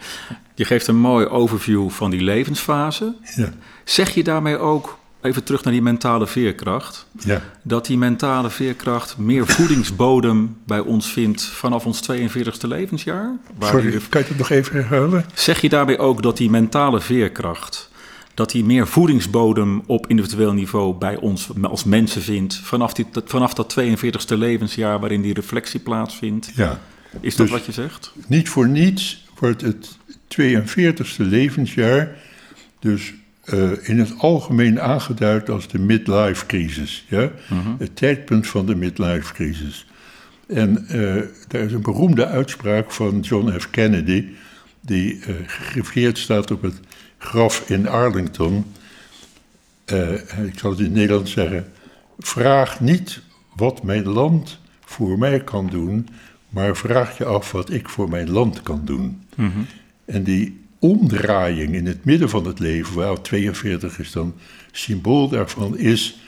Je 0.55 0.65
geeft 0.65 0.87
een 0.87 0.97
mooi 1.01 1.27
overview 1.27 1.91
van 1.91 2.11
die 2.11 2.21
levensfase. 2.21 3.17
Ja, 3.37 3.49
Zeg 3.85 4.15
je 4.15 4.25
daarmee 4.25 4.59
ook, 4.59 4.98
even 5.23 5.45
terug 5.45 5.65
naar 5.65 5.73
die 5.73 5.83
mentale 5.83 6.27
veerkracht, 6.27 7.07
ja. 7.19 7.43
dat 7.63 7.87
die 7.87 7.99
mentale 7.99 8.51
veerkracht 8.51 9.17
meer 9.19 9.47
voedingsbodem 9.47 10.57
bij 10.67 10.81
ons 10.81 11.13
vindt 11.13 11.43
vanaf 11.43 11.87
ons 11.87 12.01
42e 12.13 12.69
levensjaar? 12.69 13.37
Waar 13.59 13.71
Sorry, 13.71 13.91
die- 13.91 14.01
kan 14.09 14.21
je 14.23 14.29
het 14.29 14.39
nog 14.39 14.51
even 14.51 14.75
herhalen? 14.77 15.25
Zeg 15.35 15.61
je 15.61 15.69
daarbij 15.69 15.99
ook 15.99 16.23
dat 16.23 16.37
die 16.37 16.51
mentale 16.51 17.01
veerkracht, 17.01 17.91
dat 18.35 18.51
die 18.51 18.65
meer 18.65 18.87
voedingsbodem 18.87 19.83
op 19.87 20.07
individueel 20.07 20.53
niveau 20.53 20.95
bij 20.95 21.17
ons 21.17 21.49
als 21.63 21.85
mensen 21.85 22.23
vindt 22.23 22.55
vanaf, 22.65 22.93
die, 22.95 23.07
vanaf 23.25 23.55
dat 23.55 23.77
42e 23.81 24.37
levensjaar 24.37 25.01
waarin 25.01 25.23
die 25.23 25.35
reflectie 25.35 25.81
plaatsvindt? 25.81 26.51
Ja. 26.55 26.81
Is 27.21 27.37
dat 27.37 27.47
Dus- 27.47 27.57
wat 27.57 27.67
je 27.67 27.73
zegt? 27.73 28.13
Niet 28.27 28.49
voor 28.49 28.69
niets 28.69 29.27
wordt 29.39 29.61
het 29.63 29.97
42e 30.29 31.23
levensjaar 31.25 32.17
dus 32.81 33.15
eh, 33.49 33.89
in 33.89 33.99
het 33.99 34.15
algemeen 34.19 34.81
aangeduid 34.81 35.51
als 35.51 35.69
de 35.69 35.79
midlife 35.79 36.47
crisis. 36.47 37.05
Ja? 37.09 37.31
Het 37.79 37.97
tijdpunt 37.97 38.47
van 38.47 38.67
de 38.67 38.75
midlife 38.75 39.33
crisis. 39.33 39.87
En 40.47 40.87
eh 40.89 41.23
daar 41.49 41.63
is 41.63 41.73
een 41.73 41.83
beroemde 41.83 42.27
uitspraak 42.27 42.93
van 42.93 43.21
John 43.21 43.59
F. 43.59 43.71
Kennedy, 43.71 44.25
die 44.81 45.21
eh 45.27 45.35
gegriveerd 45.47 46.19
staat 46.19 46.51
op 46.51 46.63
het 46.63 46.81
graf 47.19 47.71
in 47.71 47.89
Arlington. 47.89 48.65
Ik 50.45 50.59
zal 50.59 50.71
het 50.71 50.79
in 50.79 50.85
het 50.85 50.95
Nederlands 50.95 51.33
zeggen. 51.33 51.67
Vraag 52.19 52.81
niet 52.81 53.21
wat 53.57 53.83
mijn 53.83 54.09
land 54.09 54.59
voor 54.85 55.19
mij 55.19 55.45
kan 55.45 55.67
doen, 55.67 56.09
maar 56.49 56.77
vraag 56.77 57.19
je 57.19 57.25
af 57.25 57.53
wat 57.53 57.71
ik 57.71 57.89
voor 57.89 58.09
mijn 58.09 58.31
land 58.31 58.63
kan 58.63 58.81
doen. 58.85 59.23
En 60.05 60.23
die 60.23 60.68
omdraaiing 60.79 61.75
in 61.75 61.87
het 61.87 62.05
midden 62.05 62.29
van 62.29 62.47
het 62.47 62.59
leven, 62.59 62.95
waar 62.95 63.21
42 63.21 63.99
is 63.99 64.13
dan 64.13 64.35
symbool 64.73 65.29
daarvan, 65.29 65.79
is 65.79 66.19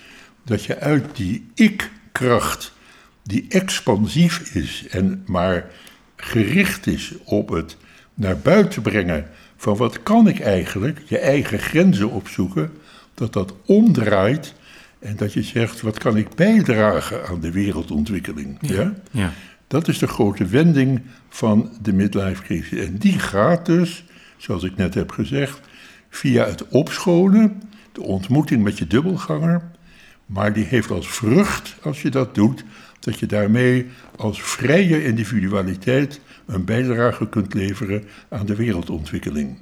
dat 0.44 0.64
je 0.64 0.78
uit 0.78 1.16
die 1.16 1.46
ik-kracht, 1.54 2.72
die 3.22 3.46
expansief 3.48 4.54
is 4.54 4.86
en 4.90 5.22
maar 5.26 5.70
gericht 6.16 6.86
is 6.86 7.14
op 7.24 7.48
het 7.48 7.76
naar 8.14 8.38
buiten 8.38 8.82
brengen 8.82 9.28
van 9.56 9.76
wat 9.76 10.02
kan 10.02 10.28
ik 10.28 10.40
eigenlijk, 10.40 11.00
je 11.06 11.18
eigen 11.18 11.58
grenzen 11.58 12.10
opzoeken, 12.10 12.70
dat 13.14 13.32
dat 13.32 13.54
omdraait 13.66 14.54
en 14.98 15.16
dat 15.16 15.32
je 15.32 15.42
zegt 15.42 15.80
wat 15.80 15.98
kan 15.98 16.16
ik 16.16 16.34
bijdragen 16.34 17.26
aan 17.28 17.40
de 17.40 17.50
wereldontwikkeling. 17.50 18.58
Ja? 18.60 18.94
Ja. 19.10 19.32
Dat 19.66 19.88
is 19.88 19.98
de 19.98 20.06
grote 20.06 20.46
wending 20.46 21.00
van 21.28 21.70
de 21.82 21.92
midlife 21.92 22.42
crisis. 22.42 22.78
En 22.78 22.96
die 22.96 23.18
gaat 23.18 23.66
dus, 23.66 24.04
zoals 24.40 24.62
ik 24.62 24.76
net 24.76 24.94
heb 24.94 25.10
gezegd, 25.10 25.60
via 26.08 26.44
het 26.44 26.68
opschonen, 26.68 27.62
de 27.92 28.02
ontmoeting 28.02 28.62
met 28.62 28.78
je 28.78 28.86
dubbelganger. 28.86 29.70
Maar 30.26 30.52
die 30.52 30.64
heeft 30.64 30.90
als 30.90 31.08
vrucht, 31.08 31.76
als 31.82 32.02
je 32.02 32.10
dat 32.10 32.34
doet, 32.34 32.64
dat 33.00 33.18
je 33.18 33.26
daarmee 33.26 33.86
als 34.16 34.42
vrije 34.42 35.04
individualiteit 35.04 36.20
een 36.46 36.64
bijdrage 36.64 37.28
kunt 37.28 37.54
leveren 37.54 38.04
aan 38.28 38.46
de 38.46 38.56
wereldontwikkeling. 38.56 39.58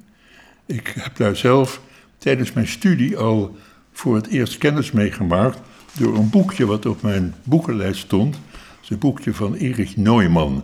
Ik 0.67 0.93
heb 0.95 1.17
daar 1.17 1.37
zelf 1.37 1.81
tijdens 2.19 2.53
mijn 2.53 2.69
studie 2.69 3.17
al 3.17 3.57
voor 3.93 4.15
het 4.15 4.27
eerst 4.27 4.59
kennis 4.59 4.93
mee 4.93 5.13
gemaakt 5.13 5.59
door 5.99 6.17
een 6.17 6.31
boekje 6.31 6.67
wat 6.67 6.87
op 6.87 7.03
mijn 7.03 7.35
boekenlijst 7.43 8.01
stond. 8.01 8.35
Het 8.35 8.83
is 8.83 8.91
een 8.91 8.99
boekje 8.99 9.35
van 9.35 9.55
Erich 9.55 9.97
Neumann. 9.97 10.63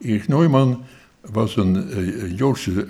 Erich 0.00 0.28
Neumann 0.28 0.84
was 1.20 1.56
een 1.56 1.90
eh, 1.90 2.36
Joodse 2.36 2.88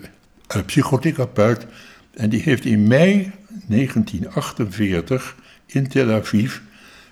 psychotherapeut 0.67 1.67
en 2.11 2.29
die 2.29 2.43
heeft 2.43 2.65
in 2.65 2.87
mei 2.87 3.33
1948 3.67 5.37
in 5.67 5.89
Tel 5.89 6.11
Aviv 6.11 6.59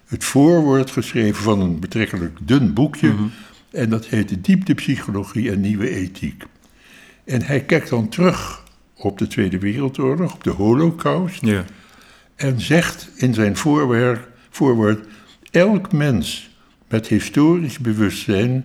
het 0.06 0.24
voorwoord 0.24 0.90
geschreven 0.90 1.42
van 1.42 1.60
een 1.60 1.80
betrekkelijk 1.80 2.38
dun 2.42 2.72
boekje. 2.72 3.14
En 3.70 3.90
dat 3.90 4.06
heette 4.06 4.40
Dieptepsychologie 4.40 5.50
en 5.50 5.60
Nieuwe 5.60 5.90
Ethiek. 5.90 6.44
En 7.24 7.42
hij 7.42 7.64
kijkt 7.64 7.88
dan 7.88 8.08
terug 8.08 8.64
op 8.96 9.18
de 9.18 9.26
Tweede 9.26 9.58
Wereldoorlog, 9.58 10.34
op 10.34 10.44
de 10.44 10.50
Holocaust. 10.50 11.44
Ja. 11.44 11.64
En 12.36 12.60
zegt 12.60 13.10
in 13.16 13.34
zijn 13.34 13.56
voorwerk, 13.56 14.28
voorwoord: 14.50 15.06
Elk 15.50 15.92
mens 15.92 16.50
met 16.88 17.06
historisch 17.06 17.78
bewustzijn 17.78 18.64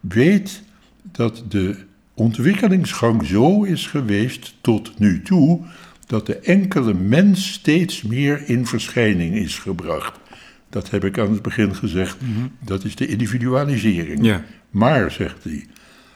weet 0.00 0.62
dat 1.02 1.44
de 1.48 1.76
ontwikkelingsgang 2.14 3.26
zo 3.26 3.62
is 3.62 3.86
geweest 3.86 4.54
tot 4.60 4.98
nu 4.98 5.22
toe 5.22 5.60
dat 6.06 6.26
de 6.26 6.38
enkele 6.38 6.94
mens 6.94 7.52
steeds 7.52 8.02
meer 8.02 8.48
in 8.48 8.66
verschijning 8.66 9.34
is 9.34 9.58
gebracht. 9.58 10.18
Dat 10.70 10.90
heb 10.90 11.04
ik 11.04 11.18
aan 11.18 11.32
het 11.32 11.42
begin 11.42 11.74
gezegd, 11.74 12.16
dat 12.60 12.84
is 12.84 12.96
de 12.96 13.06
individualisering. 13.06 14.24
Ja. 14.24 14.44
Maar, 14.70 15.10
zegt 15.10 15.44
hij, 15.44 15.66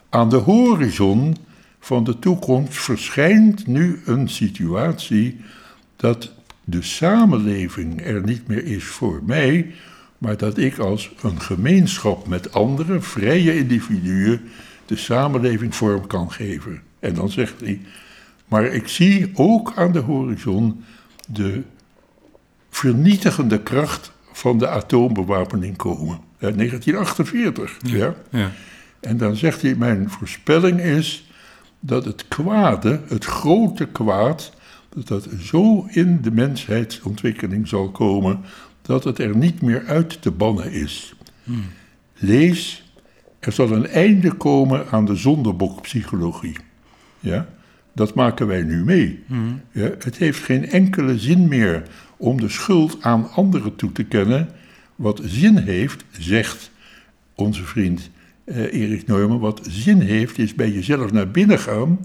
aan 0.09 0.29
de 0.29 0.37
horizon 0.37 1.37
van 1.81 2.05
de 2.05 2.19
toekomst 2.19 2.79
verschijnt 2.79 3.67
nu 3.67 4.01
een 4.05 4.29
situatie 4.29 5.41
dat 5.97 6.33
de 6.65 6.83
samenleving 6.83 8.07
er 8.07 8.23
niet 8.25 8.47
meer 8.47 8.65
is 8.65 8.85
voor 8.85 9.23
mij, 9.27 9.73
maar 10.19 10.37
dat 10.37 10.59
ik 10.59 10.79
als 10.79 11.13
een 11.23 11.41
gemeenschap 11.41 12.27
met 12.27 12.53
andere 12.53 13.01
vrije 13.01 13.59
individuen 13.59 14.41
de 14.89 14.97
samenleving 14.97 15.75
vorm 15.75 16.07
kan 16.07 16.33
geven. 16.33 16.83
En 16.99 17.15
dan 17.15 17.31
zegt 17.31 17.61
hij, 17.61 17.81
maar 18.49 18.65
ik 18.65 18.89
zie 18.89 19.31
ook 19.35 19.73
aan 19.77 19.93
de 19.93 19.99
horizon 19.99 20.85
de 21.29 21.63
vernietigende 22.71 23.63
kracht 23.63 24.13
van 24.33 24.59
de 24.59 24.69
atoombewapening 24.69 25.77
komen. 25.77 26.19
Ja, 26.39 26.51
1948, 26.51 27.77
ja. 27.83 28.15
Ja. 28.31 28.51
En 29.01 29.17
dan 29.17 29.37
zegt 29.37 29.63
hij, 29.63 29.75
mijn 29.75 30.11
voorspelling 30.11 30.81
is 30.81 31.31
dat 31.81 32.05
het 32.05 32.29
kwade, 32.29 33.01
het 33.09 33.25
grote 33.25 33.87
kwaad, 33.87 34.53
dat 34.89 35.09
dat 35.09 35.29
zo 35.41 35.87
in 35.91 36.23
de 36.23 36.31
menshheidsontwikkeling 36.31 37.69
zal 37.69 37.91
komen, 37.91 38.41
dat 38.83 39.05
het 39.05 39.19
er 39.19 39.37
niet 39.37 39.63
meer 39.63 39.87
uit 39.87 40.23
te 40.23 40.31
bannen 40.31 40.73
is. 40.73 41.15
Lees, 42.15 42.88
er 43.39 43.53
zal 43.53 43.71
een 43.71 43.87
einde 43.87 44.33
komen 44.33 44.87
aan 44.91 45.05
de 45.05 45.17
zondebokpsychologie. 45.17 46.57
Ja? 47.21 47.49
Dat 47.95 48.15
maken 48.15 48.47
wij 48.47 48.63
nu 48.63 48.85
mee. 48.85 49.23
Ja, 49.73 49.91
het 49.99 50.17
heeft 50.17 50.43
geen 50.45 50.69
enkele 50.71 51.19
zin 51.19 51.49
meer 51.49 51.83
om 52.17 52.41
de 52.41 52.49
schuld 52.49 52.97
aan 53.03 53.31
anderen 53.31 53.77
toe 53.77 53.93
te 53.93 54.05
kennen. 54.05 54.49
Wat 54.97 55.21
zin 55.25 55.57
heeft, 55.59 56.05
zegt 56.19 56.71
onze 57.35 57.65
vriend 57.65 58.11
eh, 58.45 58.57
Erik 58.73 59.07
Neumann, 59.07 59.41
wat 59.41 59.61
zin 59.71 60.01
heeft, 60.01 60.39
is 60.39 60.55
bij 60.55 60.71
jezelf 60.71 61.13
naar 61.13 61.31
binnen 61.31 61.59
gaan, 61.59 61.99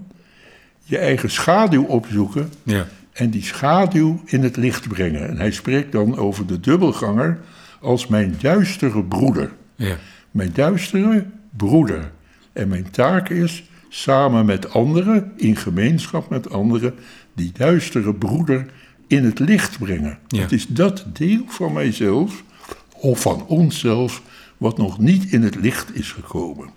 je 0.82 0.98
eigen 0.98 1.30
schaduw 1.30 1.84
opzoeken 1.84 2.48
Ja. 2.62 2.86
en 3.12 3.30
die 3.30 3.42
schaduw 3.42 4.20
in 4.24 4.42
het 4.42 4.56
licht 4.56 4.88
brengen. 4.88 5.28
En 5.28 5.36
hij 5.36 5.50
spreekt 5.50 5.92
dan 5.92 6.16
over 6.16 6.46
de 6.46 6.60
dubbelganger 6.60 7.38
als 7.80 8.06
mijn 8.06 8.34
duistere 8.40 9.04
broeder. 9.04 9.52
Ja. 9.76 9.96
Mijn 10.34 10.50
duistere 10.52 11.26
broeder. 11.56 12.10
En 12.52 12.68
mijn 12.68 12.90
taak 12.90 13.28
is 13.28 13.64
samen 13.88 14.46
met 14.46 14.72
anderen, 14.72 15.32
in 15.36 15.56
gemeenschap 15.56 16.30
met 16.30 16.50
anderen, 16.50 16.94
die 17.34 17.52
duistere 17.52 18.14
broeder 18.14 18.66
in 19.06 19.24
het 19.24 19.38
licht 19.38 19.78
brengen. 19.78 20.18
Ja. 20.28 20.40
Het 20.40 20.52
is 20.52 20.66
dat 20.66 21.04
deel 21.12 21.42
van 21.46 21.72
mijzelf, 21.72 22.44
of 22.92 23.20
van 23.20 23.46
onszelf, 23.46 24.22
wat 24.56 24.78
nog 24.78 24.98
niet 24.98 25.32
in 25.32 25.42
het 25.42 25.54
licht 25.54 25.94
is 25.94 26.12
gekomen. 26.12 26.68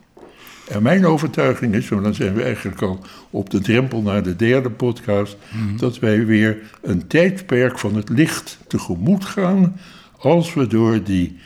En 0.67 0.83
mijn 0.83 1.05
overtuiging 1.05 1.73
is, 1.73 1.89
want 1.89 2.03
dan 2.03 2.13
zijn 2.13 2.33
we 2.33 2.43
eigenlijk 2.43 2.81
al 2.81 2.99
op 3.29 3.49
de 3.49 3.59
drempel 3.59 4.01
naar 4.01 4.23
de 4.23 4.35
derde 4.35 4.69
podcast, 4.69 5.37
dat 5.77 5.99
wij 5.99 6.25
weer 6.25 6.57
een 6.81 7.07
tijdperk 7.07 7.79
van 7.79 7.95
het 7.95 8.09
licht 8.09 8.59
tegemoet 8.67 9.25
gaan 9.25 9.79
als 10.17 10.53
we 10.53 10.67
door 10.67 11.03
die 11.03 11.37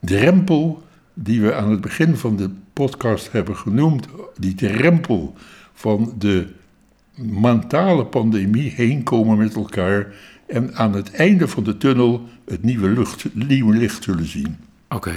drempel 0.00 0.86
die 1.22 1.40
we 1.40 1.54
aan 1.54 1.70
het 1.70 1.80
begin 1.80 2.16
van 2.16 2.36
de 2.36 2.50
podcast 2.72 3.32
hebben 3.32 3.56
genoemd, 3.56 4.06
die 4.36 4.54
drempel 4.54 5.34
van 5.72 6.14
de 6.18 6.46
mentale 7.14 8.06
pandemie 8.06 8.70
heen 8.70 9.02
komen 9.02 9.38
met 9.38 9.54
elkaar 9.54 10.06
en 10.46 10.74
aan 10.74 10.92
het 10.92 11.10
einde 11.12 11.48
van 11.48 11.64
de 11.64 11.76
tunnel 11.76 12.28
het 12.44 12.62
nieuwe, 12.62 12.88
lucht, 12.88 13.26
nieuwe 13.34 13.76
licht 13.76 14.02
zullen 14.02 14.26
zien. 14.26 14.56
Oké. 14.88 15.12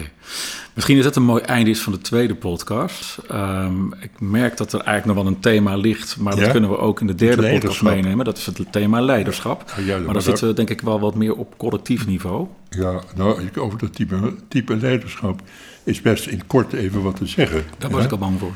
Misschien 0.74 0.98
is 0.98 1.04
dat 1.04 1.16
een 1.16 1.24
mooi 1.24 1.42
einde 1.42 1.70
is 1.70 1.82
van 1.82 1.94
de 1.94 2.00
tweede 2.00 2.36
podcast. 2.36 3.18
Ehm, 3.28 3.86
ik 3.92 4.12
merk 4.20 4.58
dat 4.58 4.74
er 4.74 4.80
eigenlijk 4.80 5.18
nog 5.18 5.26
wel 5.26 5.34
een 5.34 5.40
thema 5.40 5.76
ligt, 5.76 6.18
maar 6.18 6.36
dat 6.36 6.52
kunnen 6.52 6.70
we 6.70 6.78
ook 6.78 7.00
in 7.02 7.08
de 7.08 7.16
derde 7.16 7.52
podcast 7.52 7.82
meenemen. 7.82 8.26
Dat 8.26 8.38
is 8.38 8.46
het 8.46 8.72
thema 8.72 9.02
leiderschap. 9.02 9.74
Ja, 9.86 10.00
maar 10.00 10.14
dan 10.14 10.22
zitten 10.22 10.48
we 10.48 10.54
denk 10.54 10.70
ik 10.70 10.82
wel 10.82 11.00
wat 11.00 11.16
meer 11.16 11.36
op 11.36 11.58
collectief 11.58 12.08
niveau. 12.08 12.48
Ja, 12.70 13.02
nou, 13.16 13.50
over 13.56 13.80
dat 13.80 13.96
type, 13.96 14.34
type 14.48 14.76
leiderschap 14.76 15.42
is 15.84 16.02
best 16.02 16.28
in 16.28 16.48
kort 16.48 16.74
even 16.74 17.02
wat 17.02 17.16
te 17.16 17.26
zeggen. 17.26 17.64
Daar 17.78 17.90
was 17.90 18.06
ik 18.06 18.12
al 18.12 18.18
bang 18.18 18.40
voor. 18.40 18.54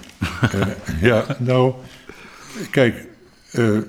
Uh, 0.55 0.67
ja, 1.01 1.25
nou, 1.39 1.73
kijk, 2.71 3.07
uh, 3.51 3.79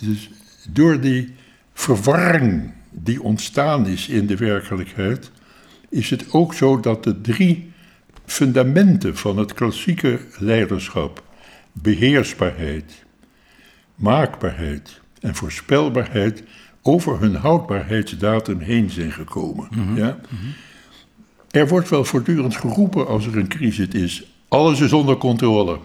dus 0.00 0.30
door 0.68 1.00
die 1.00 1.34
verwarring 1.74 2.72
die 2.90 3.22
ontstaan 3.22 3.86
is 3.86 4.08
in 4.08 4.26
de 4.26 4.36
werkelijkheid, 4.36 5.30
is 5.88 6.10
het 6.10 6.32
ook 6.32 6.54
zo 6.54 6.80
dat 6.80 7.04
de 7.04 7.20
drie 7.20 7.72
fundamenten 8.24 9.16
van 9.16 9.38
het 9.38 9.54
klassieke 9.54 10.20
leiderschap, 10.38 11.22
beheersbaarheid, 11.72 13.04
maakbaarheid 13.94 15.00
en 15.20 15.34
voorspelbaarheid, 15.34 16.42
over 16.82 17.20
hun 17.20 17.34
houdbaarheidsdatum 17.34 18.60
heen 18.60 18.90
zijn 18.90 19.12
gekomen. 19.12 19.68
Mhm. 19.70 19.96
ja? 19.96 20.18
Mhm. 20.28 20.46
Er 21.56 21.68
wordt 21.68 21.88
wel 21.88 22.04
voortdurend 22.04 22.56
geroepen 22.56 23.06
als 23.06 23.26
er 23.26 23.36
een 23.36 23.48
crisis 23.48 23.88
is: 23.88 24.24
alles 24.48 24.80
is 24.80 24.92
onder 24.92 25.16
controle. 25.16 25.78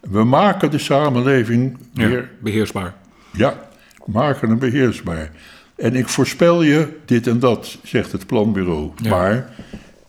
We 0.00 0.24
maken 0.24 0.70
de 0.70 0.78
samenleving 0.78 1.78
weer. 1.94 2.30
beheersbaar. 2.42 2.94
Ja, 3.32 3.68
maken 4.06 4.48
hem 4.48 4.58
beheersbaar. 4.58 5.30
En 5.76 5.94
ik 5.94 6.08
voorspel 6.08 6.62
je 6.62 6.96
dit 7.04 7.26
en 7.26 7.38
dat, 7.38 7.78
zegt 7.82 8.12
het 8.12 8.26
planbureau. 8.26 8.90
Maar 9.08 9.54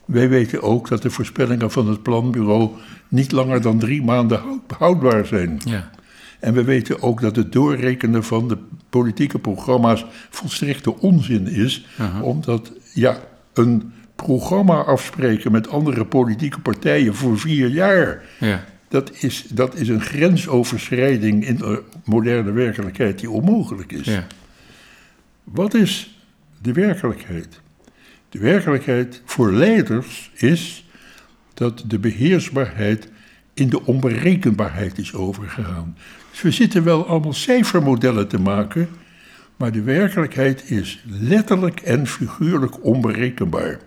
wij 0.05 0.29
weten 0.29 0.61
ook 0.61 0.87
dat 0.87 1.01
de 1.01 1.09
voorspellingen 1.09 1.71
van 1.71 1.87
het 1.87 2.01
planbureau 2.01 2.69
niet 3.07 3.31
langer 3.31 3.61
dan 3.61 3.79
drie 3.79 4.03
maanden 4.03 4.61
houdbaar 4.77 5.25
zijn. 5.25 5.61
Ja. 5.65 5.89
En 6.39 6.53
we 6.53 6.63
weten 6.63 7.01
ook 7.01 7.21
dat 7.21 7.35
het 7.35 7.51
doorrekenen 7.51 8.23
van 8.23 8.47
de 8.47 8.57
politieke 8.89 9.39
programma's 9.39 10.05
volstrekte 10.29 10.99
onzin 10.99 11.47
is, 11.47 11.85
omdat 12.21 12.71
ja, 12.93 13.17
een 13.53 13.93
programma 14.23 14.75
afspreken 14.75 15.51
met 15.51 15.69
andere 15.69 16.05
politieke 16.05 16.59
partijen 16.59 17.15
voor 17.15 17.39
vier 17.39 17.67
jaar. 17.67 18.23
Ja. 18.37 18.63
Dat, 18.87 19.11
is, 19.19 19.45
dat 19.49 19.75
is 19.75 19.87
een 19.87 20.01
grensoverschrijding 20.01 21.47
in 21.47 21.55
de 21.55 21.83
moderne 22.05 22.51
werkelijkheid 22.51 23.19
die 23.19 23.29
onmogelijk 23.29 23.91
is. 23.91 24.05
Ja. 24.05 24.27
Wat 25.43 25.73
is 25.73 26.19
de 26.61 26.73
werkelijkheid? 26.73 27.59
De 28.29 28.39
werkelijkheid 28.39 29.21
voor 29.25 29.53
leiders 29.53 30.31
is 30.35 30.89
dat 31.53 31.83
de 31.87 31.99
beheersbaarheid 31.99 33.07
in 33.53 33.69
de 33.69 33.85
onberekenbaarheid 33.85 34.97
is 34.97 35.13
overgegaan. 35.13 35.97
Dus 36.31 36.41
we 36.41 36.51
zitten 36.51 36.83
wel 36.83 37.07
allemaal 37.07 37.33
cijfermodellen 37.33 38.27
te 38.27 38.39
maken, 38.39 38.89
maar 39.57 39.71
de 39.71 39.81
werkelijkheid 39.81 40.71
is 40.71 41.03
letterlijk 41.05 41.79
en 41.79 42.07
figuurlijk 42.07 42.83
onberekenbaar. 42.85 43.79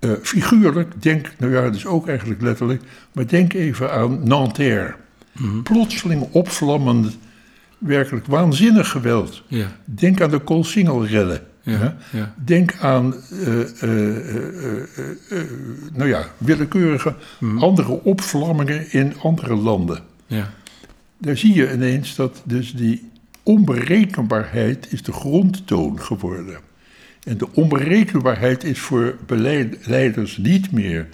Uh, 0.00 0.12
figuurlijk, 0.22 1.02
denk, 1.02 1.32
nou 1.38 1.52
ja, 1.52 1.62
dat 1.62 1.74
is 1.74 1.86
ook 1.86 2.08
eigenlijk 2.08 2.40
letterlijk, 2.40 2.82
maar 3.12 3.26
denk 3.26 3.52
even 3.52 3.92
aan 3.92 4.28
Nanterre. 4.28 4.94
Mm 5.38 5.62
Plotseling 5.62 6.28
opvlammend 6.30 7.18
werkelijk 7.78 8.26
waanzinnig 8.26 8.88
geweld. 8.88 9.42
Ja. 9.46 9.66
Denk 9.84 10.20
aan 10.20 10.30
de 10.30 10.38
Koolsingelrellen. 10.38 11.40
Ja, 11.62 11.96
ja. 12.12 12.34
Denk 12.44 12.76
aan, 12.80 13.14
uh, 13.32 13.58
uh, 13.82 14.16
nou 15.92 16.08
ja, 16.08 16.26
willekeurige 16.38 17.14
hmm. 17.38 17.58
andere 17.58 18.02
opvlammingen 18.02 18.92
in 18.92 19.14
andere 19.22 19.54
landen. 19.54 20.02
Ja. 20.26 20.50
Daar 21.18 21.36
zie 21.36 21.54
je 21.54 21.72
ineens 21.72 22.14
dat 22.14 22.42
dus 22.44 22.72
die 22.72 23.10
onberekenbaarheid 23.42 24.92
is 24.92 25.02
de 25.02 25.12
grondtoon 25.12 26.00
geworden. 26.00 26.58
En 27.24 27.38
de 27.38 27.52
onberekenbaarheid 27.52 28.64
is 28.64 28.78
voor 28.78 29.16
beleiders 29.26 30.36
niet 30.36 30.72
meer 30.72 31.08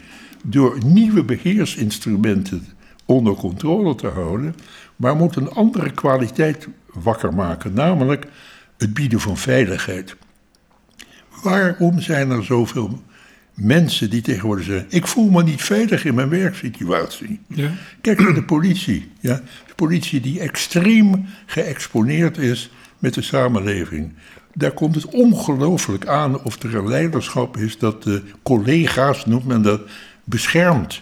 door 0.45 0.79
nieuwe 0.85 1.25
beheersinstrumenten 1.25 2.67
onder 3.05 3.35
controle 3.35 3.95
te 3.95 4.07
houden, 4.07 4.55
maar 4.97 5.17
moet 5.17 5.37
een 5.37 5.51
andere 5.51 5.91
kwaliteit 5.91 6.69
wakker 6.93 7.35
maken, 7.35 7.75
namelijk 7.75 8.27
het 8.79 8.95
bieden 8.95 9.21
van 9.21 9.37
veiligheid. 9.37 10.17
Waarom 11.43 12.01
zijn 12.01 12.31
er 12.31 12.45
zoveel 12.45 13.03
mensen 13.55 14.11
die 14.11 14.21
tegenwoordig 14.21 14.65
zeggen: 14.65 14.87
Ik 14.89 15.07
voel 15.07 15.31
me 15.31 15.43
niet 15.43 15.63
veilig 15.63 16.05
in 16.05 16.15
mijn 16.15 16.29
werksituatie? 16.29 17.41
Ja. 17.47 17.71
Kijk 18.01 18.21
naar 18.21 18.35
de 18.35 18.45
politie. 18.45 19.11
Ja? 19.21 19.41
De 19.67 19.75
politie 19.75 20.21
die 20.21 20.41
extreem 20.41 21.27
geëxponeerd 21.47 22.39
is 22.39 22.71
met 22.99 23.15
de 23.15 23.23
samenleving. 23.23 24.13
Daar 24.59 24.73
komt 24.73 24.95
het 24.95 25.07
ongelooflijk 25.07 26.07
aan 26.07 26.43
of 26.43 26.63
er 26.63 26.75
een 26.75 26.89
leiderschap 26.89 27.57
is 27.57 27.79
dat 27.79 28.03
de 28.03 28.23
collega's, 28.43 29.27
noemt 29.27 29.47
men 29.47 29.63
dat, 29.63 29.81
beschermt 30.25 31.01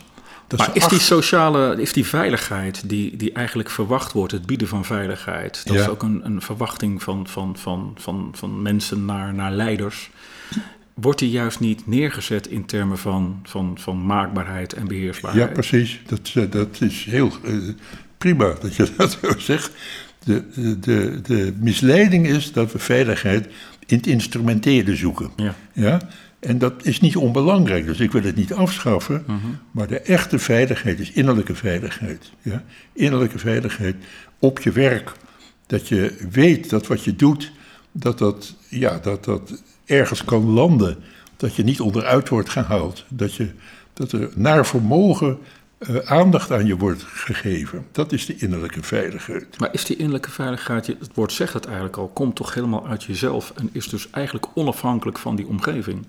maar 0.56 0.70
is 0.72 0.88
die 0.88 0.98
sociale, 0.98 1.80
is 1.80 1.92
die 1.92 2.06
veiligheid 2.06 2.88
die, 2.88 3.16
die 3.16 3.32
eigenlijk 3.32 3.70
verwacht 3.70 4.12
wordt, 4.12 4.32
het 4.32 4.46
bieden 4.46 4.68
van 4.68 4.84
veiligheid, 4.84 5.62
dat 5.64 5.76
is 5.76 5.88
ook 5.88 6.02
een, 6.02 6.20
een 6.24 6.40
verwachting 6.40 7.02
van, 7.02 7.26
van, 7.26 7.56
van, 7.56 7.94
van, 7.98 8.30
van 8.32 8.62
mensen 8.62 9.04
naar, 9.04 9.34
naar 9.34 9.52
leiders. 9.52 10.10
Wordt 10.94 11.18
die 11.18 11.30
juist 11.30 11.60
niet 11.60 11.86
neergezet 11.86 12.46
in 12.46 12.64
termen 12.64 12.98
van, 12.98 13.40
van, 13.42 13.78
van 13.78 14.06
maakbaarheid 14.06 14.72
en 14.72 14.88
beheersbaarheid? 14.88 15.48
Ja, 15.48 15.52
precies. 15.52 16.00
Dat, 16.06 16.30
eh, 16.34 16.50
dat 16.50 16.80
is 16.80 17.04
heel 17.04 17.32
uh, 17.44 17.74
prima 18.18 18.54
dat 18.60 18.76
je 18.76 18.92
dat 18.96 19.18
zo 19.22 19.38
zegt. 19.38 19.72
De, 20.24 20.42
de, 20.80 21.20
de 21.22 21.54
misleiding 21.60 22.26
is 22.26 22.52
dat 22.52 22.72
we 22.72 22.78
veiligheid 22.78 23.46
in 23.86 23.96
het 23.96 24.06
instrumenteren 24.06 24.96
zoeken. 24.96 25.30
Ja. 25.36 25.54
Ja? 25.72 26.00
En 26.38 26.58
dat 26.58 26.84
is 26.84 27.00
niet 27.00 27.16
onbelangrijk, 27.16 27.86
dus 27.86 28.00
ik 28.00 28.12
wil 28.12 28.22
het 28.22 28.36
niet 28.36 28.52
afschaffen. 28.52 29.24
Mhm. 29.26 29.38
Maar 29.70 29.86
de 29.86 30.00
echte 30.00 30.38
veiligheid 30.38 31.00
is 31.00 31.12
innerlijke 31.12 31.54
veiligheid. 31.54 32.32
Ja? 32.42 32.64
Innerlijke 32.92 33.38
veiligheid 33.38 33.96
op 34.38 34.60
je 34.60 34.72
werk. 34.72 35.12
Dat 35.66 35.88
je 35.88 36.16
weet 36.30 36.70
dat 36.70 36.86
wat 36.86 37.04
je 37.04 37.16
doet, 37.16 37.52
dat 37.92 38.18
dat, 38.18 38.54
ja, 38.68 38.98
dat, 38.98 39.24
dat 39.24 39.62
ergens 39.84 40.24
kan 40.24 40.44
landen. 40.44 40.96
Dat 41.36 41.54
je 41.54 41.64
niet 41.64 41.80
onderuit 41.80 42.28
wordt 42.28 42.50
gehaald. 42.50 43.04
Dat, 43.08 43.34
je, 43.34 43.50
dat 43.92 44.12
er 44.12 44.30
naar 44.34 44.66
vermogen 44.66 45.38
uh, 45.78 45.96
aandacht 45.96 46.50
aan 46.50 46.66
je 46.66 46.76
wordt 46.76 47.02
gegeven. 47.02 47.86
Dat 47.92 48.12
is 48.12 48.26
de 48.26 48.36
innerlijke 48.36 48.82
veiligheid. 48.82 49.58
Maar 49.58 49.68
is 49.72 49.84
die 49.84 49.96
innerlijke 49.96 50.30
veiligheid, 50.30 50.86
het 50.86 51.10
woord 51.14 51.32
zegt 51.32 51.52
het 51.52 51.64
eigenlijk 51.64 51.96
al, 51.96 52.08
komt 52.08 52.36
toch 52.36 52.54
helemaal 52.54 52.86
uit 52.86 53.04
jezelf 53.04 53.52
en 53.56 53.68
is 53.72 53.88
dus 53.88 54.10
eigenlijk 54.10 54.46
onafhankelijk 54.54 55.18
van 55.18 55.36
die 55.36 55.46
omgeving? 55.46 56.06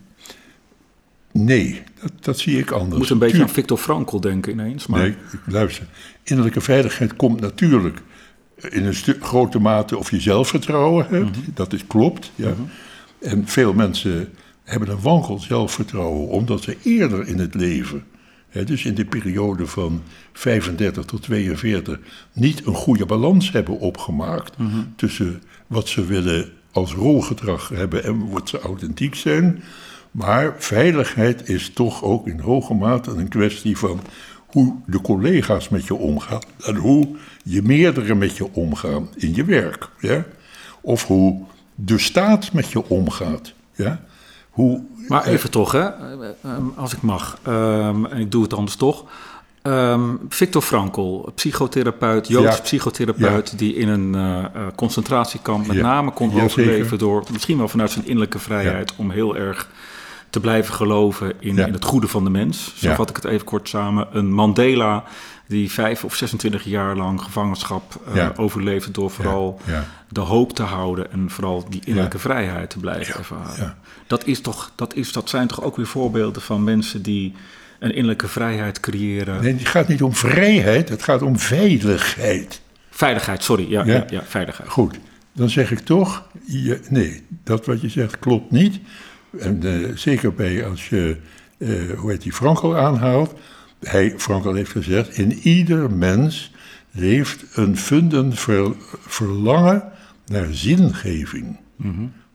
Nee, 1.31 1.83
dat, 2.01 2.11
dat 2.19 2.39
zie 2.39 2.59
ik 2.59 2.71
anders. 2.71 2.91
Je 2.91 2.97
moet 2.97 3.09
een 3.09 3.17
beetje 3.17 3.41
aan 3.41 3.49
Victor 3.49 3.77
Frankl 3.77 4.19
denken 4.19 4.51
ineens. 4.51 4.87
Maar... 4.87 4.99
Nee, 4.99 5.15
luister. 5.45 5.85
Innerlijke 6.23 6.61
veiligheid 6.61 7.15
komt 7.15 7.39
natuurlijk 7.39 8.01
in 8.69 8.85
een 8.85 8.93
grote 9.19 9.59
mate 9.59 9.97
of 9.97 10.11
je 10.11 10.19
zelfvertrouwen 10.19 11.07
hebt. 11.09 11.37
Mhm. 11.37 11.49
Dat 11.53 11.73
is 11.73 11.87
klopt. 11.87 12.31
Ja. 12.35 12.49
Mhm. 12.49 12.61
En 13.19 13.47
veel 13.47 13.73
mensen 13.73 14.33
hebben 14.63 14.89
een 14.89 15.01
wankel 15.01 15.39
zelfvertrouwen 15.39 16.27
omdat 16.27 16.63
ze 16.63 16.77
eerder 16.83 17.27
in 17.27 17.39
het 17.39 17.55
leven, 17.55 18.03
dus 18.63 18.85
in 18.85 18.95
de 18.95 19.05
periode 19.05 19.67
van 19.67 20.01
35 20.33 21.05
tot 21.05 21.21
42, 21.21 21.99
niet 22.33 22.65
een 22.65 22.73
goede 22.73 23.05
balans 23.05 23.51
hebben 23.51 23.79
opgemaakt 23.79 24.57
mhm. 24.57 24.79
tussen 24.95 25.41
wat 25.67 25.87
ze 25.87 26.05
willen 26.05 26.51
als 26.71 26.93
rolgedrag 26.93 27.69
hebben 27.69 28.03
en 28.03 28.29
wat 28.29 28.49
ze 28.49 28.59
authentiek 28.59 29.15
zijn. 29.15 29.63
Maar 30.11 30.55
veiligheid 30.57 31.49
is 31.49 31.69
toch 31.73 32.03
ook 32.03 32.27
in 32.27 32.39
hoge 32.39 32.73
mate 32.73 33.11
een 33.11 33.27
kwestie 33.27 33.77
van 33.77 33.99
hoe 34.45 34.75
de 34.85 35.01
collega's 35.01 35.69
met 35.69 35.85
je 35.85 35.95
omgaan 35.95 36.43
en 36.65 36.75
hoe 36.75 37.07
je 37.43 37.61
meerdere 37.61 38.15
met 38.15 38.37
je 38.37 38.53
omgaan 38.53 39.09
in 39.15 39.35
je 39.35 39.43
werk. 39.43 39.89
Ja? 39.99 40.25
Of 40.81 41.07
hoe 41.07 41.43
de 41.75 41.97
staat 41.97 42.53
met 42.53 42.71
je 42.71 42.89
omgaat. 42.89 43.53
Ja? 43.75 44.01
Hoe, 44.49 44.83
maar 45.07 45.23
eh, 45.23 45.31
even 45.31 45.51
toch, 45.51 45.71
hè, 45.71 45.83
ehm, 45.83 46.63
als 46.75 46.93
ik 46.93 47.01
mag, 47.01 47.37
ehm, 47.43 48.05
en 48.05 48.17
ik 48.17 48.31
doe 48.31 48.43
het 48.43 48.53
anders 48.53 48.75
toch. 48.75 49.03
Um, 49.67 50.19
Victor 50.29 50.61
Frankl, 50.61 51.31
psychotherapeut, 51.35 52.27
Joods 52.27 52.61
psychotherapeut, 52.61 53.57
die 53.57 53.75
in 53.75 53.87
een 53.87 54.13
uh, 54.15 54.45
concentratiekamp 54.75 55.67
met 55.67 55.77
name 55.77 56.11
kon 56.11 56.41
overleven 56.41 56.97
door 56.97 57.23
misschien 57.31 57.57
wel 57.57 57.67
vanuit 57.67 57.91
zijn 57.91 58.05
innerlijke 58.05 58.39
vrijheid 58.39 58.93
om 58.95 59.09
heel 59.11 59.35
erg 59.35 59.69
te 60.29 60.39
blijven 60.39 60.73
geloven 60.73 61.33
in, 61.39 61.57
in 61.57 61.73
het 61.73 61.83
goede 61.83 62.07
van 62.07 62.23
de 62.23 62.29
mens. 62.29 62.73
Zo 62.75 62.93
vat 62.93 63.09
ik 63.09 63.15
het 63.15 63.25
even 63.25 63.45
kort 63.45 63.69
samen. 63.69 64.07
Een 64.11 64.33
Mandela 64.33 65.03
die 65.47 65.71
vijf 65.71 66.03
of 66.03 66.15
26 66.15 66.63
jaar 66.63 66.95
lang 66.95 67.21
gevangenschap 67.21 67.95
eh, 68.07 68.15
Ja. 68.15 68.33
overleefde 68.35 68.91
door 68.91 69.11
vooral 69.11 69.59
de 70.09 70.19
hoop 70.19 70.53
te 70.53 70.63
houden 70.63 71.11
en 71.11 71.29
vooral 71.29 71.65
die 71.69 71.81
innerlijke 71.85 72.19
vrijheid 72.19 72.69
te 72.69 72.79
blijven 72.79 73.15
ervaren. 73.15 73.77
Dat, 74.07 74.25
is 74.27 74.41
toch, 74.41 74.71
dat, 74.75 74.93
is, 74.95 75.11
dat 75.11 75.29
zijn 75.29 75.47
toch 75.47 75.63
ook 75.63 75.75
weer 75.75 75.87
voorbeelden 75.87 76.41
van 76.41 76.63
mensen 76.63 77.01
die 77.01 77.33
een 77.79 77.89
innerlijke 77.91 78.27
vrijheid 78.27 78.79
creëren. 78.79 79.41
Nee, 79.43 79.53
het 79.53 79.67
gaat 79.67 79.87
niet 79.87 80.01
om 80.01 80.13
vrijheid, 80.15 80.89
het 80.89 81.03
gaat 81.03 81.21
om 81.21 81.39
veiligheid. 81.39 82.61
Veiligheid, 82.89 83.43
sorry. 83.43 83.69
Ja, 83.69 83.85
Ja. 83.85 83.93
ja. 83.93 84.05
Ja, 84.09 84.23
veiligheid. 84.25 84.69
Goed, 84.69 84.99
dan 85.33 85.49
zeg 85.49 85.71
ik 85.71 85.79
toch, 85.79 86.27
je, 86.45 86.79
nee, 86.89 87.23
dat 87.43 87.65
wat 87.65 87.81
je 87.81 87.89
zegt 87.89 88.19
klopt 88.19 88.51
niet. 88.51 88.79
En 89.39 89.59
eh, 89.63 89.95
zeker 89.95 90.33
bij 90.33 90.65
als 90.65 90.89
je, 90.89 91.17
eh, 91.57 91.69
hoe 91.97 92.11
heet 92.11 92.21
die, 92.21 92.33
Frankel 92.33 92.77
aanhaalt. 92.77 93.33
Hij, 93.79 94.13
Frankel 94.17 94.53
heeft 94.53 94.71
gezegd, 94.71 95.17
in 95.17 95.31
ieder 95.39 95.91
mens 95.91 96.51
leeft 96.91 97.45
een 97.53 97.77
fundend 97.77 98.39
ver- 98.39 98.75
verlangen 99.07 99.83
naar 100.25 100.47
zingeving. 100.51 101.57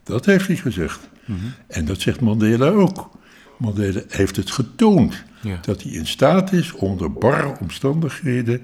Dat 0.03 0.25
heeft 0.25 0.47
hij 0.47 0.55
gezegd. 0.55 0.99
En 1.67 1.85
dat 1.85 2.01
zegt 2.01 2.19
Mandela 2.21 2.67
ook. 2.69 3.09
Mandela 3.57 4.01
heeft 4.07 4.35
het 4.35 4.51
getoond 4.51 5.23
Ja. 5.41 5.59
dat 5.61 5.83
hij 5.83 5.91
in 5.91 6.07
staat 6.07 6.53
is 6.53 6.71
onder 6.71 7.13
barre 7.13 7.55
omstandigheden 7.59 8.61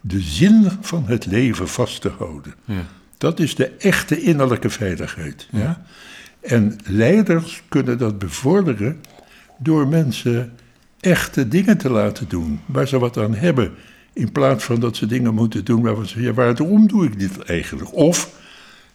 de 0.00 0.20
zin 0.20 0.70
van 0.80 1.04
het 1.06 1.26
leven 1.26 1.68
vast 1.68 2.00
te 2.00 2.08
houden. 2.18 2.54
Ja. 2.64 2.86
Dat 3.18 3.40
is 3.40 3.54
de 3.54 3.66
echte 3.66 4.20
innerlijke 4.20 4.70
veiligheid. 4.70 5.48
Ja? 5.52 5.82
En 6.40 6.78
leiders 6.84 7.62
kunnen 7.68 7.98
dat 7.98 8.18
bevorderen 8.18 9.00
door 9.58 9.88
mensen 9.88 10.52
echte 11.00 11.48
dingen 11.48 11.78
te 11.78 11.90
laten 11.90 12.28
doen, 12.28 12.60
waar 12.66 12.88
ze 12.88 12.98
wat 12.98 13.16
aan 13.16 13.34
hebben. 13.34 13.74
In 14.12 14.32
plaats 14.32 14.64
van 14.64 14.80
dat 14.80 14.96
ze 14.96 15.06
dingen 15.06 15.34
moeten 15.34 15.64
doen 15.64 15.82
waarvan 15.82 16.06
ze 16.06 16.12
zeggen, 16.12 16.28
ja, 16.28 16.52
waarom 16.54 16.88
doe 16.88 17.04
ik 17.04 17.18
dit 17.18 17.38
eigenlijk? 17.38 17.94
Of 17.94 18.30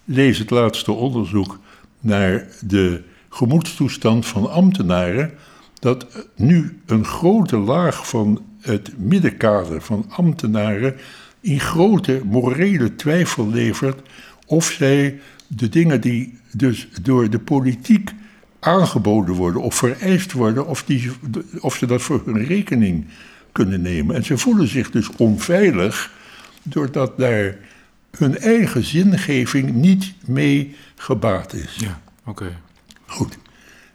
lees 0.06 0.38
het 0.38 0.50
laatste 0.50 0.92
onderzoek 0.92 1.60
naar 2.04 2.48
de 2.62 3.04
gemoedstoestand 3.30 4.26
van 4.26 4.52
ambtenaren, 4.52 5.32
dat 5.80 6.28
nu 6.36 6.80
een 6.86 7.06
grote 7.06 7.58
laag 7.58 8.08
van 8.08 8.42
het 8.62 8.92
middenkader 8.98 9.82
van 9.82 10.06
ambtenaren 10.10 10.96
in 11.42 11.60
grote 11.60 12.22
morele 12.26 12.96
twijfel 12.96 13.50
levert 13.50 14.02
of 14.46 14.66
zij 14.66 15.20
de 15.48 15.70
dingen 15.70 16.02
die 16.02 16.38
dus 16.52 16.88
door 17.02 17.30
de 17.30 17.40
politiek 17.40 18.12
aangeboden 18.60 19.36
worden 19.36 19.62
of 19.62 19.76
vereist 19.76 20.32
worden, 20.32 20.68
of, 20.68 20.84
die, 20.84 21.12
of 21.60 21.76
ze 21.76 21.86
dat 21.86 22.02
voor 22.02 22.22
hun 22.26 22.46
rekening 22.46 23.06
kunnen 23.52 23.82
nemen. 23.82 24.16
En 24.16 24.24
ze 24.24 24.38
voelen 24.38 24.68
zich 24.68 24.92
dus 24.92 25.10
onveilig 25.18 26.12
doordat 26.64 27.18
daar 27.18 27.58
hun 28.18 28.38
eigen 28.38 28.84
zingeving 28.84 29.74
niet 29.74 30.14
mee 30.26 30.76
gebaat 30.96 31.54
is. 31.54 31.76
Ja, 31.76 32.02
oké. 32.26 32.58
Goed. 33.06 33.38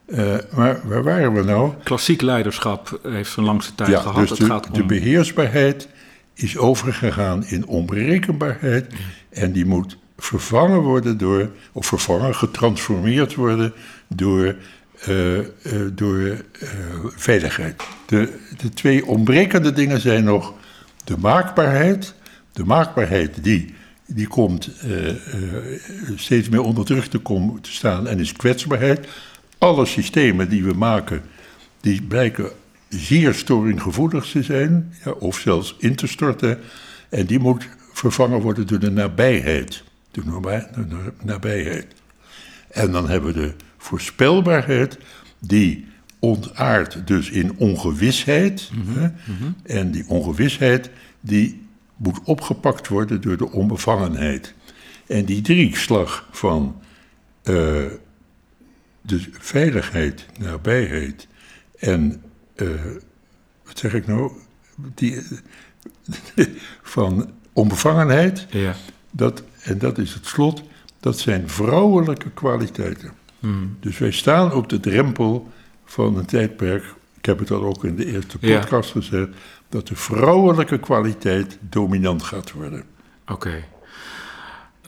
Eh, 0.06 0.36
maar 0.54 0.80
waar 0.84 1.02
waren 1.02 1.32
we 1.32 1.42
nou? 1.42 1.72
Klassiek 1.82 2.20
leiderschap 2.20 3.00
heeft 3.02 3.32
zijn 3.32 3.46
langste 3.46 3.74
tijd 3.74 3.90
Ja, 3.90 4.00
gehad. 4.00 4.16
dus 4.16 4.30
het 4.30 4.38
de, 4.38 4.44
gaat 4.44 4.74
de 4.74 4.82
om... 4.82 4.86
beheersbaarheid 4.86 5.88
is 6.34 6.56
overgegaan 6.56 7.46
in 7.46 7.66
onberekenbaarheid. 7.66 8.94
En 9.30 9.52
die 9.52 9.64
moet 9.64 9.96
vervangen 10.18 10.80
worden 10.80 11.18
door, 11.18 11.50
of 11.72 11.86
vervangen, 11.86 12.34
getransformeerd 12.34 13.34
worden 13.34 13.72
door, 14.08 14.56
eh, 15.00 15.38
eh, 15.38 15.44
door 15.92 16.44
veiligheid. 17.16 17.82
De, 18.06 18.38
de 18.56 18.68
twee 18.68 19.06
ontbrekende 19.06 19.72
dingen 19.72 20.00
zijn 20.00 20.24
nog 20.24 20.54
de 21.04 21.16
maakbaarheid. 21.18 22.14
De 22.52 22.64
maakbaarheid 22.64 23.44
die, 23.44 23.74
die 24.08 24.26
komt 24.26 24.70
eh, 24.80 25.08
eh, 25.08 25.16
steeds 26.16 26.48
meer 26.48 26.62
onder 26.62 26.84
druk 26.84 27.04
te, 27.04 27.18
komen, 27.18 27.60
te 27.60 27.72
staan 27.72 28.06
en 28.08 28.18
is 28.20 28.32
kwetsbaarheid. 28.32 29.08
Alle 29.58 29.86
systemen 29.86 30.48
die 30.48 30.64
we 30.64 30.72
maken, 30.72 31.22
die 31.80 32.02
blijken 32.02 32.50
zeer 32.88 33.34
storinggevoelig 33.34 34.24
te 34.30 34.42
zijn, 34.42 34.94
ja, 35.04 35.10
of 35.10 35.38
zelfs 35.38 35.74
in 35.78 35.94
te 35.94 36.06
storten. 36.06 36.58
En 37.08 37.26
die 37.26 37.38
moet 37.38 37.68
vervangen 37.92 38.40
worden 38.40 38.66
door 38.66 38.78
de 38.78 38.90
nabijheid. 38.90 39.82
De, 40.10 40.20
nabij- 40.24 40.68
de 40.74 40.84
na- 40.88 41.12
nabijheid. 41.32 41.86
En 42.70 42.92
dan 42.92 43.08
hebben 43.08 43.34
we 43.34 43.40
de 43.40 43.52
voorspelbaarheid, 43.78 44.98
die 45.38 45.86
ontaart 46.18 47.06
dus 47.06 47.30
in 47.30 47.56
ongewisheid. 47.56 48.70
hè. 48.86 49.08
En 49.78 49.90
die 49.90 50.04
ongewisheid, 50.08 50.90
die 51.20 51.66
moet 51.98 52.18
opgepakt 52.24 52.88
worden 52.88 53.20
door 53.20 53.36
de 53.36 53.50
onbevangenheid. 53.50 54.54
En 55.06 55.24
die 55.24 55.40
drieslag 55.42 56.28
van 56.30 56.80
eh, 57.42 57.54
de 59.00 59.28
veiligheid, 59.32 60.26
nabijheid 60.38 61.26
en, 61.78 62.22
eh, 62.54 62.66
wat 63.64 63.78
zeg 63.78 63.94
ik 63.94 64.06
nou, 64.06 64.32
die, 64.94 65.22
van 66.82 67.30
onbevangenheid, 67.52 68.46
Ja. 68.50 68.74
dat, 69.10 69.42
en 69.62 69.78
dat 69.78 69.98
is 69.98 70.14
het 70.14 70.26
slot, 70.26 70.62
dat 71.00 71.18
zijn 71.18 71.48
vrouwelijke 71.48 72.30
kwaliteiten. 72.30 73.12
Dus 73.80 73.98
wij 73.98 74.10
staan 74.10 74.52
op 74.52 74.68
de 74.68 74.80
drempel 74.80 75.52
van 75.84 76.16
een 76.16 76.24
tijdperk, 76.26 76.84
ik 77.18 77.24
heb 77.24 77.38
het 77.38 77.50
al 77.50 77.64
ook 77.64 77.84
in 77.84 77.96
de 77.96 78.06
eerste 78.06 78.36
Ja. 78.40 78.58
podcast 78.58 78.90
gezegd, 78.90 79.28
dat 79.68 79.86
de 79.88 79.96
vrouwelijke 79.96 80.78
kwaliteit 80.78 81.58
dominant 81.60 82.22
gaat 82.22 82.52
worden. 82.52 82.82
Oké. 83.28 83.64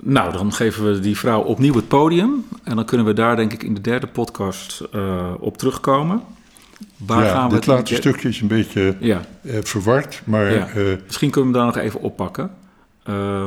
Nou, 0.02 0.32
dan 0.32 0.52
geven 0.52 0.92
we 0.92 1.00
die 1.00 1.18
vrouw 1.18 1.40
opnieuw 1.42 1.74
het 1.74 1.88
podium. 1.88 2.44
En 2.64 2.76
dan 2.76 2.84
kunnen 2.84 3.06
we 3.06 3.12
daar 3.12 3.36
denk 3.36 3.52
ik 3.52 3.62
in 3.62 3.74
de 3.74 3.80
derde 3.80 4.06
podcast 4.06 4.80
eh, 4.92 5.32
op 5.40 5.58
terugkomen. 5.58 6.22
Waar 6.96 7.24
ja, 7.24 7.30
gaan 7.32 7.48
we 7.48 7.54
dit 7.54 7.64
het- 7.64 7.66
laatste 7.74 7.94
stukje 7.96 8.28
is 8.28 8.40
een 8.40 8.46
beetje 8.48 8.96
Ja, 9.00 9.20
eh, 9.42 9.58
verward, 9.62 10.22
maar 10.24 10.52
ja. 10.52 10.68
eh, 10.68 10.82
misschien 11.06 11.30
kunnen 11.30 11.52
we 11.52 11.56
daar 11.56 11.66
nog 11.66 11.76
even 11.76 12.00
oppakken. 12.00 12.50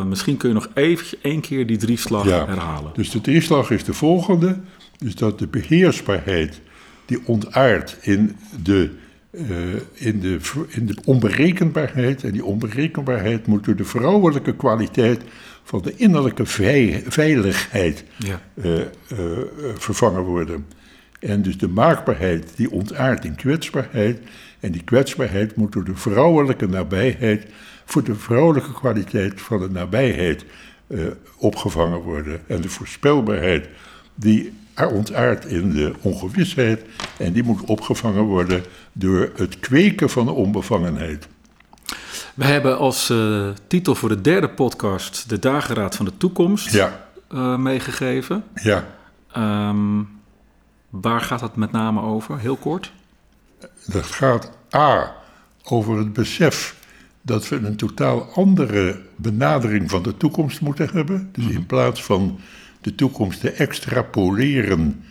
Misschien 0.08 0.38
kun 0.38 0.50
je 0.50 0.56
nog 0.56 0.68
even 0.74 1.18
één 1.22 1.42
keer 1.42 1.68
die 1.68 1.78
drieslag 1.78 2.24
herhalen. 2.24 2.92
Dus 2.94 3.12
de 3.12 3.22
drieslag 3.22 3.70
is 3.72 3.84
de 3.84 3.94
volgende. 3.94 4.58
Dus 4.98 5.16
dat 5.16 5.40
de 5.40 5.48
beheersbaarheid 5.48 6.62
die 7.06 7.20
ontaart 7.26 7.98
in 8.02 8.36
de, 8.64 8.92
eh, 9.34 9.48
in, 9.94 10.20
de, 10.20 10.40
in 10.70 10.86
de 10.86 10.96
onberekenbaarheid. 11.06 12.24
En 12.24 12.32
die 12.32 12.46
onberekenbaarheid 12.46 13.48
moet 13.48 13.66
door 13.66 13.76
de 13.76 13.86
vrouwelijke 13.86 14.56
kwaliteit 14.56 15.22
van 15.64 15.82
de 15.82 15.94
innerlijke 15.96 16.46
vei- 16.46 17.04
veiligheid 17.08 18.04
Ja. 18.18 18.42
eh, 18.62 18.80
eh, 18.82 18.88
vervangen 19.78 20.22
worden. 20.22 20.66
En 21.20 21.42
dus 21.42 21.58
de 21.58 21.68
maakbaarheid 21.68 22.52
die 22.56 22.72
ontaart 22.72 23.26
in 23.26 23.36
kwetsbaarheid. 23.36 24.20
En 24.60 24.72
die 24.72 24.84
kwetsbaarheid 24.84 25.56
moet 25.56 25.72
door 25.72 25.84
de 25.84 25.96
vrouwelijke 25.96 26.68
nabijheid, 26.68 27.46
voor 27.86 28.04
de 28.04 28.16
vrouwelijke 28.16 28.74
kwaliteit 28.74 29.42
van 29.42 29.60
de 29.60 29.70
nabijheid 29.70 30.46
opgevangen 31.38 32.00
worden. 32.00 32.42
En 32.48 32.62
de 32.62 32.70
voorspelbaarheid 32.70 33.68
die 34.16 34.54
ontaart 34.92 35.46
in 35.46 35.70
de 35.72 35.94
ongewisheid. 36.02 36.82
En 37.18 37.34
die 37.34 37.44
moet 37.44 37.62
opgevangen 37.66 38.24
worden 38.24 38.64
door 38.94 39.32
het 39.36 39.60
kweken 39.60 40.10
van 40.10 40.30
onbevangenheid. 40.30 41.28
We 42.34 42.46
hebben 42.46 42.78
als 42.78 43.10
eh, 43.10 43.50
titel 43.68 43.96
voor 43.96 44.10
de 44.10 44.22
derde 44.22 44.50
podcast 44.50 45.30
de 45.30 45.40
dageraad 45.40 45.96
van 45.96 46.06
de 46.06 46.18
toekomst 46.18 46.72
Ja, 46.72 47.08
eh, 47.30 47.58
meegegeven. 47.58 48.44
ja. 48.56 48.88
Ehm, 49.32 50.02
waar 50.90 51.22
gaat 51.22 51.40
dat 51.40 51.56
met 51.56 51.72
name 51.72 52.02
over? 52.02 52.40
Heel 52.40 52.56
kort. 52.56 52.92
Dat 53.86 54.06
gaat 54.06 54.52
A 54.76 55.16
over 55.64 55.98
het 55.98 56.14
besef 56.14 56.76
dat 57.22 57.48
we 57.50 57.56
een 57.56 57.76
totaal 57.76 58.22
andere 58.34 59.02
benadering 59.16 59.90
van 59.90 60.04
de 60.04 60.18
toekomst 60.18 60.62
moeten 60.62 60.90
hebben. 60.94 61.30
Dus 61.32 61.46
in 61.46 61.66
plaats 61.66 62.04
van 62.04 62.40
de 62.82 62.96
toekomst 62.96 63.40
te 63.40 63.52
extrapoleren, 63.52 65.04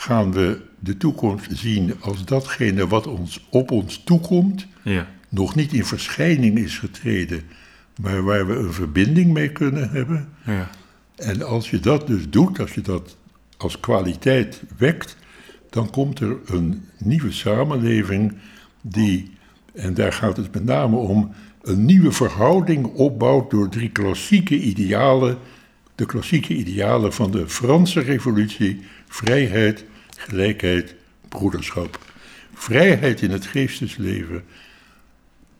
gaan 0.00 0.32
we 0.32 0.60
de 0.78 0.96
toekomst 0.96 1.46
zien 1.58 1.94
als 2.00 2.24
datgene 2.24 2.86
wat 2.86 3.06
ons 3.06 3.46
op 3.50 3.70
ons 3.70 4.02
toekomt, 4.04 4.66
Ja. 4.82 5.06
nog 5.28 5.54
niet 5.54 5.72
in 5.72 5.84
verschijning 5.84 6.58
is 6.58 6.78
getreden, 6.78 7.42
maar 8.00 8.22
waar 8.24 8.46
we 8.46 8.54
een 8.54 8.72
verbinding 8.72 9.32
mee 9.32 9.52
kunnen 9.52 9.90
hebben. 9.90 10.28
ja. 10.44 10.70
En 11.16 11.42
als 11.42 11.70
je 11.70 11.80
dat 11.80 12.06
dus 12.06 12.30
doet, 12.30 12.60
als 12.60 12.72
je 12.74 12.80
dat 12.80 13.16
als 13.56 13.80
kwaliteit 13.80 14.62
wekt, 14.76 15.16
dan 15.70 15.90
komt 15.90 16.20
er 16.20 16.36
een 16.46 16.84
nieuwe 16.98 17.32
samenleving 17.32 18.32
die, 18.80 19.30
en 19.72 19.94
daar 19.94 20.12
gaat 20.12 20.36
het 20.36 20.52
met 20.54 20.64
name 20.64 20.96
om, 20.96 21.30
een 21.62 21.84
nieuwe 21.84 22.12
verhouding 22.12 22.84
opbouwt 22.86 23.50
door 23.50 23.68
drie 23.68 23.90
klassieke 23.90 24.58
idealen. 24.60 25.38
De 25.94 26.06
klassieke 26.06 26.54
idealen 26.54 27.12
van 27.12 27.30
de 27.30 27.48
Franse 27.48 28.00
revolutie, 28.00 28.80
vrijheid, 29.08 29.84
gelijkheid, 30.20 30.94
broederschap. 31.28 31.98
Vrijheid 32.54 33.22
in 33.22 33.30
het 33.30 33.46
geestesleven, 33.46 34.44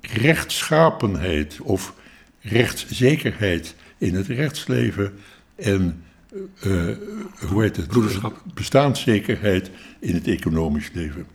rechtschapenheid 0.00 1.60
of 1.60 1.94
rechtszekerheid 2.40 3.74
in 3.98 4.14
het 4.14 4.26
rechtsleven 4.26 5.18
en 5.56 6.04
uh, 6.66 6.96
hoe 7.48 7.62
heet 7.62 7.76
het? 7.76 7.86
Broederschap. 7.88 8.42
bestaanszekerheid 8.54 9.70
in 9.98 10.14
het 10.14 10.26
economisch 10.26 10.90
leven. 10.92 11.26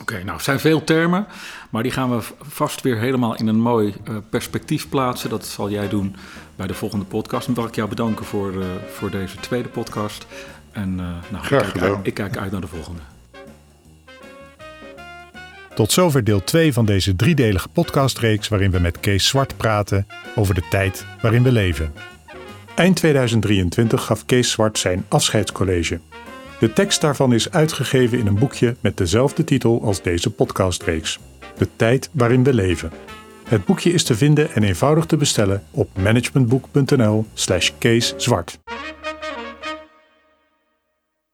Oké, 0.00 0.22
nou, 0.22 0.30
het 0.30 0.42
zijn 0.42 0.60
veel 0.60 0.84
termen, 0.84 1.26
maar 1.70 1.82
die 1.82 1.92
gaan 1.92 2.16
we 2.16 2.22
vast 2.40 2.80
weer 2.80 2.98
helemaal 2.98 3.36
in 3.36 3.46
een 3.46 3.60
mooi 3.60 3.94
uh, 4.08 4.16
perspectief 4.30 4.88
plaatsen. 4.88 5.30
Dat 5.30 5.46
zal 5.46 5.70
jij 5.70 5.88
doen 5.88 6.16
bij 6.56 6.66
de 6.66 6.74
volgende 6.74 7.04
podcast. 7.04 7.48
En 7.48 7.54
wil 7.54 7.64
ik 7.64 7.74
jou 7.74 7.88
bedanken 7.88 8.24
voor, 8.24 8.52
uh, 8.52 8.64
voor 8.92 9.10
deze 9.10 9.36
tweede 9.36 9.68
podcast. 9.68 10.26
En 10.72 10.90
uh, 10.90 10.96
nou, 11.30 11.44
Graag 11.44 11.66
ik, 11.66 11.72
kijk 11.72 11.84
uit, 11.84 11.98
ik 12.02 12.14
kijk 12.14 12.36
uit 12.36 12.52
naar 12.52 12.60
de 12.60 12.66
volgende. 12.66 13.00
Tot 15.74 15.92
zover 15.92 16.24
deel 16.24 16.44
2 16.44 16.72
van 16.72 16.84
deze 16.84 17.16
driedelige 17.16 17.68
podcastreeks 17.68 18.48
waarin 18.48 18.70
we 18.70 18.78
met 18.78 19.00
Kees 19.00 19.26
Zwart 19.26 19.56
praten 19.56 20.06
over 20.34 20.54
de 20.54 20.62
tijd 20.70 21.06
waarin 21.20 21.42
we 21.42 21.52
leven. 21.52 21.92
Eind 22.74 22.96
2023 22.96 24.04
gaf 24.04 24.26
Kees 24.26 24.50
Zwart 24.50 24.78
zijn 24.78 25.04
afscheidscollege. 25.08 26.00
De 26.58 26.72
tekst 26.72 27.00
daarvan 27.00 27.32
is 27.32 27.50
uitgegeven 27.50 28.18
in 28.18 28.26
een 28.26 28.38
boekje 28.38 28.76
met 28.80 28.96
dezelfde 28.96 29.44
titel 29.44 29.82
als 29.84 30.02
deze 30.02 30.30
podcastreeks: 30.30 31.18
De 31.56 31.68
tijd 31.76 32.10
waarin 32.12 32.44
we 32.44 32.54
leven. 32.54 32.92
Het 33.48 33.64
boekje 33.64 33.92
is 33.92 34.04
te 34.04 34.14
vinden 34.14 34.52
en 34.52 34.62
eenvoudig 34.62 35.06
te 35.06 35.16
bestellen 35.16 35.62
op 35.70 35.88
managementboek.nl/slash 36.02 37.70
Kees 37.78 38.14
Zwart. 38.16 38.58